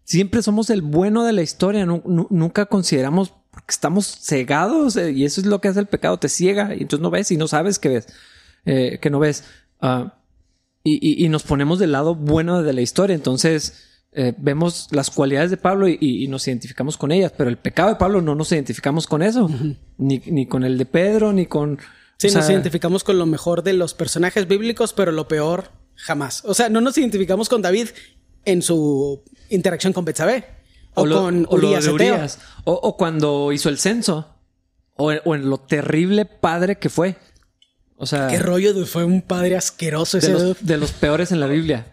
Siempre 0.02 0.42
somos 0.42 0.68
el 0.68 0.82
bueno 0.82 1.22
de 1.22 1.32
la 1.32 1.42
historia. 1.42 1.86
nunca 1.86 2.66
consideramos 2.66 3.32
porque 3.52 3.70
estamos 3.70 4.18
cegados 4.20 4.96
eh, 4.96 5.12
y 5.12 5.24
eso 5.24 5.40
es 5.40 5.46
lo 5.46 5.60
que 5.60 5.68
hace 5.68 5.78
el 5.78 5.86
pecado. 5.86 6.18
Te 6.18 6.28
ciega 6.28 6.74
y 6.74 6.82
entonces 6.82 7.04
no 7.04 7.10
ves 7.10 7.30
y 7.30 7.36
no 7.36 7.46
sabes 7.46 7.78
que 7.78 7.88
ves, 7.88 8.08
que 8.64 9.10
no 9.12 9.20
ves. 9.20 9.44
Ah, 9.80 10.18
y, 10.84 11.28
nos 11.30 11.42
ponemos 11.44 11.78
del 11.78 11.92
lado 11.92 12.14
bueno 12.14 12.62
de 12.62 12.74
la 12.74 12.82
historia. 12.82 13.16
Entonces 13.16 14.02
eh, 14.12 14.34
vemos 14.36 14.88
las 14.90 15.10
cualidades 15.10 15.50
de 15.50 15.56
Pablo 15.56 15.88
y, 15.88 16.28
nos 16.28 16.46
identificamos 16.46 16.98
con 16.98 17.10
ellas, 17.10 17.32
pero 17.36 17.48
el 17.48 17.56
pecado 17.56 17.88
de 17.88 17.96
Pablo 17.96 18.20
no 18.20 18.34
nos 18.34 18.52
identificamos 18.52 19.06
con 19.06 19.22
eso, 19.22 19.50
ni, 19.96 20.46
con 20.46 20.62
el 20.62 20.76
de 20.78 20.86
Pedro, 20.86 21.32
ni 21.32 21.46
con... 21.46 21.78
Sí, 22.18 22.30
nos 22.30 22.48
identificamos 22.48 23.02
con 23.02 23.18
lo 23.18 23.26
mejor 23.26 23.64
de 23.64 23.72
los 23.72 23.92
personajes 23.92 24.46
bíblicos, 24.46 24.92
pero 24.92 25.10
lo 25.10 25.26
peor 25.26 25.72
jamás. 25.96 26.44
O 26.44 26.54
sea, 26.54 26.68
no 26.68 26.80
nos 26.80 26.96
identificamos 26.96 27.48
con 27.48 27.60
David 27.60 27.88
en 28.44 28.62
su 28.62 29.24
interacción 29.50 29.92
con 29.92 30.04
Betsabé. 30.04 30.44
O, 30.94 31.08
con 31.08 31.46
Urias. 31.50 32.38
O, 32.64 32.96
cuando 32.96 33.52
hizo 33.52 33.68
el 33.68 33.78
censo. 33.78 34.36
O, 34.96 35.12
o 35.12 35.34
en 35.34 35.50
lo 35.50 35.58
terrible 35.58 36.24
padre 36.24 36.76
que 36.78 36.88
fue. 36.88 37.16
O 37.96 38.06
sea. 38.06 38.28
Qué 38.28 38.38
rollo, 38.38 38.86
fue 38.86 39.04
un 39.04 39.22
padre 39.22 39.56
asqueroso 39.56 40.18
ese. 40.18 40.32
De 40.32 40.32
los, 40.32 40.66
de 40.66 40.76
los 40.76 40.92
peores 40.92 41.32
en 41.32 41.40
la 41.40 41.46
Biblia. 41.46 41.86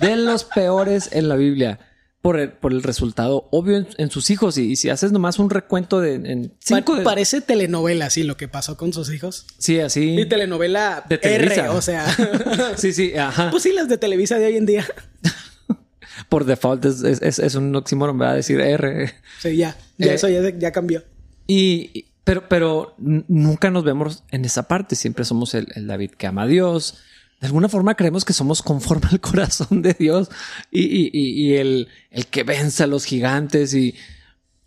De 0.00 0.16
los 0.16 0.44
peores 0.44 1.10
en 1.12 1.28
la 1.28 1.36
Biblia. 1.36 1.80
Por 2.22 2.40
el, 2.40 2.50
por 2.50 2.72
el 2.72 2.82
resultado 2.82 3.48
obvio 3.52 3.86
en, 3.98 4.10
sus 4.10 4.30
hijos. 4.30 4.58
Y, 4.58 4.74
si 4.74 4.90
haces 4.90 5.12
nomás 5.12 5.38
un 5.38 5.48
recuento 5.48 6.00
de. 6.00 6.14
En 6.14 6.52
cinco 6.58 6.96
Parece 7.04 7.40
telenovela, 7.40 8.06
así 8.06 8.24
lo 8.24 8.36
que 8.36 8.48
pasó 8.48 8.76
con 8.76 8.92
sus 8.92 9.12
hijos. 9.12 9.46
Sí, 9.58 9.78
así. 9.78 10.18
Y 10.18 10.26
telenovela 10.26 11.04
de 11.08 11.20
R, 11.22 11.68
o 11.68 11.80
sea. 11.80 12.06
sí, 12.76 12.92
sí, 12.92 13.16
ajá. 13.16 13.50
Pues 13.50 13.62
sí, 13.62 13.72
las 13.72 13.88
de 13.88 13.96
Televisa 13.96 14.38
de 14.38 14.46
hoy 14.46 14.56
en 14.56 14.66
día. 14.66 14.84
por 16.28 16.44
default 16.44 16.84
es, 16.84 17.02
es, 17.02 17.38
es 17.38 17.54
un 17.54 17.74
oxímoron, 17.76 18.20
a 18.22 18.34
Decir 18.34 18.60
R. 18.60 19.12
Sí, 19.40 19.56
ya. 19.56 19.76
ya 19.96 20.12
eh, 20.12 20.14
eso 20.14 20.28
ya, 20.28 20.40
ya 20.50 20.72
cambió. 20.72 21.04
Y, 21.46 22.06
pero, 22.26 22.48
pero 22.48 22.96
nunca 22.98 23.70
nos 23.70 23.84
vemos 23.84 24.24
en 24.32 24.44
esa 24.44 24.66
parte. 24.66 24.96
Siempre 24.96 25.24
somos 25.24 25.54
el, 25.54 25.86
David 25.86 26.10
que 26.10 26.26
ama 26.26 26.42
a 26.42 26.46
Dios. 26.48 26.98
De 27.40 27.46
alguna 27.46 27.68
forma 27.68 27.94
creemos 27.94 28.24
que 28.24 28.32
somos 28.32 28.62
conforme 28.62 29.06
al 29.12 29.20
corazón 29.20 29.80
de 29.80 29.94
Dios 29.94 30.28
y, 30.72 31.52
el, 31.54 31.86
el, 32.10 32.26
que 32.26 32.42
vence 32.42 32.82
a 32.82 32.88
los 32.88 33.04
gigantes. 33.04 33.74
Y, 33.74 33.94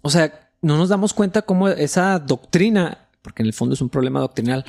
o 0.02 0.10
sea, 0.10 0.50
no 0.62 0.78
nos 0.78 0.88
damos 0.88 1.14
cuenta 1.14 1.42
cómo 1.42 1.68
esa 1.68 2.18
doctrina, 2.20 3.10
porque 3.22 3.44
en 3.44 3.48
el 3.48 3.54
fondo 3.54 3.74
es 3.74 3.82
un 3.82 3.90
problema 3.90 4.22
doctrinal, 4.22 4.64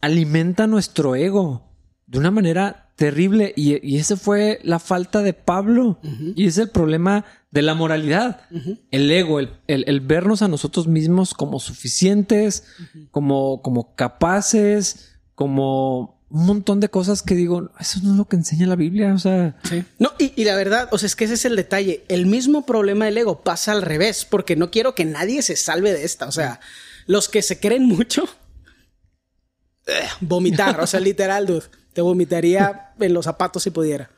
alimenta 0.00 0.66
nuestro 0.66 1.14
ego 1.14 1.70
de 2.08 2.18
una 2.18 2.32
manera 2.32 2.85
terrible. 2.96 3.52
Y, 3.56 3.86
y 3.86 3.98
esa 3.98 4.16
fue 4.16 4.58
la 4.64 4.78
falta 4.78 5.22
de 5.22 5.32
Pablo. 5.32 6.00
Y 6.34 6.46
es 6.46 6.58
el 6.58 6.70
problema 6.70 7.24
de 7.50 7.62
la 7.62 7.74
moralidad. 7.74 8.40
El 8.90 9.10
ego, 9.10 9.38
el, 9.40 10.00
vernos 10.00 10.42
a 10.42 10.48
nosotros 10.48 10.88
mismos 10.88 11.34
como 11.34 11.60
suficientes, 11.60 12.64
como, 13.10 13.62
como 13.62 13.94
capaces, 13.94 15.12
como 15.34 16.16
un 16.28 16.46
montón 16.46 16.80
de 16.80 16.88
cosas 16.88 17.22
que 17.22 17.34
digo, 17.34 17.70
eso 17.78 18.00
no 18.02 18.10
es 18.10 18.16
lo 18.16 18.24
que 18.26 18.36
enseña 18.36 18.66
la 18.66 18.74
Biblia, 18.74 19.14
o 19.14 19.18
sea... 19.18 19.56
No, 19.98 20.12
y, 20.18 20.44
la 20.44 20.56
verdad, 20.56 20.88
o 20.90 20.98
sea, 20.98 21.06
es 21.06 21.14
que 21.14 21.24
ese 21.24 21.34
es 21.34 21.44
el 21.44 21.54
detalle. 21.54 22.04
El 22.08 22.26
mismo 22.26 22.66
problema 22.66 23.04
del 23.04 23.16
ego 23.16 23.42
pasa 23.42 23.72
al 23.72 23.82
revés, 23.82 24.26
porque 24.28 24.56
no 24.56 24.70
quiero 24.70 24.94
que 24.94 25.04
nadie 25.04 25.40
se 25.42 25.56
salve 25.56 25.92
de 25.92 26.04
esta. 26.04 26.26
O 26.26 26.32
sea, 26.32 26.60
los 27.06 27.28
que 27.28 27.42
se 27.42 27.60
creen 27.60 27.84
mucho... 27.84 28.24
vomitar, 30.20 30.80
o 30.80 30.86
sea, 30.86 30.98
literal, 30.98 31.46
dude. 31.46 31.66
Te 31.96 32.02
vomitaría 32.02 32.90
en 33.00 33.14
los 33.14 33.24
zapatos 33.24 33.62
si 33.62 33.70
pudiera. 33.70 34.10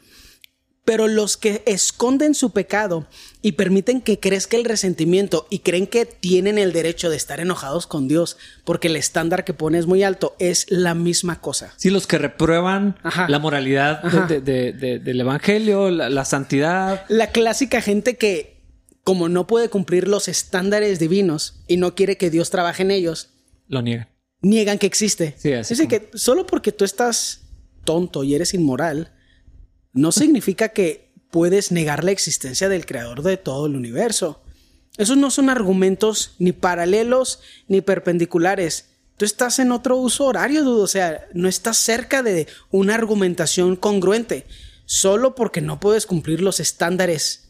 Pero 0.84 1.06
los 1.06 1.36
que 1.36 1.62
esconden 1.64 2.34
su 2.34 2.50
pecado 2.50 3.06
y 3.40 3.52
permiten 3.52 4.00
que 4.00 4.18
crezca 4.18 4.56
el 4.56 4.64
resentimiento 4.64 5.46
y 5.48 5.60
creen 5.60 5.86
que 5.86 6.04
tienen 6.04 6.58
el 6.58 6.72
derecho 6.72 7.08
de 7.08 7.16
estar 7.16 7.38
enojados 7.38 7.86
con 7.86 8.08
Dios 8.08 8.36
porque 8.64 8.88
el 8.88 8.96
estándar 8.96 9.44
que 9.44 9.54
pone 9.54 9.78
es 9.78 9.86
muy 9.86 10.02
alto, 10.02 10.34
es 10.40 10.66
la 10.70 10.94
misma 10.96 11.40
cosa. 11.40 11.72
Sí, 11.76 11.90
los 11.90 12.08
que 12.08 12.18
reprueban 12.18 12.98
la 13.28 13.38
moralidad 13.38 14.02
del 14.02 15.20
Evangelio, 15.20 15.88
la, 15.92 16.24
santidad. 16.24 17.04
La 17.08 17.30
clásica 17.30 17.80
gente 17.80 18.16
que, 18.16 18.60
como 19.04 19.28
no 19.28 19.46
puede 19.46 19.68
cumplir 19.68 20.08
los 20.08 20.26
estándares 20.26 20.98
divinos 20.98 21.62
y 21.68 21.76
no 21.76 21.94
quiere 21.94 22.16
que 22.16 22.28
Dios 22.28 22.50
trabaje 22.50 22.82
en 22.82 22.90
ellos, 22.90 23.34
lo 23.68 23.82
niegan. 23.82 24.08
Niegan 24.40 24.78
que 24.78 24.88
existe. 24.88 25.36
Sí, 25.38 25.52
así 25.52 25.86
que 25.86 26.10
solo 26.14 26.44
porque 26.44 26.72
tú 26.72 26.84
estás 26.84 27.44
tonto 27.88 28.22
y 28.22 28.34
eres 28.34 28.52
inmoral, 28.52 29.14
no 29.94 30.12
significa 30.12 30.68
que 30.68 31.14
puedes 31.30 31.72
negar 31.72 32.04
la 32.04 32.10
existencia 32.10 32.68
del 32.68 32.84
creador 32.84 33.22
de 33.22 33.38
todo 33.38 33.64
el 33.64 33.76
universo. 33.76 34.42
Esos 34.98 35.16
no 35.16 35.30
son 35.30 35.48
argumentos 35.48 36.34
ni 36.38 36.52
paralelos 36.52 37.40
ni 37.66 37.80
perpendiculares. 37.80 38.90
Tú 39.16 39.24
estás 39.24 39.58
en 39.58 39.72
otro 39.72 39.96
uso 39.96 40.26
horario, 40.26 40.64
dudo. 40.64 40.82
O 40.82 40.86
sea, 40.86 41.28
no 41.32 41.48
estás 41.48 41.78
cerca 41.78 42.22
de 42.22 42.46
una 42.70 42.94
argumentación 42.94 43.74
congruente. 43.74 44.44
Solo 44.84 45.34
porque 45.34 45.62
no 45.62 45.80
puedes 45.80 46.04
cumplir 46.04 46.42
los 46.42 46.60
estándares 46.60 47.48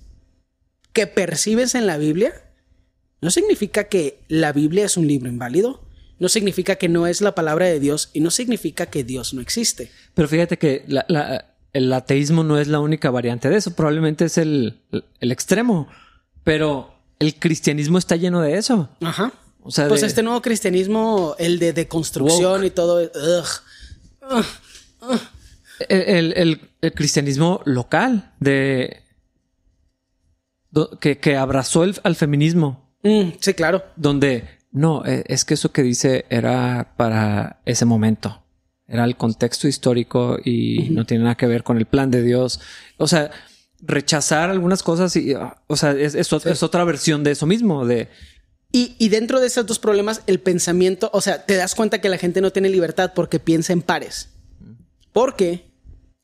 que 0.92 1.08
percibes 1.08 1.74
en 1.74 1.88
la 1.88 1.96
Biblia, 1.96 2.32
no 3.20 3.32
significa 3.32 3.88
que 3.88 4.22
la 4.28 4.52
Biblia 4.52 4.84
es 4.84 4.96
un 4.96 5.08
libro 5.08 5.28
inválido. 5.28 5.82
No 6.18 6.28
significa 6.28 6.76
que 6.76 6.88
no 6.88 7.06
es 7.06 7.20
la 7.20 7.34
palabra 7.34 7.66
de 7.66 7.80
Dios 7.80 8.10
y 8.12 8.20
no 8.20 8.30
significa 8.30 8.86
que 8.86 9.04
Dios 9.04 9.34
no 9.34 9.40
existe. 9.40 9.90
Pero 10.14 10.28
fíjate 10.28 10.58
que 10.58 10.84
la, 10.88 11.04
el 11.72 11.92
ateísmo 11.92 12.44
no 12.44 12.58
es 12.58 12.68
la 12.68 12.80
única 12.80 13.10
variante 13.10 13.48
de 13.48 13.56
eso, 13.56 13.74
probablemente 13.74 14.24
es 14.24 14.38
el, 14.38 14.80
extremo, 15.20 15.88
pero 16.44 16.94
el 17.18 17.34
cristianismo 17.34 17.98
está 17.98 18.16
lleno 18.16 18.40
de 18.40 18.56
eso. 18.56 18.88
Ajá. 19.00 19.32
O 19.62 19.70
sea, 19.70 19.88
pues 19.88 20.02
este 20.02 20.22
nuevo 20.22 20.40
cristianismo, 20.40 21.34
el 21.38 21.58
de 21.58 21.72
deconstrucción 21.72 22.64
y 22.64 22.70
todo, 22.70 23.00
El, 25.88 26.60
cristianismo 26.94 27.60
local 27.64 28.32
de 28.40 29.02
que, 31.00 31.36
abrazó 31.36 31.84
el, 31.84 32.00
al 32.02 32.16
feminismo. 32.16 32.88
Mm, 33.02 33.30
sí, 33.40 33.54
claro. 33.54 33.84
Donde 33.96 34.57
no, 34.70 35.04
e, 35.04 35.24
es 35.26 35.44
que 35.44 35.54
eso 35.54 35.72
que 35.72 35.82
dice 35.82 36.26
era 36.28 36.94
para 36.96 37.60
ese 37.64 37.84
momento 37.84 38.42
era 38.88 39.04
el 39.04 39.16
contexto 39.16 39.68
histórico 39.68 40.38
y 40.42 40.88
no 40.90 41.04
tiene 41.04 41.24
nada 41.24 41.36
que 41.36 41.46
ver 41.46 41.62
con 41.62 41.76
el 41.76 41.84
plan 41.84 42.10
de 42.10 42.22
Dios. 42.22 42.58
O 42.96 43.06
sea, 43.06 43.30
rechazar 43.82 44.48
algunas 44.48 44.82
cosas 44.82 45.14
y, 45.14 45.34
o 45.66 45.76
sea, 45.76 45.92
es, 45.92 46.32
otra 46.32 46.84
versión 46.84 47.22
de 47.22 47.32
eso 47.32 47.46
mismo, 47.46 47.86
de... 47.86 48.08
Y, 48.72 48.96
y, 48.98 49.08
dentro 49.08 49.40
de 49.40 49.46
esos 49.46 49.64
dos 49.64 49.78
problemas, 49.78 50.22
el 50.26 50.40
pensamiento, 50.40 51.08
o 51.14 51.22
sea, 51.22 51.46
te 51.46 51.54
das 51.54 51.74
cuenta 51.74 52.02
que 52.02 52.10
la 52.10 52.18
gente 52.18 52.42
no 52.42 52.50
tiene 52.50 52.68
libertad 52.68 53.12
porque 53.14 53.38
piensa 53.38 53.72
en 53.72 53.82
pares. 53.82 54.30
Porque 55.12 55.70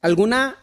alguna... 0.00 0.56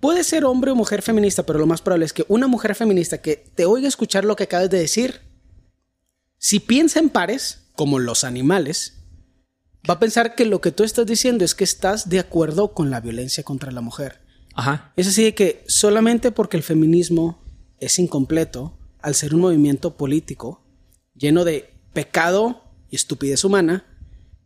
Puede 0.00 0.24
ser 0.24 0.44
hombre 0.44 0.70
o 0.70 0.74
mujer 0.74 1.00
feminista, 1.00 1.44
pero 1.44 1.58
lo 1.58 1.66
más 1.66 1.80
probable 1.80 2.04
es 2.04 2.12
que 2.12 2.26
una 2.28 2.46
mujer 2.46 2.74
feminista 2.74 3.22
que 3.22 3.36
te 3.36 3.64
oiga 3.64 3.88
escuchar 3.88 4.26
lo 4.26 4.36
que 4.36 4.44
acabas 4.44 4.68
de 4.68 4.78
decir, 4.78 5.22
si 6.44 6.60
piensa 6.60 7.00
en 7.00 7.08
pares, 7.08 7.70
como 7.74 7.98
los 7.98 8.22
animales, 8.22 8.98
va 9.88 9.94
a 9.94 9.98
pensar 9.98 10.34
que 10.34 10.44
lo 10.44 10.60
que 10.60 10.72
tú 10.72 10.84
estás 10.84 11.06
diciendo 11.06 11.42
es 11.42 11.54
que 11.54 11.64
estás 11.64 12.10
de 12.10 12.18
acuerdo 12.18 12.74
con 12.74 12.90
la 12.90 13.00
violencia 13.00 13.42
contra 13.44 13.72
la 13.72 13.80
mujer. 13.80 14.20
Ajá. 14.54 14.92
Es 14.94 15.08
así 15.08 15.24
de 15.24 15.34
que 15.34 15.64
solamente 15.68 16.32
porque 16.32 16.58
el 16.58 16.62
feminismo 16.62 17.42
es 17.80 17.98
incompleto, 17.98 18.78
al 19.00 19.14
ser 19.14 19.34
un 19.34 19.40
movimiento 19.40 19.96
político 19.96 20.62
lleno 21.14 21.46
de 21.46 21.72
pecado 21.94 22.62
y 22.90 22.96
estupidez 22.96 23.42
humana, 23.42 23.86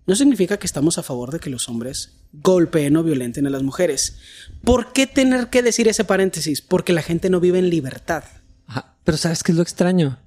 no 0.07 0.15
significa 0.15 0.57
que 0.57 0.69
estamos 0.69 0.99
a 0.99 1.03
favor 1.03 1.33
de 1.33 1.41
que 1.41 1.51
los 1.51 1.69
hombres 1.69 2.21
golpeen 2.33 2.97
o 2.97 3.03
violenten 3.03 3.49
a 3.49 3.51
las 3.51 3.65
mujeres. 3.65 4.19
¿Por 4.63 4.93
qué 4.93 5.09
tener 5.09 5.49
que 5.49 5.65
decir 5.65 5.89
ese 5.89 6.05
paréntesis? 6.05 6.63
Porque 6.63 6.93
la 6.93 7.03
gente 7.03 7.29
no 7.29 7.41
vive 7.41 7.59
en 7.59 7.71
libertad. 7.71 8.23
Ajá. 8.69 8.97
Pero 9.03 9.19
¿sabes 9.19 9.43
qué 9.43 9.51
es 9.51 9.57
lo 9.57 9.65
extraño? 9.65 10.21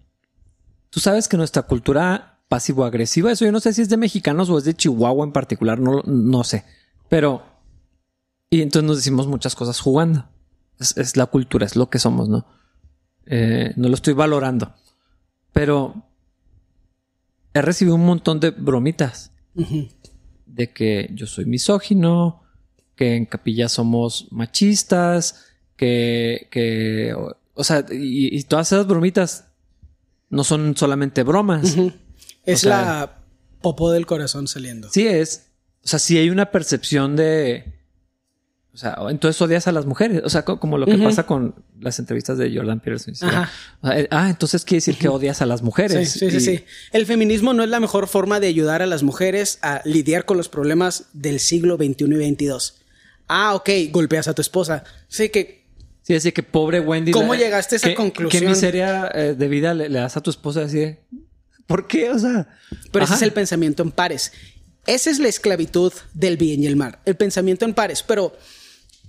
Tú 0.92 1.00
sabes 1.00 1.28
que 1.28 1.38
nuestra 1.38 1.64
cultura 1.64 2.32
pasivo-agresiva. 2.52 3.32
Eso 3.32 3.46
yo 3.46 3.52
no 3.54 3.62
sé 3.62 3.74
si 3.74 3.82
es 3.82 3.89
de 3.89 3.96
mexicanos 3.96 4.50
o 4.50 4.58
es 4.58 4.66
de 4.66 4.74
Chihuahua 4.74 5.26
en 5.26 5.32
particular, 5.32 5.80
no, 5.80 6.04
no 6.06 6.44
sé. 6.44 6.66
Pero... 7.10 7.44
Y 8.50 8.62
entonces 8.62 8.86
nos 8.86 8.98
decimos 8.98 9.26
muchas 9.28 9.56
cosas 9.56 9.80
jugando. 9.80 10.28
Es, 10.78 11.16
la 11.16 11.28
cultura, 11.28 11.66
es 11.66 11.78
lo 11.78 11.89
que 11.89 12.00
somos, 12.00 12.28
¿no? 12.28 12.46
Eh, 13.26 13.72
no 13.78 13.88
lo 13.88 13.96
estoy 13.96 14.14
valorando. 14.14 14.74
Pero 15.54 16.04
he 17.54 17.62
recibido 17.62 17.96
un 17.96 18.06
montón 18.06 18.42
de 18.42 18.50
bromitas. 18.50 19.32
De 20.46 20.74
que 20.74 21.10
yo 21.14 21.28
soy 21.28 21.46
misógino, 21.46 22.44
que 22.98 23.16
en 23.16 23.26
capilla 23.26 23.70
somos 23.70 24.28
machistas, 24.32 25.46
que, 25.78 26.50
que 26.52 27.16
o, 27.54 27.64
sea, 27.64 27.86
y, 27.89 28.44
todas 28.44 28.74
esas 28.74 28.86
bromitas 28.86 29.51
no 30.32 30.43
son 30.43 30.75
solamente 30.75 31.21
bromas. 31.21 31.75
Es 32.43 32.63
la 32.63 33.19
popó 33.61 33.91
del 33.91 34.07
corazón 34.07 34.47
saliendo. 34.47 34.89
Sí, 34.89 35.07
es. 35.07 35.51
O 35.84 35.88
sea, 35.88 35.99
sí 35.99 36.17
hay 36.17 36.32
una 36.32 36.49
percepción 36.49 37.15
de. 37.15 37.75
O 38.73 38.77
sea, 38.77 38.97
entonces 39.09 39.39
odias 39.41 39.67
a 39.67 39.71
las 39.71 39.86
mujeres. 39.86 40.21
O 40.23 40.29
sea, 40.29 40.43
como 40.43 40.77
lo 40.77 40.86
que 40.86 40.97
pasa 40.97 41.25
con 41.27 41.53
las 41.79 41.99
entrevistas 41.99 42.38
de 42.38 42.55
Jordan 42.55 42.79
Peterson. 42.79 43.13
Eh, 43.93 44.07
ah, 44.09 44.29
entonces 44.29 44.63
quiere 44.63 44.77
decir 44.77 44.97
que 44.97 45.09
odias 45.09 45.41
a 45.41 45.45
las 45.45 45.61
mujeres. 45.61 46.09
Sí, 46.09 46.32
sí, 46.32 46.39
sí, 46.39 46.63
El 46.93 47.05
feminismo 47.05 47.53
no 47.53 47.63
es 47.63 47.69
la 47.69 47.82
mejor 47.82 48.07
forma 48.07 48.39
de 48.39 48.47
ayudar 48.47 48.82
a 48.82 48.86
las 48.86 49.03
mujeres 49.03 49.59
a 49.61 49.82
lidiar 49.84 50.25
con 50.25 50.38
los 50.38 50.47
problemas 50.47 51.05
del 51.11 51.39
siglo 51.41 51.75
XXI 51.75 52.05
y 52.05 52.34
XXII. 52.34 52.82
Ah, 53.27 53.55
ok, 53.55 53.69
golpeas 53.91 54.27
a 54.29 54.34
tu 54.34 54.41
esposa. 54.41 54.86
Sí, 55.09 55.29
que. 55.29 55.61
Sí, 56.12 56.16
así 56.18 56.32
que 56.34 56.43
pobre 56.43 56.82
Wendy. 56.82 57.14
¿Cómo 57.14 57.36
llegaste 57.36 57.76
a 57.76 57.78
esa 57.78 57.95
conclusión? 57.95 58.43
¿Qué 58.43 58.49
miseria 58.49 59.09
eh, 59.14 59.34
de 59.34 59.47
vida 59.47 59.74
le, 59.74 59.88
das 59.88 60.18
a 60.18 60.22
tu 60.22 60.30
esposa 60.30 60.64
así? 60.64 60.97
¿Por 61.68 61.88
qué? 61.88 62.09
O 62.09 62.20
sea. 62.20 62.49
Pero 62.91 63.05
ese 63.05 63.14
es 63.14 63.22
el 63.22 63.32
pensamiento 63.32 63.82
en 63.82 63.91
pares. 63.91 64.34
Esa 64.86 65.09
es 65.09 65.20
la 65.20 65.30
esclavitud 65.30 65.93
del 66.14 66.36
bien 66.36 66.64
y 66.64 66.68
el 66.68 66.76
mal. 66.76 66.99
El 67.05 67.16
pensamiento 67.16 67.64
en 67.64 67.74
pares. 67.74 68.03
Pero 68.03 68.36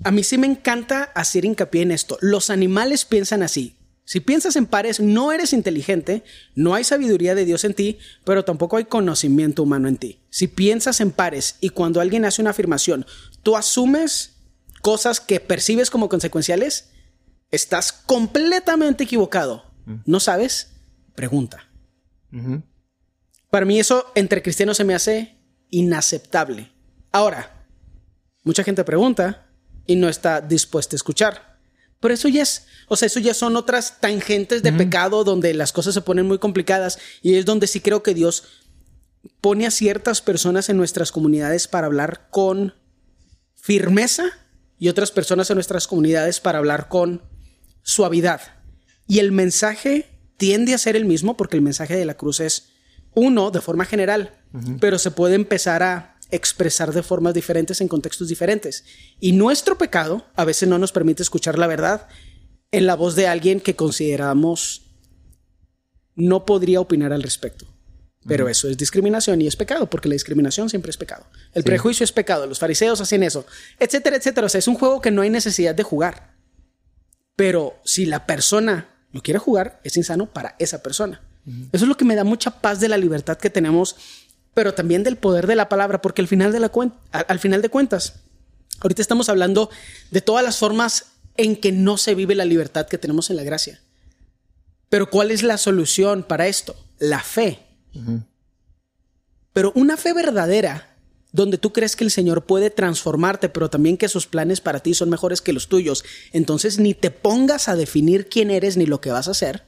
a 0.05 0.13
mí 0.13 0.23
sí 0.23 0.39
me 0.39 0.47
encanta 0.47 1.11
hacer 1.17 1.45
hincapié 1.45 1.83
en 1.83 1.91
esto. 1.91 2.19
Los 2.21 2.51
animales 2.51 3.05
piensan 3.05 3.43
así. 3.43 3.75
Si 4.05 4.21
piensas 4.21 4.55
en 4.55 4.67
pares, 4.67 5.01
no 5.01 5.33
eres 5.33 5.53
inteligente, 5.53 6.23
no 6.55 6.75
hay 6.75 6.85
sabiduría 6.85 7.35
de 7.35 7.45
Dios 7.45 7.65
en 7.65 7.75
ti, 7.75 7.99
pero 8.23 8.45
tampoco 8.45 8.77
hay 8.77 8.85
conocimiento 8.85 9.65
humano 9.65 9.89
en 9.89 9.97
ti. 9.97 10.21
Si 10.31 10.47
piensas 10.47 11.01
en 11.01 11.11
pares 11.11 11.57
y 11.61 11.71
cuando 11.71 12.01
alguien 12.01 12.25
hace 12.25 12.43
una 12.43 12.51
afirmación, 12.51 13.07
tú 13.43 13.57
asumes 13.57 14.35
cosas 14.83 15.21
que 15.21 15.41
percibes 15.41 15.91
como 15.91 16.09
consecuenciales, 16.09 16.92
estás 17.53 17.93
completamente 17.93 19.05
equivocado. 19.05 19.71
Mm. 19.87 19.97
¿No 20.07 20.19
sabes? 20.19 20.73
Pregunta. 21.15 21.69
Para 23.51 23.67
mí 23.67 23.79
eso 23.79 24.11
entre 24.15 24.43
cristianos 24.43 24.79
se 24.79 24.85
me 24.85 24.95
hace 24.95 25.39
inaceptable. 25.69 26.73
Ahora, 27.13 27.67
mucha 28.43 28.65
gente 28.65 28.83
pregunta 28.85 29.51
y 29.87 29.97
no 29.97 30.09
está 30.09 30.41
dispuesta 30.41 30.97
a 30.97 30.99
escuchar. 30.99 31.61
Pero 32.01 32.15
eso 32.15 32.29
ya 32.29 32.43
es, 32.43 32.67
o 32.89 32.97
sea, 32.97 33.07
eso 33.07 33.21
ya 33.21 33.35
son 33.35 33.55
otras 33.55 34.01
tangentes 34.01 34.63
de 34.63 34.73
pecado 34.73 35.23
donde 35.23 35.55
las 35.55 35.73
cosas 35.73 35.95
se 35.95 36.01
ponen 36.01 36.27
muy 36.27 36.39
complicadas 36.39 36.99
y 37.21 37.35
es 37.35 37.45
donde 37.45 37.67
sí 37.67 37.81
creo 37.81 38.03
que 38.03 38.15
Dios 38.15 38.45
pone 39.41 39.67
a 39.67 39.71
ciertas 39.71 40.21
personas 40.21 40.69
en 40.69 40.79
nuestras 40.79 41.13
comunidades 41.13 41.69
para 41.69 41.87
hablar 41.87 42.29
con 42.31 42.75
firmeza 43.55 44.25
y 44.79 44.89
otras 44.89 45.13
personas 45.13 45.49
en 45.51 45.57
nuestras 45.57 45.87
comunidades 45.87 46.41
para 46.41 46.59
hablar 46.59 46.89
con 46.89 47.23
suavidad. 47.83 48.41
Y 49.07 49.19
el 49.19 49.33
mensaje 49.33 50.07
tiende 50.37 50.75
a 50.75 50.79
ser 50.79 50.97
el 50.97 51.05
mismo 51.05 51.37
porque 51.37 51.57
el 51.57 51.63
mensaje 51.63 51.97
de 51.97 52.05
la 52.05 52.15
cruz 52.15 52.41
es 52.41 52.71
uno 53.15 53.51
de 53.51 53.61
forma 53.61 53.85
general, 53.85 54.35
pero 54.81 54.99
se 54.99 55.11
puede 55.11 55.35
empezar 55.35 55.83
a 55.83 56.17
expresar 56.31 56.93
de 56.93 57.03
formas 57.03 57.35
diferentes 57.35 57.81
en 57.81 57.89
contextos 57.89 58.29
diferentes. 58.29 58.85
Y 59.21 59.33
nuestro 59.33 59.77
pecado 59.77 60.27
a 60.35 60.45
veces 60.45 60.69
no 60.69 60.79
nos 60.79 60.93
permite 60.93 61.23
escuchar 61.23 61.59
la 61.59 61.67
verdad 61.67 62.09
en 62.71 62.87
la 62.87 62.97
voz 62.97 63.15
de 63.15 63.27
alguien 63.27 63.61
que 63.61 63.77
consideramos 63.77 64.97
no 66.15 66.47
podría 66.47 66.81
opinar 66.81 67.13
al 67.13 67.23
respecto. 67.23 67.67
Pero 68.27 68.49
eso 68.49 68.69
es 68.69 68.77
discriminación 68.77 69.43
y 69.43 69.49
es 69.49 69.57
pecado, 69.57 69.91
porque 69.91 70.09
la 70.09 70.13
discriminación 70.13 70.71
siempre 70.71 70.91
es 70.91 70.97
pecado. 70.97 71.27
El 71.55 71.65
prejuicio 71.65 72.05
es 72.05 72.13
pecado, 72.13 72.47
los 72.47 72.61
fariseos 72.61 73.01
hacen 73.01 73.25
eso, 73.25 73.45
etcétera, 73.81 74.17
etcétera. 74.17 74.47
O 74.47 74.49
sea, 74.49 74.61
es 74.61 74.69
un 74.69 74.77
juego 74.77 75.01
que 75.01 75.11
no 75.11 75.23
hay 75.23 75.31
necesidad 75.31 75.75
de 75.75 75.83
jugar. 75.83 76.32
Pero 77.37 77.81
si 77.85 78.07
la 78.07 78.27
persona 78.27 78.89
lo 79.13 79.23
quiere 79.23 79.39
jugar, 79.39 79.81
es 79.85 79.97
insano 79.97 80.27
para 80.27 80.57
esa 80.59 80.83
persona. 80.83 81.21
Eso 81.73 81.85
es 81.85 81.89
lo 81.89 81.97
que 81.97 82.05
me 82.05 82.15
da 82.15 82.25
mucha 82.25 82.61
paz 82.61 82.79
de 82.79 82.89
la 82.89 82.97
libertad 82.97 83.37
que 83.37 83.51
tenemos, 83.51 83.97
pero 84.55 84.75
también 84.75 85.03
del 85.03 85.17
poder 85.17 85.47
de 85.47 85.57
la 85.57 85.69
palabra, 85.69 86.01
porque 86.01 86.23
al 86.23 86.29
final 86.29 86.53
de, 86.53 86.61
la 86.61 86.71
al 87.11 87.39
final 87.41 87.63
de 87.63 87.69
cuentas, 87.69 88.21
ahorita 88.81 89.03
estamos 89.03 89.29
hablando 89.29 89.71
de 90.11 90.21
todas 90.21 90.45
las 90.45 90.59
formas 90.59 91.07
en 91.37 91.57
que 91.57 91.73
no 91.73 91.97
se 91.97 92.15
vive 92.15 92.35
la 92.35 92.45
libertad 92.45 92.87
que 92.87 92.99
tenemos 92.99 93.31
en 93.31 93.37
la 93.37 93.43
gracia. 93.43 93.81
Pero 94.89 95.11
¿cuál 95.11 95.31
es 95.31 95.43
la 95.43 95.59
solución 95.59 96.23
para 96.23 96.47
esto? 96.47 96.77
La 96.99 97.21
fe. 97.21 97.67
Pero 99.53 99.73
una 99.75 99.97
fe 99.97 100.13
verdadera, 100.13 100.92
donde 101.33 101.59
tú 101.59 101.73
crees 101.73 101.97
que 101.97 102.05
el 102.05 102.11
Señor 102.11 102.45
puede 102.45 102.71
transformarte, 102.71 103.49
pero 103.49 103.71
también 103.71 103.97
que 103.97 104.09
sus 104.09 104.27
planes 104.27 104.61
para 104.61 104.81
ti 104.81 104.95
son 104.95 105.11
mejores 105.11 105.41
que 105.41 105.53
los 105.53 105.69
tuyos, 105.69 106.05
entonces 106.33 106.79
ni 106.79 106.95
te 106.95 107.11
pongas 107.11 107.69
a 107.69 107.77
definir 107.77 108.29
quién 108.29 108.51
eres 108.51 108.77
ni 108.77 108.87
lo 108.87 109.01
que 109.01 109.11
vas 109.11 109.29
a 109.29 109.33
hacer. 109.33 109.65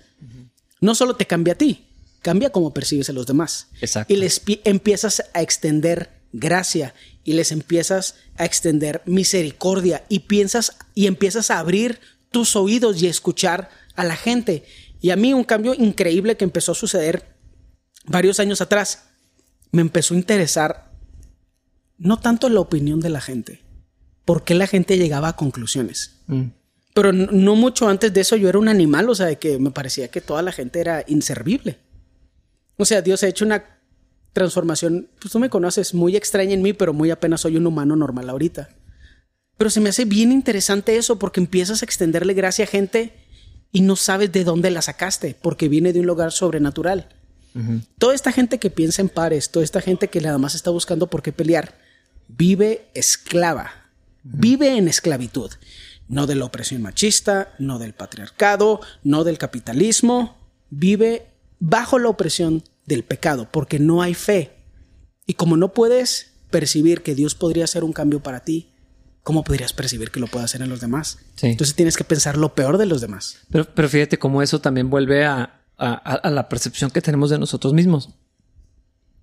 No 0.81 0.95
solo 0.95 1.17
te 1.17 1.27
cambia 1.27 1.55
a 1.55 1.59
ti, 1.59 1.87
cambia 2.21 2.51
cómo 2.51 2.75
percibes 2.75 3.09
a 3.09 3.15
los 3.15 3.27
demás. 3.27 3.69
Exacto. 3.81 4.13
Y 4.13 4.17
les 4.17 4.43
empiezas 4.65 5.25
a 5.33 5.41
extender 5.41 6.11
gracia 6.33 6.95
y 7.23 7.33
les 7.33 7.53
empiezas 7.53 8.17
a 8.37 8.45
extender 8.45 9.03
misericordia 9.07 10.05
y 10.09 10.21
piensas 10.21 10.77
y 10.95 11.07
empiezas 11.07 11.51
a 11.51 11.59
abrir 11.59 12.01
tus 12.31 12.57
oídos 12.57 13.01
y 13.03 13.07
escuchar 13.07 13.71
a 13.95 14.05
la 14.05 14.17
gente. 14.17 14.65
Y 15.01 15.11
a 15.11 15.17
mí 15.17 15.33
un 15.33 15.45
cambio 15.45 15.75
increíble 15.75 16.37
que 16.37 16.45
empezó 16.45 16.73
a 16.73 16.75
suceder 16.75 17.35
varios 18.07 18.41
años 18.41 18.61
atrás 18.61 19.05
me 19.71 19.81
empezó 19.81 20.15
a 20.15 20.19
interesar 20.19 20.94
no 21.99 22.19
tanto 22.19 22.49
la 22.49 22.61
opinión 22.61 23.01
de 23.01 23.11
la 23.11 23.21
gente, 23.21 23.63
porque 24.25 24.55
la 24.55 24.67
gente 24.67 24.99
llegaba 24.99 25.29
a 25.29 25.37
conclusiones. 25.37 26.21
Mm. 26.27 26.45
Pero 26.95 27.13
no 27.13 27.57
mucho 27.57 27.89
antes 27.89 28.13
de 28.13 28.21
eso 28.21 28.37
yo 28.37 28.49
era 28.49 28.59
un 28.59 28.69
animal, 28.69 29.09
o 29.11 29.15
sea, 29.15 29.27
de 29.27 29.37
que 29.37 29.59
me 29.59 29.73
parecía 29.73 30.09
que 30.09 30.21
toda 30.21 30.43
la 30.43 30.53
gente 30.53 30.81
era 30.81 31.05
inservible. 31.09 31.79
O 32.77 32.85
sea, 32.85 33.03
Dios 33.03 33.23
ha 33.23 33.29
hecho 33.29 33.45
una 33.45 33.65
transformación, 34.33 35.09
pues 35.21 35.33
tú 35.33 35.39
me 35.39 35.51
conoces, 35.51 35.95
muy 35.95 36.17
extraña 36.17 36.55
en 36.55 36.63
mí, 36.63 36.73
pero 36.73 36.93
muy 36.93 37.11
apenas 37.11 37.41
soy 37.41 37.57
un 37.57 37.67
humano 37.67 37.97
normal 37.97 38.31
ahorita. 38.31 38.69
Pero 39.57 39.71
se 39.71 39.81
me 39.81 39.89
hace 39.89 40.05
bien 40.05 40.33
interesante 40.33 40.97
eso 40.97 41.19
porque 41.19 41.41
empiezas 41.41 41.83
a 41.83 41.85
extenderle 41.85 42.35
gracia 42.35 42.65
a 42.65 42.69
gente 42.69 43.13
y 43.73 43.81
no 43.81 43.97
sabes 43.97 44.31
de 44.33 44.45
dónde 44.45 44.71
la 44.71 44.83
sacaste, 44.83 45.37
porque 45.41 45.69
viene 45.69 45.93
de 45.93 46.01
un 46.01 46.07
lugar 46.07 46.33
sobrenatural. 46.33 47.09
Toda 47.99 48.17
esta 48.17 48.33
gente 48.33 48.59
que 48.59 48.69
piensa 48.69 49.01
en 49.01 49.09
pares, 49.09 49.51
toda 49.51 49.65
esta 49.65 49.81
gente 49.81 50.09
que 50.09 50.21
nada 50.21 50.39
más 50.39 50.57
está 50.57 50.71
buscando 50.71 51.09
por 51.09 51.23
qué 51.23 51.31
pelear, 51.31 51.79
vive 52.29 52.89
esclava, 52.95 53.71
vive 54.23 54.77
en 54.77 54.89
esclavitud. 54.89 55.51
No 56.07 56.27
de 56.27 56.35
la 56.35 56.45
opresión 56.45 56.83
machista, 56.83 57.55
no 57.59 57.79
del 57.79 57.95
patriarcado, 57.95 58.81
no 59.03 59.25
del 59.25 59.39
capitalismo, 59.39 60.37
vive 60.71 61.27
bajo 61.61 61.99
la 61.99 62.11
opresión 62.11 62.63
del 62.85 63.05
pecado, 63.05 63.49
porque 63.51 63.79
no 63.79 64.03
hay 64.03 64.15
fe. 64.15 64.53
Y 65.27 65.35
como 65.35 65.57
no 65.57 65.73
puedes 65.73 66.33
percibir 66.51 67.03
que 67.03 67.15
Dios 67.15 67.35
podría 67.35 67.65
hacer 67.65 67.85
un 67.85 67.93
cambio 67.93 68.23
para 68.23 68.41
ti, 68.41 68.69
¿cómo 69.23 69.43
podrías 69.43 69.73
percibir 69.73 70.11
que 70.11 70.21
lo 70.21 70.27
puede 70.27 70.45
hacer 70.45 70.61
en 70.61 70.69
los 70.69 70.81
demás? 70.81 71.19
Entonces 71.41 71.75
tienes 71.75 71.97
que 71.97 72.05
pensar 72.05 72.37
lo 72.37 72.55
peor 72.55 72.77
de 72.77 72.87
los 72.87 73.01
demás. 73.01 73.39
Pero, 73.51 73.65
pero 73.75 73.89
fíjate 73.89 74.19
cómo 74.19 74.43
eso 74.43 74.61
también 74.61 74.91
vuelve 74.91 75.25
a, 75.25 75.63
a, 75.79 76.31
la 76.31 76.49
percepción 76.49 76.91
que 76.91 77.01
tenemos 77.01 77.31
de 77.31 77.39
nosotros 77.39 77.73
mismos. 77.73 78.11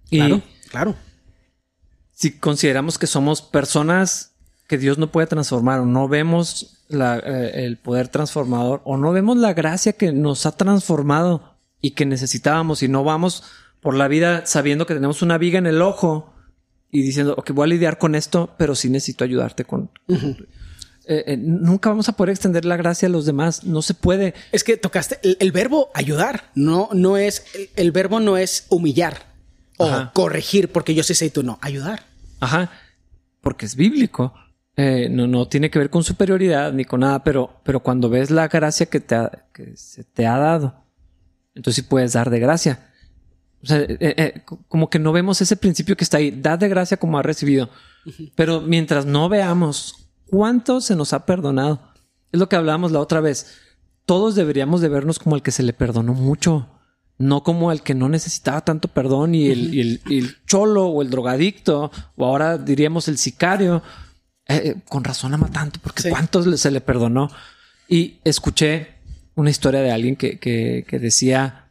claro, 0.10 0.41
claro. 0.70 0.95
Si 2.22 2.34
consideramos 2.34 2.99
que 2.99 3.07
somos 3.07 3.41
personas 3.41 4.34
que 4.67 4.78
Dios 4.78 4.99
no 4.99 5.11
puede 5.11 5.26
transformar 5.26 5.80
o 5.80 5.88
no 5.88 6.07
vemos 6.07 6.78
eh, 6.91 7.51
el 7.55 7.78
poder 7.78 8.09
transformador 8.09 8.80
o 8.84 8.95
no 8.95 9.11
vemos 9.11 9.38
la 9.38 9.55
gracia 9.55 9.93
que 9.93 10.11
nos 10.11 10.45
ha 10.45 10.51
transformado 10.51 11.55
y 11.82 11.91
que 11.95 12.05
necesitábamos 12.05 12.84
y 12.84 12.89
no 12.89 13.03
vamos 13.03 13.43
por 13.80 13.95
la 13.95 14.07
vida 14.07 14.45
sabiendo 14.45 14.86
que 14.86 14.93
tenemos 14.93 15.24
una 15.24 15.39
viga 15.39 15.57
en 15.57 15.65
el 15.65 15.82
ojo 15.82 16.32
y 16.91 17.01
diciendo, 17.01 17.34
ok, 17.39 17.53
voy 17.53 17.63
a 17.63 17.67
lidiar 17.69 17.97
con 17.97 18.13
esto, 18.13 18.53
pero 18.55 18.76
sí 18.76 18.91
necesito 18.91 19.24
ayudarte 19.24 19.65
con... 19.65 19.89
Eh, 20.07 21.24
eh, 21.26 21.38
nunca 21.38 21.89
vamos 21.89 22.07
a 22.07 22.15
poder 22.15 22.30
extender 22.30 22.65
la 22.65 22.78
gracia 22.78 23.07
a 23.07 23.11
los 23.11 23.26
demás. 23.26 23.63
No 23.63 23.82
se 23.82 23.95
puede. 23.95 24.36
Es 24.51 24.63
que 24.63 24.78
tocaste 24.78 25.19
el, 25.24 25.51
verbo 25.51 25.89
ayudar. 25.95 26.51
No, 26.53 26.88
no 26.93 27.17
es 27.17 27.43
el, 27.76 27.91
verbo 27.91 28.19
no 28.19 28.38
es 28.38 28.67
humillar 28.69 29.26
o 29.78 30.11
corregir, 30.13 30.72
porque 30.72 30.93
yo 30.93 31.01
sí 31.01 31.15
sé 31.15 31.26
y 31.26 31.30
tú 31.32 31.41
no. 31.41 31.57
Ayudar. 31.63 32.11
Ajá. 32.42 32.70
Porque 33.39 33.66
es 33.66 33.76
bíblico. 33.76 34.34
Eh, 34.76 35.08
no, 35.10 35.28
no 35.28 35.48
tiene 35.48 35.70
que 35.70 35.80
ver 35.80 35.89
con 35.89 36.04
superioridad 36.04 36.74
ni 36.74 36.84
con 36.84 37.00
nada, 37.00 37.24
pero, 37.24 37.62
pero 37.64 37.82
cuando 37.82 38.10
ves 38.10 38.30
la 38.30 38.48
gracia 38.50 38.86
que, 38.88 39.00
te 39.00 39.18
que 39.54 39.76
se 39.78 40.04
te 40.04 40.28
ha 40.28 40.38
dado, 40.38 40.76
entonces 41.56 41.84
sí 41.84 41.89
puedes 41.89 42.14
dar 42.14 42.30
de 42.30 42.39
gracia. 42.39 42.88
O 43.64 43.66
sea, 43.66 43.86
como 44.68 44.89
que 44.89 45.00
no 45.00 45.14
vemos 45.14 45.39
ese 45.42 45.56
principio 45.56 45.96
que 45.96 46.04
está 46.04 46.18
ahí. 46.18 46.32
Da 46.32 46.58
de 46.58 46.68
gracia 46.68 46.98
como 46.98 47.18
ha 47.18 47.22
recibido. 47.22 47.70
Pero 48.36 48.62
mientras 48.62 49.06
no 49.06 49.30
veamos 49.30 50.02
¿Cuánto 50.32 50.80
se 50.80 50.96
nos 50.96 51.12
ha 51.12 51.26
perdonado? 51.26 51.82
Es 52.32 52.39
lo 52.39 52.48
que 52.48 52.56
hablábamos 52.56 52.94
la 52.94 53.02
otra 53.02 53.20
vez. 53.20 53.58
Todos 54.06 54.34
deberíamos 54.34 54.80
de 54.80 54.88
vernos 54.88 55.20
como 55.20 55.36
el 55.36 55.42
que 55.42 55.52
se 55.52 55.62
le 55.62 55.74
perdonó 55.74 56.14
mucho, 56.14 56.70
no 57.22 57.43
como 57.43 57.72
el 57.72 57.82
que 57.82 57.95
no 57.95 58.09
necesitaba 58.09 58.61
tanto 58.61 58.88
perdón 58.88 59.36
y 59.36 59.49
el, 59.49 60.38
cholo 60.45 60.88
o 60.88 61.01
el 61.01 61.09
drogadicto, 61.09 61.91
o 62.15 62.26
ahora 62.26 62.57
diríamos 62.57 63.07
el 63.07 63.17
sicario. 63.17 63.84
Eh, 64.47 64.61
eh, 64.65 64.76
con 64.89 65.03
razón 65.03 65.34
ama 65.34 65.49
tanto, 65.49 65.80
porque 65.82 66.09
cuántos 66.09 66.59
se 66.59 66.72
le 66.72 66.82
perdonó. 66.82 67.30
Y 67.88 68.19
escuché 68.24 68.95
una 69.36 69.49
historia 69.49 69.82
de 69.82 69.91
alguien 69.91 70.15
que, 70.15 70.86
decía, 70.91 71.69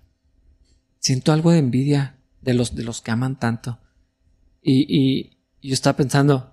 siento 0.98 1.32
algo 1.32 1.50
de 1.50 1.58
envidia 1.58 2.16
de 2.40 2.54
los, 2.54 2.74
de 2.74 2.84
los 2.84 3.00
que 3.00 3.10
aman 3.10 3.38
tanto. 3.38 3.78
Y, 4.62 4.86
y 4.88 5.68
yo 5.68 5.74
estaba 5.74 5.96
pensando, 5.96 6.49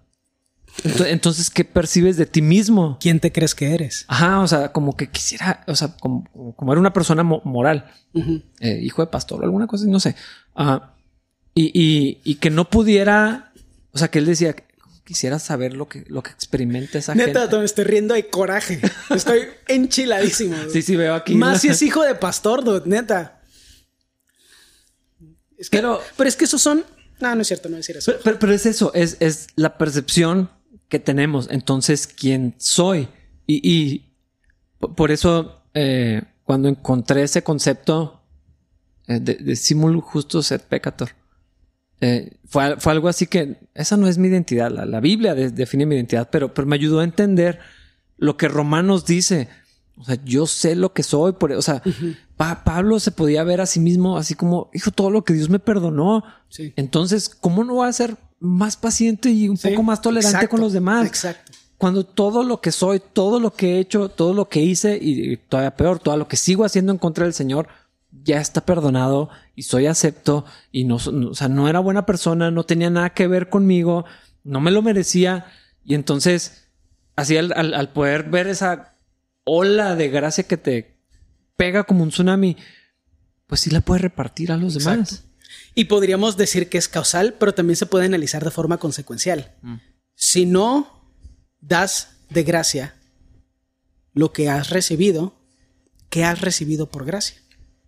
entonces, 0.84 1.50
¿qué 1.50 1.64
percibes 1.64 2.18
de 2.18 2.26
ti 2.26 2.42
mismo? 2.42 2.98
¿Quién 3.00 3.20
te 3.20 3.32
crees 3.32 3.56
que 3.56 3.74
eres? 3.74 4.06
Ajá, 4.08 4.42
o 4.42 4.48
sea, 4.48 4.72
como 4.72 4.96
que 4.96 5.10
quisiera, 5.10 5.64
o 5.68 5.76
sea, 5.76 5.96
como, 5.98 6.26
como 6.56 6.72
era 6.72 6.80
una 6.80 6.94
persona 6.94 7.24
moral, 7.24 7.92
eh, 8.60 8.80
hijo 8.82 9.02
de 9.02 9.08
pastor 9.08 9.42
o 9.42 9.44
alguna 9.44 9.68
cosa, 9.68 9.86
no 9.88 10.00
sé. 10.00 10.16
y, 11.54 12.20
y, 12.24 12.36
que 12.36 12.50
no 12.50 12.70
pudiera, 12.70 13.52
o 13.92 13.98
sea, 13.98 14.10
que 14.10 14.20
él 14.20 14.26
decía, 14.26 14.56
quisiera 15.08 15.40
saber 15.40 15.74
lo 15.74 15.88
que, 15.88 16.04
lo 16.08 16.22
que 16.22 16.32
experimenta 16.32 16.98
esa 16.98 17.14
gente. 17.14 17.34
Neta, 17.34 17.58
me 17.58 17.66
estoy 17.66 17.86
riendo 17.86 18.14
de 18.14 18.28
coraje. 18.28 18.82
Estoy 19.10 19.48
enchiladísimo. 19.68 20.58
sí, 20.72 20.82
sí, 20.82 20.98
veo 20.98 21.16
aquí. 21.16 21.34
Más 21.34 21.62
si 21.62 21.70
es 21.70 21.82
hijo 21.82 22.04
de 22.04 22.14
pastor, 22.14 22.86
neta. 22.86 23.42
pero, 25.72 26.02
pero 26.18 26.28
es 26.28 26.36
que 26.36 26.44
esos 26.46 26.62
son. 26.62 26.84
No, 27.22 27.34
no 27.34 27.42
es 27.42 27.48
cierto, 27.48 27.70
no 27.70 27.78
decir 27.78 27.96
eso. 27.96 28.14
Pero, 28.22 28.38
pero, 28.38 28.54
es 28.54 28.66
eso, 28.66 28.92
es, 28.94 29.16
es 29.22 29.48
la 29.56 29.78
percepción 29.78 30.50
que 30.90 31.00
tenemos. 31.00 31.48
Entonces, 31.52 32.08
¿quién 32.08 32.56
soy? 32.58 33.08
Y, 33.46 34.14
por 34.96 35.12
eso, 35.12 35.64
eh, 35.74 36.22
cuando 36.44 36.70
encontré 36.70 37.24
ese 37.24 37.44
concepto 37.44 38.22
eh, 39.08 39.20
de, 39.20 39.56
simul 39.56 40.02
justus 40.02 40.52
et 40.52 40.62
peccator, 40.62 41.10
eh, 42.00 42.38
fue, 42.46 42.76
algo 42.86 43.08
así 43.08 43.26
que 43.26 43.58
esa 43.74 43.98
no 43.98 44.08
es 44.08 44.18
mi 44.18 44.28
identidad. 44.28 44.72
La, 44.72 45.00
Biblia 45.00 45.34
define 45.34 45.86
mi 45.86 45.96
identidad, 45.96 46.30
pero, 46.32 46.54
pero 46.54 46.68
me 46.68 46.76
ayudó 46.76 47.00
a 47.00 47.04
entender 47.04 47.60
lo 48.18 48.38
que 48.38 48.48
Romanos 48.48 49.06
dice. 49.06 49.50
O 49.98 50.04
sea, 50.04 50.20
yo 50.24 50.46
sé 50.46 50.76
lo 50.76 50.94
que 50.94 51.02
soy. 51.02 51.34
Por, 51.34 51.54
o 51.54 51.62
sea, 51.62 51.82
Pablo 52.36 53.00
se 53.00 53.12
podía 53.12 53.44
ver 53.44 53.62
a 53.62 53.66
sí 53.66 53.80
mismo 53.80 54.18
así 54.18 54.36
como, 54.36 54.70
hijo, 54.74 54.92
todo 54.92 55.10
lo 55.10 55.24
que 55.24 55.34
Dios 55.34 55.50
me 55.50 55.60
perdonó. 55.60 56.24
Entonces, 56.76 57.30
¿cómo 57.30 57.64
no 57.64 57.78
va 57.78 57.88
a 57.88 57.94
ser 57.94 58.18
más 58.40 58.78
paciente 58.78 59.30
y 59.30 59.50
un 59.50 59.58
poco 59.58 59.84
más 59.84 60.02
tolerante 60.02 60.48
con 60.48 60.60
los 60.60 60.74
demás. 60.74 61.08
Exacto. 61.08 61.52
Cuando 61.78 62.06
todo 62.06 62.44
lo 62.44 62.60
que 62.60 62.72
soy, 62.72 63.00
todo 63.00 63.40
lo 63.40 63.54
que 63.54 63.76
he 63.76 63.80
hecho, 63.80 64.10
todo 64.10 64.34
lo 64.34 64.50
que 64.50 64.62
hice 64.62 64.98
y, 65.00 65.38
todavía 65.38 65.76
peor, 65.76 66.00
todo 66.00 66.18
lo 66.18 66.28
que 66.28 66.38
sigo 66.38 66.66
haciendo 66.66 66.92
en 66.92 66.98
contra 66.98 67.26
del 67.26 67.34
Señor, 67.34 67.68
ya 68.24 68.42
está 68.42 68.62
perdonado 68.62 69.30
y 69.56 69.64
soy 69.64 69.86
acepto 69.86 70.46
y 70.72 70.86
no, 70.86 70.96
o 70.96 71.36
sea, 71.36 71.50
no 71.50 71.70
era 71.70 71.80
buena 71.80 72.06
persona, 72.06 72.50
no 72.50 72.64
tenía 72.64 72.90
nada 72.90 73.12
que 73.12 73.28
ver 73.28 73.50
conmigo, 73.50 74.06
no 74.44 74.60
me 74.60 74.72
lo 74.72 74.82
merecía. 74.82 75.46
Y 75.86 75.94
entonces, 75.94 76.68
así 77.16 77.38
al, 77.38 77.54
al 77.54 77.90
poder 77.90 78.24
ver 78.24 78.48
esa 78.48 78.96
ola 79.44 79.96
de 79.96 80.10
gracia 80.10 80.44
que 80.46 80.58
te 80.58 80.98
pega 81.56 81.84
como 81.84 82.04
un 82.04 82.10
tsunami, 82.10 82.58
pues 83.48 83.62
sí 83.62 83.70
la 83.70 83.82
puedes 83.82 84.02
repartir 84.02 84.52
a 84.52 84.58
los 84.58 84.74
demás. 84.74 85.27
Y 85.78 85.86
podríamos 85.86 86.38
decir 86.38 86.70
que 86.70 86.80
es 86.80 86.88
causal, 86.88 87.36
pero 87.36 87.54
también 87.54 87.78
se 87.78 87.86
puede 87.86 88.08
analizar 88.08 88.44
de 88.44 88.50
forma 88.50 88.80
consecuencial. 88.80 89.54
Mm. 89.62 89.76
Si 90.16 90.48
no 90.48 91.14
das 91.60 92.18
de 92.32 92.42
gracia 92.42 92.96
lo 94.12 94.34
que 94.34 94.50
has 94.50 94.72
recibido, 94.72 95.36
¿qué 96.10 96.24
has 96.24 96.42
recibido 96.42 96.90
por 96.90 97.06
gracia? 97.06 97.38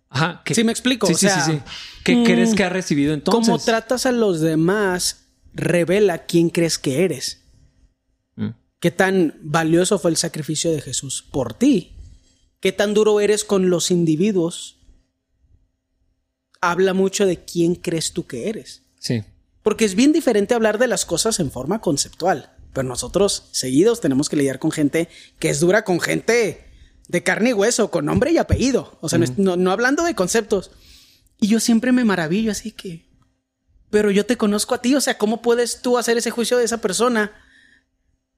Ajá. 0.08 0.40
¿Sí 0.54 0.62
me 0.62 0.70
explico? 0.70 1.08
Sí, 1.08 1.16
sí, 1.16 1.28
sí, 1.44 1.60
¿Qué 2.04 2.14
mm, 2.14 2.24
crees 2.24 2.54
que 2.54 2.62
has 2.62 2.72
recibido 2.72 3.12
entonces? 3.12 3.44
Cómo 3.44 3.58
tratas 3.58 4.06
a 4.06 4.12
los 4.12 4.40
demás 4.40 5.24
revela 5.52 6.26
quién 6.26 6.48
crees 6.48 6.78
que 6.78 7.04
eres. 7.04 7.42
Mm. 8.36 8.50
¿Qué 8.78 8.92
tan 8.92 9.36
valioso 9.42 9.98
fue 9.98 10.12
el 10.12 10.16
sacrificio 10.16 10.70
de 10.70 10.80
Jesús 10.80 11.24
por 11.28 11.54
ti? 11.54 11.96
¿Qué 12.60 12.70
tan 12.70 12.94
duro 12.94 13.18
eres 13.18 13.44
con 13.44 13.68
los 13.68 13.90
individuos 13.90 14.79
habla 16.60 16.94
mucho 16.94 17.26
de 17.26 17.44
quién 17.44 17.74
crees 17.74 18.12
tú 18.12 18.26
que 18.26 18.48
eres. 18.48 18.82
Sí. 18.98 19.22
Porque 19.62 19.84
es 19.84 19.94
bien 19.94 20.12
diferente 20.12 20.54
hablar 20.54 20.78
de 20.78 20.86
las 20.86 21.04
cosas 21.04 21.40
en 21.40 21.50
forma 21.50 21.80
conceptual. 21.80 22.52
Pero 22.72 22.88
nosotros, 22.88 23.48
seguidos, 23.52 24.00
tenemos 24.00 24.28
que 24.28 24.36
lidiar 24.36 24.58
con 24.58 24.70
gente 24.70 25.08
que 25.38 25.50
es 25.50 25.60
dura, 25.60 25.84
con 25.84 26.00
gente 26.00 26.64
de 27.08 27.22
carne 27.22 27.50
y 27.50 27.52
hueso, 27.54 27.90
con 27.90 28.04
nombre 28.06 28.30
y 28.30 28.38
apellido. 28.38 28.96
O 29.00 29.08
sea, 29.08 29.18
no 29.18 29.24
es- 29.24 29.38
no, 29.38 29.56
no 29.56 29.72
hablando 29.72 30.04
de 30.04 30.14
conceptos. 30.14 30.70
Y 31.40 31.48
yo 31.48 31.58
siempre 31.60 31.90
me 31.92 32.04
maravillo, 32.04 32.52
así 32.52 32.70
que. 32.70 33.08
Pero 33.90 34.10
yo 34.12 34.24
te 34.24 34.36
conozco 34.36 34.74
a 34.74 34.80
ti, 34.82 34.94
o 34.94 35.00
sea, 35.00 35.18
¿cómo 35.18 35.42
puedes 35.42 35.82
tú 35.82 35.98
hacer 35.98 36.16
ese 36.16 36.30
juicio 36.30 36.56
de 36.58 36.64
esa 36.64 36.80
persona 36.80 37.32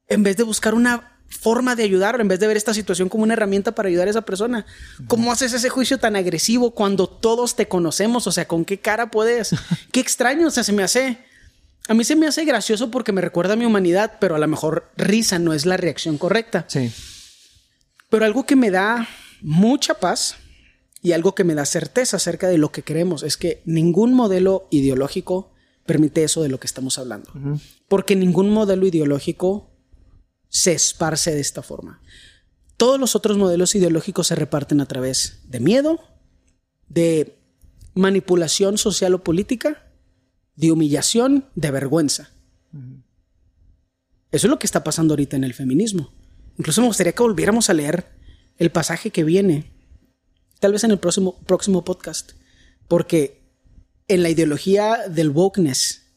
en 0.08 0.22
vez 0.22 0.36
de 0.38 0.44
buscar 0.44 0.74
una 0.74 1.20
forma 1.32 1.74
de 1.74 1.82
ayudarlo, 1.82 2.22
en 2.22 2.28
vez 2.28 2.38
de 2.38 2.46
ver 2.46 2.56
esta 2.56 2.74
situación 2.74 3.08
como 3.08 3.24
una 3.24 3.32
herramienta 3.32 3.72
para 3.74 3.88
ayudar 3.88 4.06
a 4.06 4.10
esa 4.10 4.22
persona? 4.22 4.66
¿Cómo 5.08 5.32
haces 5.32 5.52
ese 5.52 5.68
juicio 5.68 5.98
tan 5.98 6.14
agresivo 6.14 6.72
cuando 6.72 7.08
todos 7.08 7.56
te 7.56 7.68
conocemos? 7.68 8.26
O 8.26 8.32
sea, 8.32 8.46
¿con 8.46 8.64
qué 8.64 8.78
cara 8.78 9.10
puedes? 9.10 9.54
Qué 9.92 10.00
extraño, 10.00 10.48
o 10.48 10.50
sea, 10.50 10.64
se 10.64 10.72
me 10.72 10.82
hace. 10.82 11.18
A 11.88 11.94
mí 11.94 12.04
se 12.04 12.14
me 12.14 12.28
hace 12.28 12.44
gracioso 12.44 12.90
porque 12.90 13.12
me 13.12 13.20
recuerda 13.20 13.54
a 13.54 13.56
mi 13.56 13.64
humanidad, 13.64 14.18
pero 14.20 14.36
a 14.36 14.38
lo 14.38 14.46
mejor 14.46 14.92
risa 14.96 15.38
no 15.38 15.52
es 15.52 15.66
la 15.66 15.76
reacción 15.76 16.16
correcta. 16.16 16.64
Sí. 16.68 16.92
Pero 18.08 18.24
algo 18.24 18.46
que 18.46 18.54
me 18.54 18.70
da 18.70 19.08
mucha 19.40 19.94
paz 19.94 20.36
y 21.02 21.12
algo 21.12 21.34
que 21.34 21.42
me 21.42 21.54
da 21.54 21.64
certeza 21.66 22.18
acerca 22.18 22.48
de 22.48 22.58
lo 22.58 22.70
que 22.70 22.82
queremos 22.82 23.24
es 23.24 23.36
que 23.36 23.62
ningún 23.64 24.14
modelo 24.14 24.68
ideológico 24.70 25.52
permite 25.86 26.22
eso 26.22 26.42
de 26.42 26.48
lo 26.48 26.60
que 26.60 26.68
estamos 26.68 26.98
hablando. 26.98 27.32
Porque 27.88 28.14
ningún 28.14 28.50
modelo 28.50 28.86
ideológico 28.86 29.71
se 30.53 30.72
esparce 30.72 31.34
de 31.34 31.40
esta 31.40 31.62
forma. 31.62 32.03
Todos 32.76 33.00
los 33.00 33.16
otros 33.16 33.38
modelos 33.38 33.74
ideológicos 33.74 34.26
se 34.26 34.34
reparten 34.34 34.82
a 34.82 34.86
través 34.86 35.40
de 35.48 35.61
miedo, 35.61 35.98
de 36.88 37.38
manipulación 37.94 38.76
social 38.76 39.14
o 39.14 39.24
política, 39.24 39.90
de 40.55 40.70
humillación, 40.70 41.48
de 41.55 41.70
vergüenza. 41.70 42.30
Eso 44.30 44.46
es 44.46 44.50
lo 44.50 44.59
que 44.59 44.66
está 44.66 44.84
pasando 44.84 45.14
ahorita 45.14 45.36
en 45.36 45.44
el 45.44 45.55
feminismo. 45.55 46.12
Incluso 46.59 46.82
me 46.82 46.88
gustaría 46.88 47.14
que 47.14 47.22
volviéramos 47.22 47.70
a 47.70 47.74
leer 47.74 48.12
el 48.59 48.70
pasaje 48.70 49.11
que 49.11 49.24
viene, 49.24 49.72
tal 50.61 50.72
vez 50.72 50.84
en 50.84 50.90
el 50.90 50.98
próximo, 50.98 51.40
próximo 51.46 51.82
podcast, 51.82 52.32
porque 52.88 53.42
en 54.07 54.22
la 54.22 54.28
ideología 54.28 55.09
del 55.09 55.30
wokeness, 55.30 56.12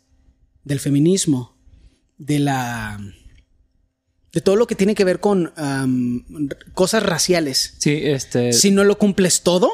del 0.66 0.82
feminismo, 0.82 1.58
de 2.18 2.40
la 2.40 3.00
de 4.36 4.42
todo 4.42 4.58
lo 4.58 4.68
que 4.68 4.76
tiene 4.76 4.96
que 4.96 5.06
ver 5.06 5.22
con 5.22 5.54
um, 5.58 6.50
cosas 6.74 7.02
raciales. 7.02 7.76
Sí, 7.78 8.02
este. 8.04 8.52
Si 8.52 8.70
no 8.70 8.84
lo 8.84 8.98
cumples 8.98 9.44
todo, 9.44 9.72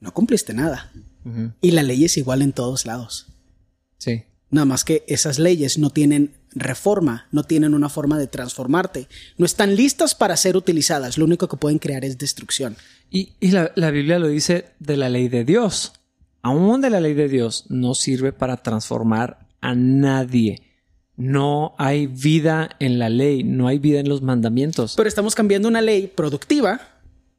no 0.00 0.12
cumpliste 0.12 0.52
nada. 0.52 0.92
Y 1.60 1.72
la 1.72 1.82
ley 1.82 2.04
es 2.04 2.16
igual 2.16 2.42
en 2.42 2.52
todos 2.52 2.86
lados. 2.86 3.26
Sí. 3.98 4.22
Nada 4.50 4.64
más 4.64 4.84
que 4.84 5.04
esas 5.08 5.38
leyes 5.38 5.78
no 5.78 5.90
tienen 5.90 6.34
reforma, 6.50 7.26
no 7.32 7.42
tienen 7.42 7.74
una 7.74 7.88
forma 7.88 8.18
de 8.18 8.26
transformarte, 8.26 9.08
no 9.36 9.44
están 9.44 9.76
listas 9.76 10.14
para 10.14 10.38
ser 10.38 10.56
utilizadas, 10.56 11.18
lo 11.18 11.26
único 11.26 11.48
que 11.48 11.58
pueden 11.58 11.78
crear 11.78 12.04
es 12.04 12.16
destrucción. 12.16 12.76
Y, 13.10 13.34
y 13.40 13.50
la, 13.50 13.72
la 13.74 13.90
Biblia 13.90 14.18
lo 14.18 14.28
dice 14.28 14.66
de 14.78 14.96
la 14.96 15.10
ley 15.10 15.28
de 15.28 15.44
Dios. 15.44 15.92
Aún 16.40 16.80
de 16.80 16.90
la 16.90 17.00
ley 17.00 17.14
de 17.14 17.28
Dios 17.28 17.64
no 17.68 17.94
sirve 17.94 18.32
para 18.32 18.58
transformar 18.58 19.48
a 19.60 19.74
nadie. 19.74 20.67
No 21.18 21.74
hay 21.78 22.06
vida 22.06 22.70
en 22.78 23.00
la 23.00 23.08
ley, 23.08 23.42
no 23.42 23.66
hay 23.66 23.80
vida 23.80 23.98
en 23.98 24.08
los 24.08 24.22
mandamientos. 24.22 24.94
Pero 24.96 25.08
estamos 25.08 25.34
cambiando 25.34 25.66
una 25.66 25.82
ley 25.82 26.06
productiva 26.06 26.80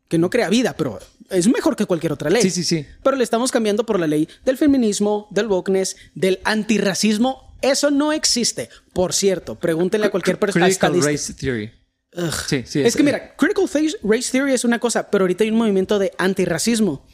que 0.10 0.18
no 0.18 0.30
crea 0.30 0.50
vida, 0.50 0.76
pero 0.78 1.00
es 1.30 1.48
mejor 1.48 1.78
que 1.78 1.86
cualquier 1.86 2.12
otra 2.12 2.30
ley. 2.30 2.42
Sí, 2.42 2.50
sí, 2.50 2.66
sí. 2.66 2.86
Pero 3.02 3.16
le 3.16 3.24
estamos 3.24 3.54
cambiando 3.54 3.86
por 3.86 3.98
la 3.98 4.06
ley 4.06 4.28
del 4.44 4.58
feminismo, 4.58 5.28
del 5.32 5.48
wokeness, 5.48 5.96
del 6.14 6.40
antirracismo. 6.44 7.56
Eso 7.62 7.90
no 7.90 8.12
existe. 8.12 8.70
Por 8.92 9.14
cierto, 9.14 9.56
pregúntenle 9.56 10.08
a 10.08 10.12
cualquier 10.12 10.38
persona. 10.38 10.66
Critical 10.66 11.02
race 11.02 11.34
theory. 11.34 11.72
Ugh. 12.18 12.34
Sí, 12.48 12.64
sí. 12.66 12.82
Es 12.82 12.98
que 12.98 13.04
mira, 13.04 13.34
critical 13.38 13.70
race 14.04 14.30
theory 14.30 14.54
es 14.54 14.66
una 14.66 14.80
cosa, 14.80 15.10
pero 15.10 15.24
ahorita 15.24 15.46
hay 15.46 15.52
un 15.52 15.58
movimiento 15.58 16.00
de 16.00 16.12
antirracismo 16.18 17.06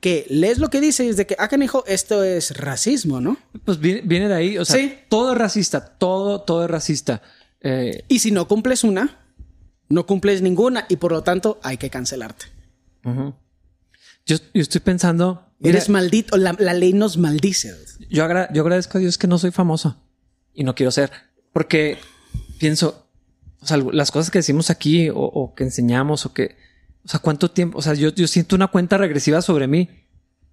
que 0.00 0.26
lees 0.28 0.58
lo 0.58 0.68
que 0.70 0.80
dice 0.80 1.04
y 1.04 1.08
es 1.08 1.16
de 1.16 1.26
que, 1.26 1.34
ah, 1.38 1.48
canijo, 1.48 1.84
esto 1.86 2.22
es 2.24 2.56
racismo, 2.58 3.20
¿no? 3.20 3.38
Pues 3.64 3.78
viene, 3.80 4.02
viene 4.04 4.28
de 4.28 4.34
ahí. 4.34 4.58
O 4.58 4.64
sea, 4.64 4.76
Sí. 4.76 4.94
todo 5.08 5.32
es 5.32 5.38
racista. 5.38 5.84
Todo, 5.98 6.42
todo 6.42 6.64
es 6.64 6.70
racista. 6.70 7.22
Eh, 7.60 8.04
Y 8.08 8.18
si 8.18 8.30
no 8.32 8.48
cumples 8.48 8.84
una, 8.84 9.18
no 9.88 10.04
cumples 10.06 10.42
ninguna 10.42 10.84
y 10.88 10.96
por 10.96 11.12
lo 11.12 11.22
tanto 11.22 11.58
hay 11.62 11.76
que 11.78 11.88
cancelarte. 11.90 12.46
yo, 13.04 14.36
yo 14.54 14.62
estoy 14.62 14.80
pensando. 14.80 15.46
mira, 15.58 15.76
Eres 15.78 15.88
maldito, 15.88 16.36
la, 16.36 16.54
la 16.58 16.74
ley 16.74 16.92
nos 16.92 17.16
maldice. 17.18 17.74
yo, 18.10 18.24
agra- 18.24 18.48
yo 18.52 18.62
agradezco 18.62 18.98
a 18.98 19.00
Dios 19.00 19.18
que 19.18 19.26
no 19.26 19.38
soy 19.38 19.50
famoso 19.50 19.96
y 20.54 20.64
no 20.64 20.74
quiero 20.74 20.90
ser, 20.90 21.10
porque 21.52 21.98
pienso, 22.58 23.06
o 23.60 23.66
sea, 23.66 23.76
las 23.78 24.10
cosas 24.10 24.30
que 24.30 24.38
decimos 24.38 24.70
aquí 24.70 25.08
o, 25.10 25.16
o 25.18 25.54
que 25.54 25.64
enseñamos 25.64 26.26
o 26.26 26.32
que, 26.32 26.56
o 27.04 27.08
sea, 27.08 27.20
cuánto 27.20 27.50
tiempo, 27.50 27.78
o 27.78 27.82
sea, 27.82 27.94
yo, 27.94 28.10
yo 28.10 28.26
siento 28.26 28.56
una 28.56 28.68
cuenta 28.68 28.96
regresiva 28.98 29.42
sobre 29.42 29.66
mí 29.66 29.88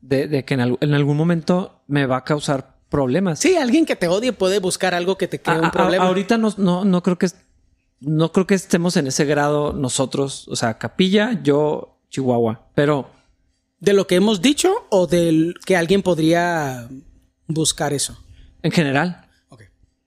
de, 0.02 0.28
de 0.28 0.46
que 0.46 0.54
en, 0.56 0.60
al- 0.62 0.78
en 0.82 0.94
algún 0.94 1.18
momento 1.18 1.82
me 1.88 2.06
va 2.06 2.18
a 2.18 2.24
causar 2.24 2.78
problemas. 2.90 3.40
Sí, 3.40 3.56
alguien 3.56 3.86
que 3.86 3.96
te 3.96 4.08
odie 4.08 4.34
puede 4.34 4.60
buscar 4.60 4.94
algo 4.96 5.18
que 5.18 5.28
te 5.28 5.42
cree 5.42 5.58
A- 5.58 5.60
un 5.60 5.66
a- 5.66 5.72
problema. 5.72 6.06
ahorita 6.06 6.38
no, 6.38 6.54
no, 6.58 6.86
no 6.86 7.04
creo 7.04 7.18
que 7.18 7.28
no 8.02 8.32
creo 8.32 8.48
que 8.48 8.56
estemos 8.56 8.96
en 8.98 9.08
ese 9.08 9.26
grado 9.26 9.74
nosotros, 9.74 10.48
o 10.48 10.56
sea, 10.56 10.78
Capilla, 10.78 11.40
yo, 11.44 12.00
Chihuahua, 12.10 12.70
pero 12.76 13.12
¿De 13.82 13.94
lo 13.94 14.08
que 14.08 14.16
hemos 14.16 14.42
dicho 14.42 14.74
o 14.90 15.08
del 15.08 15.54
que 15.66 15.78
alguien 15.78 16.02
podría 16.02 16.90
buscar 17.48 17.94
eso? 17.94 18.18
en 18.62 18.72
general 18.72 19.26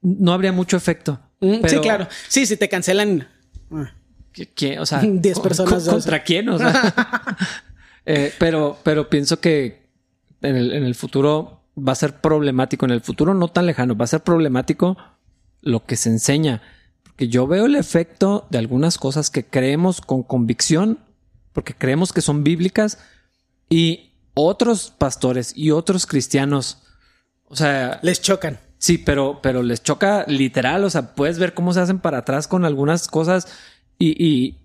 no 0.03 0.33
habría 0.33 0.53
mucho 0.53 0.77
efecto. 0.77 1.21
Mm, 1.41 1.65
sí, 1.69 1.79
claro. 1.79 2.09
Sí, 2.29 2.45
si 2.45 2.57
te 2.57 2.69
cancelan. 2.69 3.29
¿Qui- 4.35 4.49
quién? 4.55 4.79
O 4.79 4.87
sea, 4.87 5.01
10 5.03 5.37
co- 5.37 5.43
personas, 5.43 5.85
co- 5.85 5.91
¿Contra 5.93 6.23
quién? 6.23 6.49
O 6.49 6.59
sea, 6.59 6.93
eh, 8.07 8.33
pero, 8.39 8.79
pero 8.83 9.09
pienso 9.09 9.41
que 9.41 9.83
en 10.43 10.57
el, 10.57 10.73
en 10.73 10.85
el 10.85 10.95
futuro 10.95 11.63
va 11.77 11.93
a 11.93 11.97
ser 11.97 12.21
problemático. 12.21 12.85
En 12.85 12.93
el 12.93 13.01
futuro 13.01 13.35
no 13.35 13.49
tan 13.49 13.67
lejano, 13.67 13.97
va 13.97 14.05
a 14.05 14.09
ser 14.09 14.21
problemático 14.23 14.97
lo 15.61 15.85
que 15.85 15.97
se 15.97 16.09
enseña. 16.09 16.63
Porque 17.03 17.29
yo 17.29 17.47
veo 17.47 17.67
el 17.67 17.77
efecto 17.77 18.47
de 18.51 18.59
algunas 18.59 18.99
cosas 18.99 19.31
que 19.31 19.45
creemos 19.45 20.01
con 20.01 20.23
convicción, 20.23 20.99
porque 21.53 21.75
creemos 21.75 22.13
que 22.13 22.23
son 22.23 22.43
bíblicas, 22.43 22.99
y 23.69 24.13
otros 24.35 24.93
pastores 24.97 25.53
y 25.57 25.71
otros 25.71 26.07
cristianos, 26.07 26.79
o 27.45 27.57
sea, 27.57 28.01
Les 28.03 28.21
chocan. 28.23 28.59
Sí, 28.79 28.99
pero, 28.99 29.41
pero 29.43 29.63
les 29.63 29.83
choca 29.83 30.25
literal. 30.27 30.83
O 30.85 30.91
sea, 30.91 31.15
puedes 31.15 31.39
ver 31.39 31.55
cómo 31.55 31.73
se 31.73 31.81
hacen 31.81 32.01
para 32.01 32.19
atrás 32.19 32.49
con 32.49 32.65
algunas 32.65 33.07
cosas 33.07 33.47
y, 33.99 34.11
y, 34.11 34.59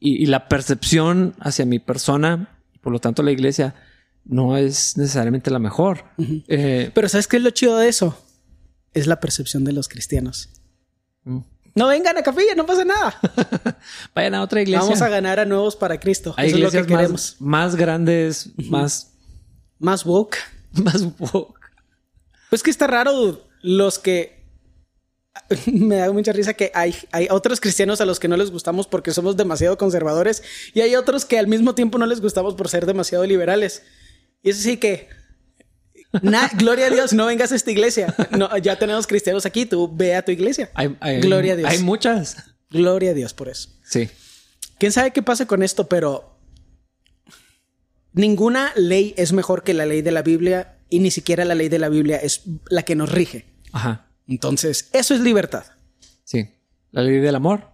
y- 0.00 0.22
y 0.22 0.26
la 0.26 0.48
percepción 0.48 1.34
hacia 1.40 1.64
mi 1.66 1.78
persona, 1.78 2.60
por 2.80 2.92
lo 2.92 2.98
tanto 3.00 3.22
la 3.22 3.32
iglesia, 3.32 3.74
no 4.24 4.56
es 4.56 4.96
necesariamente 4.96 5.50
la 5.50 5.58
mejor. 5.58 6.04
Eh, 6.48 6.90
Pero 6.94 7.08
¿sabes 7.08 7.26
qué 7.28 7.38
es 7.38 7.42
lo 7.42 7.50
chido 7.50 7.76
de 7.78 7.88
eso? 7.88 8.16
Es 8.94 9.06
la 9.06 9.20
percepción 9.20 9.64
de 9.64 9.72
los 9.72 9.88
cristianos. 9.88 10.50
mm. 11.24 11.38
No 11.74 11.86
vengan 11.86 12.16
a 12.18 12.22
capilla, 12.24 12.56
no 12.56 12.66
pasa 12.66 12.84
nada. 12.84 13.14
vayan 14.14 14.34
a 14.34 14.42
otra 14.42 14.60
iglesia. 14.62 14.80
Vamos 14.80 15.00
a 15.00 15.08
ganar 15.08 15.38
a 15.38 15.44
nuevos 15.44 15.76
para 15.76 16.00
Cristo. 16.00 16.34
Hay 16.36 16.48
Eso 16.48 16.56
es 16.56 16.60
lo 16.62 16.68
iglesias 16.68 16.86
que 16.88 16.92
queremos. 16.94 17.36
más, 17.38 17.40
más 17.40 17.76
grandes, 17.76 18.50
más, 18.68 19.12
Más 19.78 20.04
woke. 20.04 20.38
más 20.72 21.04
woke. 21.18 21.54
Pues 22.50 22.64
que 22.64 22.70
está 22.70 22.88
raro 22.88 23.46
los 23.62 24.00
que 24.00 24.37
me 25.72 25.96
da 25.96 26.12
mucha 26.12 26.32
risa 26.32 26.54
que 26.54 26.70
hay, 26.74 26.94
hay 27.12 27.28
otros 27.30 27.60
cristianos 27.60 28.00
a 28.00 28.04
los 28.06 28.18
que 28.20 28.28
no 28.28 28.36
les 28.36 28.50
gustamos 28.50 28.86
porque 28.86 29.12
somos 29.12 29.36
demasiado 29.36 29.76
conservadores 29.78 30.42
y 30.74 30.80
hay 30.80 30.94
otros 30.96 31.24
que 31.24 31.38
al 31.38 31.46
mismo 31.46 31.74
tiempo 31.74 31.98
no 31.98 32.06
les 32.06 32.20
gustamos 32.20 32.54
por 32.54 32.68
ser 32.68 32.86
demasiado 32.86 33.24
liberales. 33.24 33.82
Y 34.42 34.50
eso 34.50 34.62
sí 34.62 34.76
que 34.76 35.08
na- 36.22 36.50
gloria 36.56 36.86
a 36.86 36.90
Dios, 36.90 37.12
no 37.12 37.26
vengas 37.26 37.52
a 37.52 37.56
esta 37.56 37.70
iglesia. 37.70 38.14
No, 38.30 38.56
ya 38.58 38.78
tenemos 38.78 39.06
cristianos 39.06 39.46
aquí, 39.46 39.66
tú 39.66 39.90
ve 39.94 40.14
a 40.14 40.24
tu 40.24 40.30
iglesia. 40.32 40.70
Hay, 40.74 40.96
hay- 41.00 41.20
Gloria 41.20 41.54
a 41.54 41.56
Dios. 41.56 41.70
Hay 41.70 41.78
muchas. 41.78 42.36
Gloria 42.70 43.10
a 43.10 43.14
Dios 43.14 43.34
por 43.34 43.48
eso. 43.48 43.70
Sí. 43.84 44.08
Quién 44.78 44.92
sabe 44.92 45.10
qué 45.12 45.22
pasa 45.22 45.46
con 45.46 45.62
esto, 45.62 45.88
pero 45.88 46.38
ninguna 48.12 48.72
ley 48.76 49.14
es 49.16 49.32
mejor 49.32 49.62
que 49.62 49.74
la 49.74 49.86
ley 49.86 50.02
de 50.02 50.10
la 50.12 50.22
Biblia 50.22 50.78
y 50.90 51.00
ni 51.00 51.10
siquiera 51.10 51.44
la 51.44 51.54
ley 51.54 51.68
de 51.68 51.78
la 51.78 51.88
Biblia 51.88 52.16
es 52.16 52.42
la 52.68 52.82
que 52.84 52.94
nos 52.94 53.10
rige. 53.10 53.46
Ajá. 53.72 54.07
Entonces, 54.28 54.88
eso 54.92 55.14
es 55.14 55.20
libertad. 55.20 55.64
Sí. 56.24 56.50
La 56.92 57.02
ley 57.02 57.18
del 57.18 57.34
amor. 57.34 57.70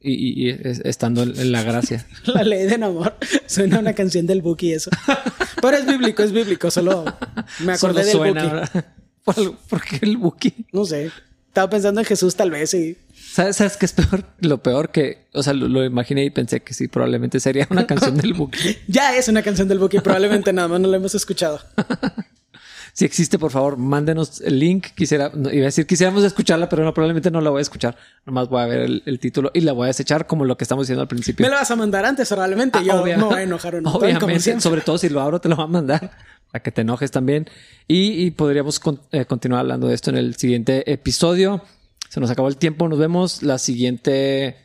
Y, 0.00 0.12
y- 0.12 0.46
y 0.46 0.50
es- 0.50 0.80
estando 0.84 1.22
en, 1.22 1.50
la 1.52 1.62
gracia. 1.62 2.06
La 2.26 2.42
ley 2.44 2.64
del 2.66 2.82
amor. 2.82 3.16
Suena 3.46 3.78
una 3.78 3.92
canción 3.94 4.26
del 4.26 4.42
Buki 4.42 4.72
eso. 4.72 4.90
Pero 5.60 5.76
es 5.78 5.86
bíblico, 5.86 6.22
es 6.22 6.32
bíblico. 6.32 6.70
Solo 6.70 7.04
me 7.60 7.72
acordé 7.72 8.04
Solo 8.04 8.24
del 8.34 8.34
Buki. 8.34 8.80
¿Por, 9.24 9.56
por 9.56 9.82
qué 9.82 9.98
el 10.02 10.16
Buki? 10.18 10.66
No 10.72 10.84
sé. 10.84 11.10
Estaba 11.48 11.70
pensando 11.70 12.00
en 12.00 12.06
Jesús 12.06 12.34
tal 12.34 12.50
vez 12.50 12.74
y... 12.74 12.98
¿Sabes, 13.32 13.56
¿Sabes 13.56 13.76
qué 13.76 13.86
es 13.86 13.92
peor? 13.92 14.24
Lo 14.40 14.62
peor 14.62 14.90
que, 14.90 15.26
o 15.32 15.42
sea, 15.42 15.54
lo, 15.54 15.68
lo 15.68 15.84
imaginé 15.84 16.24
y 16.24 16.30
pensé 16.30 16.60
que 16.60 16.74
sí, 16.74 16.88
probablemente 16.88 17.40
sería 17.40 17.66
una 17.70 17.86
canción 17.86 18.16
del 18.16 18.34
Buki. 18.34 18.76
Ya 18.88 19.16
es 19.16 19.28
una 19.28 19.42
canción 19.42 19.68
del 19.68 19.78
Buki. 19.78 20.00
Probablemente 20.00 20.52
nada 20.52 20.68
más 20.68 20.80
no 20.80 20.88
la 20.88 20.96
hemos 20.98 21.14
escuchado. 21.14 21.60
Si 22.94 23.04
existe, 23.04 23.40
por 23.40 23.50
favor, 23.50 23.76
mándenos 23.76 24.40
el 24.40 24.60
link. 24.60 24.86
Quisiera, 24.94 25.32
iba 25.34 25.48
a 25.48 25.64
decir, 25.64 25.84
quisiéramos 25.84 26.22
escucharla, 26.22 26.68
pero 26.68 26.84
no, 26.84 26.94
probablemente 26.94 27.28
no 27.28 27.40
la 27.40 27.50
voy 27.50 27.58
a 27.58 27.62
escuchar. 27.62 27.96
Nomás 28.24 28.48
voy 28.48 28.62
a 28.62 28.66
ver 28.66 28.82
el, 29.04 29.18
título 29.18 29.50
y 29.52 29.62
la 29.62 29.72
voy 29.72 29.86
a 29.86 29.88
desechar 29.88 30.28
como 30.28 30.44
lo 30.44 30.56
que 30.56 30.62
estamos 30.62 30.86
diciendo 30.86 31.02
al 31.02 31.08
principio. 31.08 31.44
Me 31.44 31.50
la 31.50 31.56
vas 31.56 31.70
a 31.72 31.76
mandar 31.76 32.04
antes, 32.04 32.28
probablemente. 32.28 32.78
Ah, 32.78 32.82
Yo 32.82 32.94
no 32.94 33.30
voy 33.30 33.40
a 33.40 33.42
enojar 33.42 33.74
o 33.74 33.80
no. 33.80 33.94
Obviamente, 33.94 34.60
sobre 34.60 34.80
todo 34.80 34.96
si 34.96 35.08
lo 35.08 35.20
abro, 35.20 35.40
te 35.40 35.48
lo 35.48 35.56
voy 35.56 35.64
a 35.64 35.68
mandar 35.68 36.12
para 36.52 36.62
que 36.62 36.70
te 36.70 36.82
enojes 36.82 37.10
también. 37.10 37.50
Y, 37.88 38.30
podríamos 38.30 38.80
eh, 39.10 39.24
continuar 39.24 39.62
hablando 39.62 39.88
de 39.88 39.94
esto 39.96 40.10
en 40.10 40.16
el 40.16 40.36
siguiente 40.36 40.88
episodio. 40.92 41.64
Se 42.08 42.20
nos 42.20 42.30
acabó 42.30 42.46
el 42.46 42.58
tiempo. 42.58 42.88
Nos 42.88 43.00
vemos 43.00 43.42
la 43.42 43.58
siguiente 43.58 44.56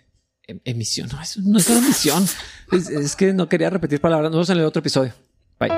em, 0.45 0.59
emisión. 0.65 1.09
No, 1.11 1.19
es, 1.19 1.35
no 1.37 1.57
es 1.57 1.67
una 1.67 1.79
emisión. 1.79 2.23
es, 2.73 2.89
es 2.89 3.15
que 3.15 3.33
no 3.33 3.49
quería 3.49 3.71
repetir 3.71 3.99
palabras. 3.99 4.29
Nos 4.29 4.37
vemos 4.37 4.49
en 4.51 4.57
el 4.59 4.65
otro 4.65 4.81
episodio. 4.81 5.13
Bye. 5.59 5.71